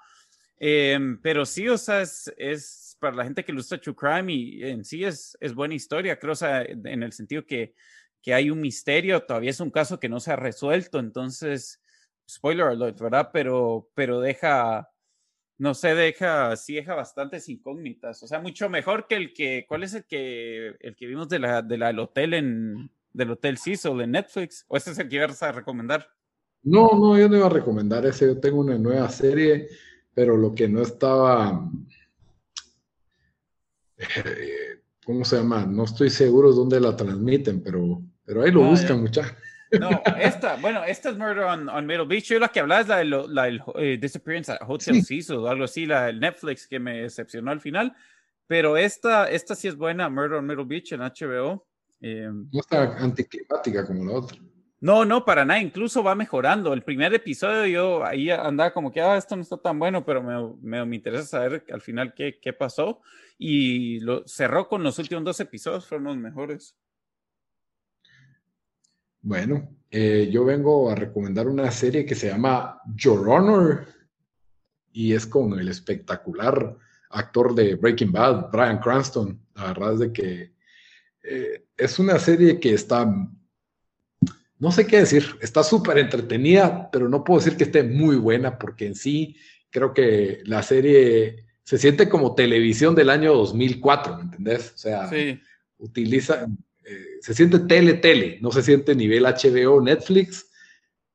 Em, 0.59 1.19
pero 1.21 1.45
sí, 1.45 1.67
o 1.69 1.77
sea, 1.77 2.01
es, 2.01 2.33
es, 2.37 2.86
para 2.99 3.15
la 3.15 3.23
gente 3.23 3.43
que 3.43 3.51
le 3.51 3.59
gusta 3.59 3.79
True 3.79 3.95
Crime 3.95 4.33
y 4.33 4.63
en 4.63 4.83
sí 4.83 5.03
es, 5.03 5.37
es 5.39 5.53
buena 5.53 5.75
historia, 5.75 6.19
creo, 6.19 6.33
o 6.33 6.35
sea, 6.35 6.63
en 6.63 7.03
el 7.03 7.11
sentido 7.13 7.45
que, 7.45 7.73
que 8.21 8.33
hay 8.33 8.49
un 8.49 8.59
misterio, 8.59 9.23
todavía 9.23 9.51
es 9.51 9.59
un 9.59 9.71
caso 9.71 9.99
que 9.99 10.09
no 10.09 10.19
se 10.19 10.31
ha 10.31 10.35
resuelto, 10.35 10.99
entonces, 10.99 11.81
spoiler 12.29 12.67
alert, 12.67 12.99
¿verdad? 12.99 13.29
Pero, 13.31 13.89
pero 13.93 14.19
deja, 14.19 14.89
no 15.57 15.73
sé, 15.73 15.95
deja, 15.95 16.55
sí 16.55 16.75
deja 16.75 16.95
bastantes 16.95 17.49
incógnitas, 17.49 18.21
o 18.23 18.27
sea, 18.27 18.39
mucho 18.39 18.69
mejor 18.69 19.07
que 19.07 19.15
el 19.15 19.33
que, 19.33 19.65
¿cuál 19.67 19.83
es 19.83 19.93
el 19.93 20.05
que, 20.05 20.75
el 20.79 20.95
que 20.95 21.07
vimos 21.07 21.29
de 21.29 21.39
la, 21.39 21.61
de 21.61 21.77
la 21.77 21.87
del 21.87 21.99
hotel 21.99 22.33
en, 22.33 22.91
del 23.13 23.31
Hotel 23.31 23.57
Cecil 23.57 24.01
en 24.01 24.11
Netflix? 24.11 24.65
¿O 24.67 24.77
este 24.77 24.91
es 24.91 24.99
el 24.99 25.07
que 25.09 25.15
ibas 25.15 25.41
a 25.43 25.51
recomendar? 25.51 26.09
No, 26.63 26.89
no, 26.93 27.17
yo 27.17 27.29
no 27.29 27.37
iba 27.37 27.45
a 27.45 27.49
recomendar 27.49 28.05
ese, 28.05 28.25
yo 28.25 28.39
tengo 28.39 28.59
una 28.59 28.77
nueva 28.77 29.09
serie 29.09 29.67
pero 30.17 30.35
lo 30.35 30.55
que 30.55 30.67
no 30.67 30.81
estaba, 30.81 31.69
eh, 33.97 34.81
¿cómo 35.05 35.25
se 35.25 35.37
llama? 35.37 35.65
No 35.65 35.85
estoy 35.85 36.09
seguro 36.09 36.51
dónde 36.51 36.79
la 36.79 36.95
transmiten, 36.95 37.61
pero, 37.61 38.01
pero 38.25 38.43
ahí 38.43 38.51
lo 38.51 38.63
buscan, 38.63 39.01
muchachos. 39.01 39.35
No, 39.79 39.89
esta, 40.19 40.55
bueno, 40.57 40.83
esta 40.83 41.09
es 41.09 41.17
Murder 41.17 41.43
on, 41.43 41.69
on, 41.69 41.85
Middle 41.85 42.05
Beach. 42.05 42.25
Yo 42.25 42.39
la 42.39 42.47
que 42.47 42.61
hablaba 42.61 42.81
es 42.81 42.87
la 42.87 42.97
del 42.97 43.35
la, 43.35 43.47
eh, 43.75 43.97
Disappearance 43.99 44.51
at 44.51 44.59
Hotel 44.65 45.03
Cecil 45.03 45.37
o 45.37 45.47
algo 45.47 45.65
así, 45.65 45.85
la 45.85 46.05
del 46.05 46.19
Netflix 46.19 46.67
que 46.67 46.79
me 46.79 47.01
decepcionó 47.01 47.51
al 47.51 47.59
final. 47.59 47.93
Pero 48.47 48.77
esta, 48.77 49.29
esta 49.29 49.55
sí 49.55 49.67
es 49.67 49.75
buena, 49.75 50.09
Murder 50.09 50.39
on 50.39 50.47
Middle 50.47 50.65
Beach 50.65 50.93
en 50.93 51.01
HBO. 51.01 51.67
Eh, 51.99 52.29
no 52.31 52.59
está 52.59 52.97
anticlimática 52.97 53.85
como 53.85 54.05
la 54.05 54.19
otra. 54.19 54.37
No, 54.79 55.05
no, 55.05 55.25
para 55.25 55.43
nada, 55.43 55.59
incluso 55.59 56.03
va 56.03 56.13
mejorando. 56.13 56.71
El 56.71 56.83
primer 56.83 57.13
episodio 57.13 57.65
yo 57.65 58.05
ahí 58.05 58.29
andaba 58.29 58.71
como 58.73 58.91
que, 58.91 59.01
ah, 59.01 59.17
esto 59.17 59.35
no 59.35 59.41
está 59.41 59.57
tan 59.57 59.79
bueno, 59.79 60.05
pero 60.05 60.21
me, 60.61 60.85
me, 60.85 60.95
interesa 60.95 61.25
saber 61.25 61.65
al 61.71 61.81
final 61.81 62.13
qué, 62.13 62.39
qué, 62.39 62.53
pasó. 62.53 63.01
Y 63.39 63.99
lo 64.01 64.27
cerró 64.27 64.67
con 64.67 64.83
los 64.83 64.99
últimos 64.99 65.23
dos 65.23 65.39
episodios, 65.39 65.87
fueron 65.87 66.05
los 66.05 66.17
mejores. 66.17 66.75
Bueno, 69.21 69.67
eh, 69.89 70.29
yo 70.31 70.45
vengo 70.45 70.91
a 70.91 70.95
recomendar 70.95 71.47
una 71.47 71.71
serie 71.71 72.05
que 72.05 72.15
se 72.15 72.27
llama 72.27 72.79
Your 72.95 73.27
Honor 73.27 73.87
y 74.91 75.13
es 75.13 75.25
con 75.25 75.59
el 75.59 75.69
espectacular 75.69 76.77
actor 77.09 77.55
de 77.55 77.75
Breaking 77.75 78.11
Bad, 78.11 78.51
Brian 78.51 78.79
Cranston. 78.79 79.39
La 79.55 79.67
verdad 79.67 79.95
de 79.95 80.13
que 80.13 80.53
eh, 81.23 81.65
es 81.75 81.99
una 81.99 82.19
serie 82.19 82.59
que 82.59 82.73
está 82.73 83.05
no 84.59 84.71
sé 84.71 84.87
qué 84.87 84.99
decir, 84.99 85.37
está 85.41 85.63
súper 85.63 85.97
entretenida, 85.99 86.89
pero 86.91 87.07
no 87.07 87.23
puedo 87.23 87.39
decir 87.39 87.57
que 87.57 87.65
esté 87.65 87.83
muy 87.83 88.15
buena 88.15 88.57
porque 88.57 88.87
en 88.87 88.95
sí 88.95 89.35
creo 89.69 89.93
que 89.93 90.41
la 90.45 90.63
serie 90.63 91.45
se 91.63 91.77
siente 91.77 92.09
como 92.09 92.33
televisión 92.33 92.95
del 92.95 93.09
año 93.09 93.33
2004, 93.33 94.17
¿me 94.17 94.23
entendés? 94.23 94.71
O 94.73 94.77
sea, 94.77 95.09
utiliza, 95.77 96.47
eh, 96.85 97.05
se 97.21 97.33
siente 97.33 97.59
tele, 97.59 97.95
tele, 97.95 98.39
no 98.41 98.51
se 98.51 98.63
siente 98.63 98.95
nivel 98.95 99.25
HBO, 99.25 99.81
Netflix, 99.81 100.49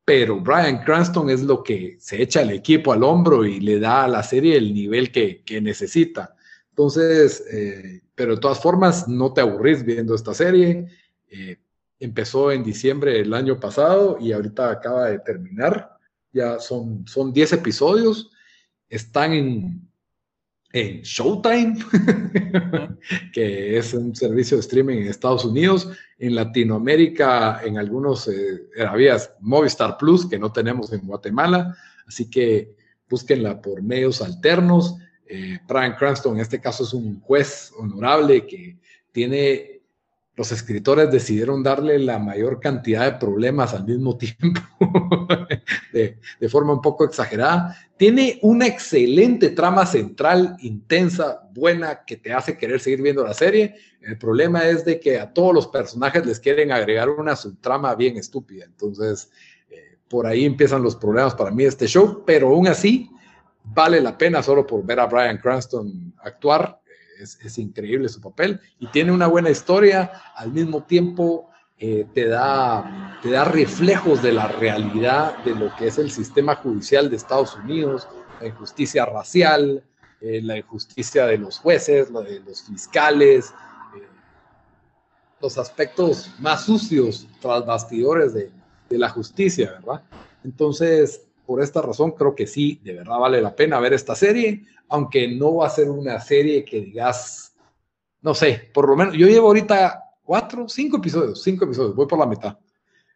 pero 0.05 0.39
Brian 0.39 0.83
Cranston 0.83 1.29
es 1.29 1.41
lo 1.43 1.63
que 1.63 1.97
se 1.99 2.21
echa 2.21 2.41
el 2.41 2.51
equipo 2.51 2.93
al 2.93 3.03
hombro 3.03 3.45
y 3.45 3.59
le 3.59 3.79
da 3.79 4.03
a 4.03 4.07
la 4.07 4.21
serie 4.21 4.57
el 4.57 4.73
nivel 4.73 5.11
que, 5.11 5.43
necesita. 5.61 6.35
Entonces, 6.69 7.43
eh, 7.51 8.01
pero 8.15 8.35
de 8.35 8.41
todas 8.41 8.59
formas, 8.59 9.07
no 9.07 9.33
te 9.33 9.41
aburrís 9.41 9.83
viendo 9.83 10.13
esta 10.13 10.33
serie. 10.33 10.87
Eh, 11.29 11.57
empezó 12.05 12.51
en 12.51 12.63
diciembre 12.63 13.13
del 13.13 13.33
año 13.33 13.59
pasado 13.59 14.17
y 14.19 14.31
ahorita 14.31 14.69
acaba 14.69 15.09
de 15.09 15.19
terminar. 15.19 15.97
Ya 16.31 16.59
son, 16.59 17.07
son 17.07 17.31
10 17.31 17.53
episodios. 17.53 18.31
Están 18.89 19.33
en, 19.33 19.89
en 20.73 21.01
Showtime, 21.01 21.77
que 23.33 23.77
es 23.77 23.93
un 23.93 24.15
servicio 24.15 24.57
de 24.57 24.61
streaming 24.61 24.97
en 24.97 25.07
Estados 25.07 25.45
Unidos. 25.45 25.89
En 26.17 26.35
Latinoamérica, 26.35 27.61
en 27.63 27.77
algunos, 27.77 28.27
eh, 28.27 28.67
había 28.87 29.17
Movistar 29.39 29.97
Plus, 29.97 30.25
que 30.25 30.39
no 30.39 30.51
tenemos 30.51 30.91
en 30.91 31.07
Guatemala. 31.07 31.75
Así 32.05 32.29
que 32.29 32.75
búsquenla 33.09 33.61
por 33.61 33.81
medios 33.81 34.21
alternos. 34.21 34.97
Eh, 35.25 35.59
Brian 35.67 35.95
Cranston, 35.95 36.35
en 36.35 36.41
este 36.41 36.59
caso, 36.59 36.83
es 36.83 36.93
un 36.93 37.21
juez 37.21 37.71
honorable 37.77 38.45
que 38.45 38.77
tiene 39.11 39.82
los 40.35 40.51
escritores 40.51 41.11
decidieron 41.11 41.61
darle 41.61 41.99
la 41.99 42.17
mayor 42.17 42.59
cantidad 42.59 43.05
de 43.05 43.19
problemas 43.19 43.73
al 43.73 43.85
mismo 43.85 44.17
tiempo, 44.17 44.61
de, 45.91 46.17
forma 46.49 46.73
un 46.73 46.81
poco 46.81 47.05
exagerada. 47.05 47.77
Tiene 47.97 48.39
una 48.41 48.65
excelente 48.65 49.49
trama 49.49 49.85
central, 49.85 50.57
intensa, 50.61 51.47
buena, 51.53 52.03
que 52.03 52.17
te 52.17 52.33
hace 52.33 52.57
querer 52.57 52.79
seguir 52.79 53.01
viendo 53.01 53.23
la 53.23 53.33
serie. 53.33 53.75
El 54.01 54.17
problema 54.17 54.67
es 54.67 54.83
de 54.83 54.99
que 54.99 55.19
a 55.19 55.31
todos 55.31 55.53
los 55.53 55.67
personajes 55.67 56.25
les 56.25 56.39
quieren 56.39 56.71
agregar 56.71 57.09
una 57.09 57.35
subtrama 57.35 57.93
bien 57.93 58.17
estúpida. 58.17 58.65
Entonces, 58.65 59.29
eh, 59.69 59.97
por 60.07 60.25
ahí 60.25 60.45
empiezan 60.45 60.81
los 60.81 60.95
problemas 60.95 61.35
para 61.35 61.51
mí 61.51 61.63
de 61.63 61.69
este 61.69 61.87
show, 61.87 62.23
pero 62.25 62.47
aún 62.47 62.67
así 62.67 63.09
vale 63.63 64.01
la 64.01 64.17
pena 64.17 64.41
solo 64.41 64.65
por 64.65 64.83
ver 64.83 64.99
a 64.99 65.05
Brian 65.05 65.37
Cranston 65.37 66.13
actuar 66.23 66.81
es, 67.23 67.57
increíble 67.57 68.09
su 68.09 68.21
papel 68.21 68.59
y 68.79 68.87
tiene 68.87 69.11
una 69.11 69.27
buena 69.27 69.49
historia, 69.49 70.11
al 70.35 70.51
mismo 70.51 70.83
tiempo 70.83 71.49
eh, 71.77 72.05
te, 72.13 72.27
da, 72.27 73.19
te 73.21 73.31
da 73.31 73.45
reflejos 73.45 74.21
de 74.21 74.33
la 74.33 74.47
realidad 74.47 75.37
de 75.43 75.55
lo 75.55 75.75
que 75.75 75.87
es 75.87 75.97
el 75.97 76.11
sistema 76.11 76.55
judicial 76.55 77.09
de 77.09 77.15
Estados 77.15 77.55
Unidos, 77.55 78.07
la 78.39 78.47
injusticia 78.47 79.05
racial, 79.05 79.83
eh, 80.21 80.41
la 80.41 80.57
injusticia 80.57 81.25
de 81.25 81.37
los 81.37 81.59
jueces, 81.59 82.09
la 82.11 82.21
de 82.21 82.39
los 82.41 82.63
fiscales, 82.63 83.53
eh, 83.95 84.07
los 85.41 85.57
aspectos 85.57 86.31
más 86.39 86.65
sucios 86.65 87.27
tras 87.41 87.65
bastidores 87.65 88.33
de, 88.33 88.51
de 88.89 88.97
la 88.97 89.09
justicia, 89.09 89.71
¿verdad? 89.71 90.03
Entonces, 90.43 91.21
por 91.53 91.61
esta 91.61 91.83
razón 91.83 92.13
creo 92.13 92.33
que 92.33 92.47
sí, 92.47 92.81
de 92.83 92.93
verdad 92.93 93.19
vale 93.19 93.39
la 93.39 93.55
pena 93.55 93.79
ver 93.79 93.93
esta 93.93 94.15
serie, 94.15 94.63
aunque 94.89 95.27
no 95.27 95.57
va 95.57 95.67
a 95.67 95.69
ser 95.69 95.87
una 95.87 96.19
serie 96.19 96.65
que 96.65 96.81
digas, 96.81 97.53
no 98.23 98.33
sé, 98.33 98.71
por 98.73 98.89
lo 98.89 98.95
menos 98.95 99.13
yo 99.13 99.27
llevo 99.27 99.49
ahorita 99.49 100.03
cuatro, 100.23 100.67
cinco 100.67 100.97
episodios, 100.97 101.43
cinco 101.43 101.65
episodios, 101.65 101.95
voy 101.95 102.07
por 102.07 102.17
la 102.17 102.25
mitad. 102.25 102.57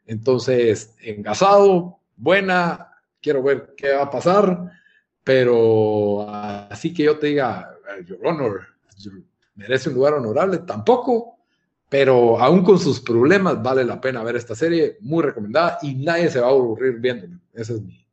Entonces, 0.05 0.93
engasado, 1.01 1.97
buena, 2.15 2.91
quiero 3.19 3.41
ver 3.41 3.73
qué 3.75 3.93
va 3.93 4.03
a 4.03 4.11
pasar, 4.11 4.71
pero 5.23 6.29
así 6.29 6.93
que 6.93 7.05
yo 7.05 7.17
te 7.17 7.25
diga, 7.25 7.75
Your 8.05 8.19
Honor, 8.23 8.67
merece 9.55 9.89
un 9.89 9.95
lugar 9.95 10.13
honorable, 10.13 10.59
tampoco, 10.59 11.39
pero 11.89 12.39
aún 12.39 12.63
con 12.63 12.77
sus 12.77 12.99
problemas 12.99 13.63
vale 13.63 13.83
la 13.83 13.99
pena 13.99 14.21
ver 14.21 14.35
esta 14.35 14.53
serie, 14.53 14.97
muy 15.01 15.23
recomendada 15.23 15.79
y 15.81 15.95
nadie 15.95 16.29
se 16.29 16.39
va 16.39 16.45
a 16.45 16.51
aburrir 16.51 16.99
viéndola. 16.99 17.39
Esa 17.55 17.73
es 17.73 17.81
mi, 17.81 18.07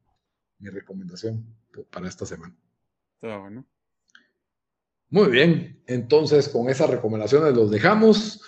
mi 0.59 0.71
recomendación 0.71 1.45
para 1.91 2.09
esta 2.09 2.27
semana. 2.27 2.55
bueno. 3.21 3.65
Muy 5.11 5.29
bien, 5.29 5.81
entonces 5.87 6.49
con 6.49 6.69
esas 6.69 6.91
recomendaciones 6.91 7.55
los 7.55 7.71
dejamos. 7.71 8.43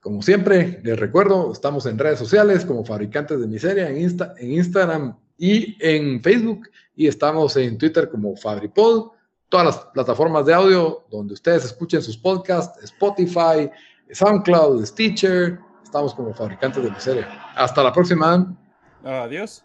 Como 0.00 0.20
siempre, 0.20 0.80
les 0.82 0.98
recuerdo, 0.98 1.52
estamos 1.52 1.86
en 1.86 1.98
redes 1.98 2.18
sociales 2.18 2.64
como 2.64 2.84
Fabricantes 2.84 3.40
de 3.40 3.46
Miseria, 3.46 3.88
en, 3.88 4.00
Insta, 4.00 4.34
en 4.36 4.52
Instagram 4.52 5.16
y 5.38 5.76
en 5.80 6.22
Facebook, 6.22 6.68
y 6.94 7.06
estamos 7.06 7.56
en 7.56 7.78
Twitter 7.78 8.10
como 8.10 8.36
FabriPod, 8.36 9.12
todas 9.48 9.66
las 9.66 9.76
plataformas 9.86 10.44
de 10.44 10.54
audio 10.54 11.06
donde 11.10 11.34
ustedes 11.34 11.64
escuchen 11.64 12.02
sus 12.02 12.16
podcasts, 12.16 12.82
Spotify, 12.82 13.70
SoundCloud, 14.10 14.84
Stitcher, 14.84 15.58
estamos 15.82 16.14
como 16.14 16.34
Fabricantes 16.34 16.82
de 16.82 16.90
Miseria. 16.90 17.28
Hasta 17.54 17.82
la 17.82 17.92
próxima. 17.92 18.54
Adiós. 19.04 19.64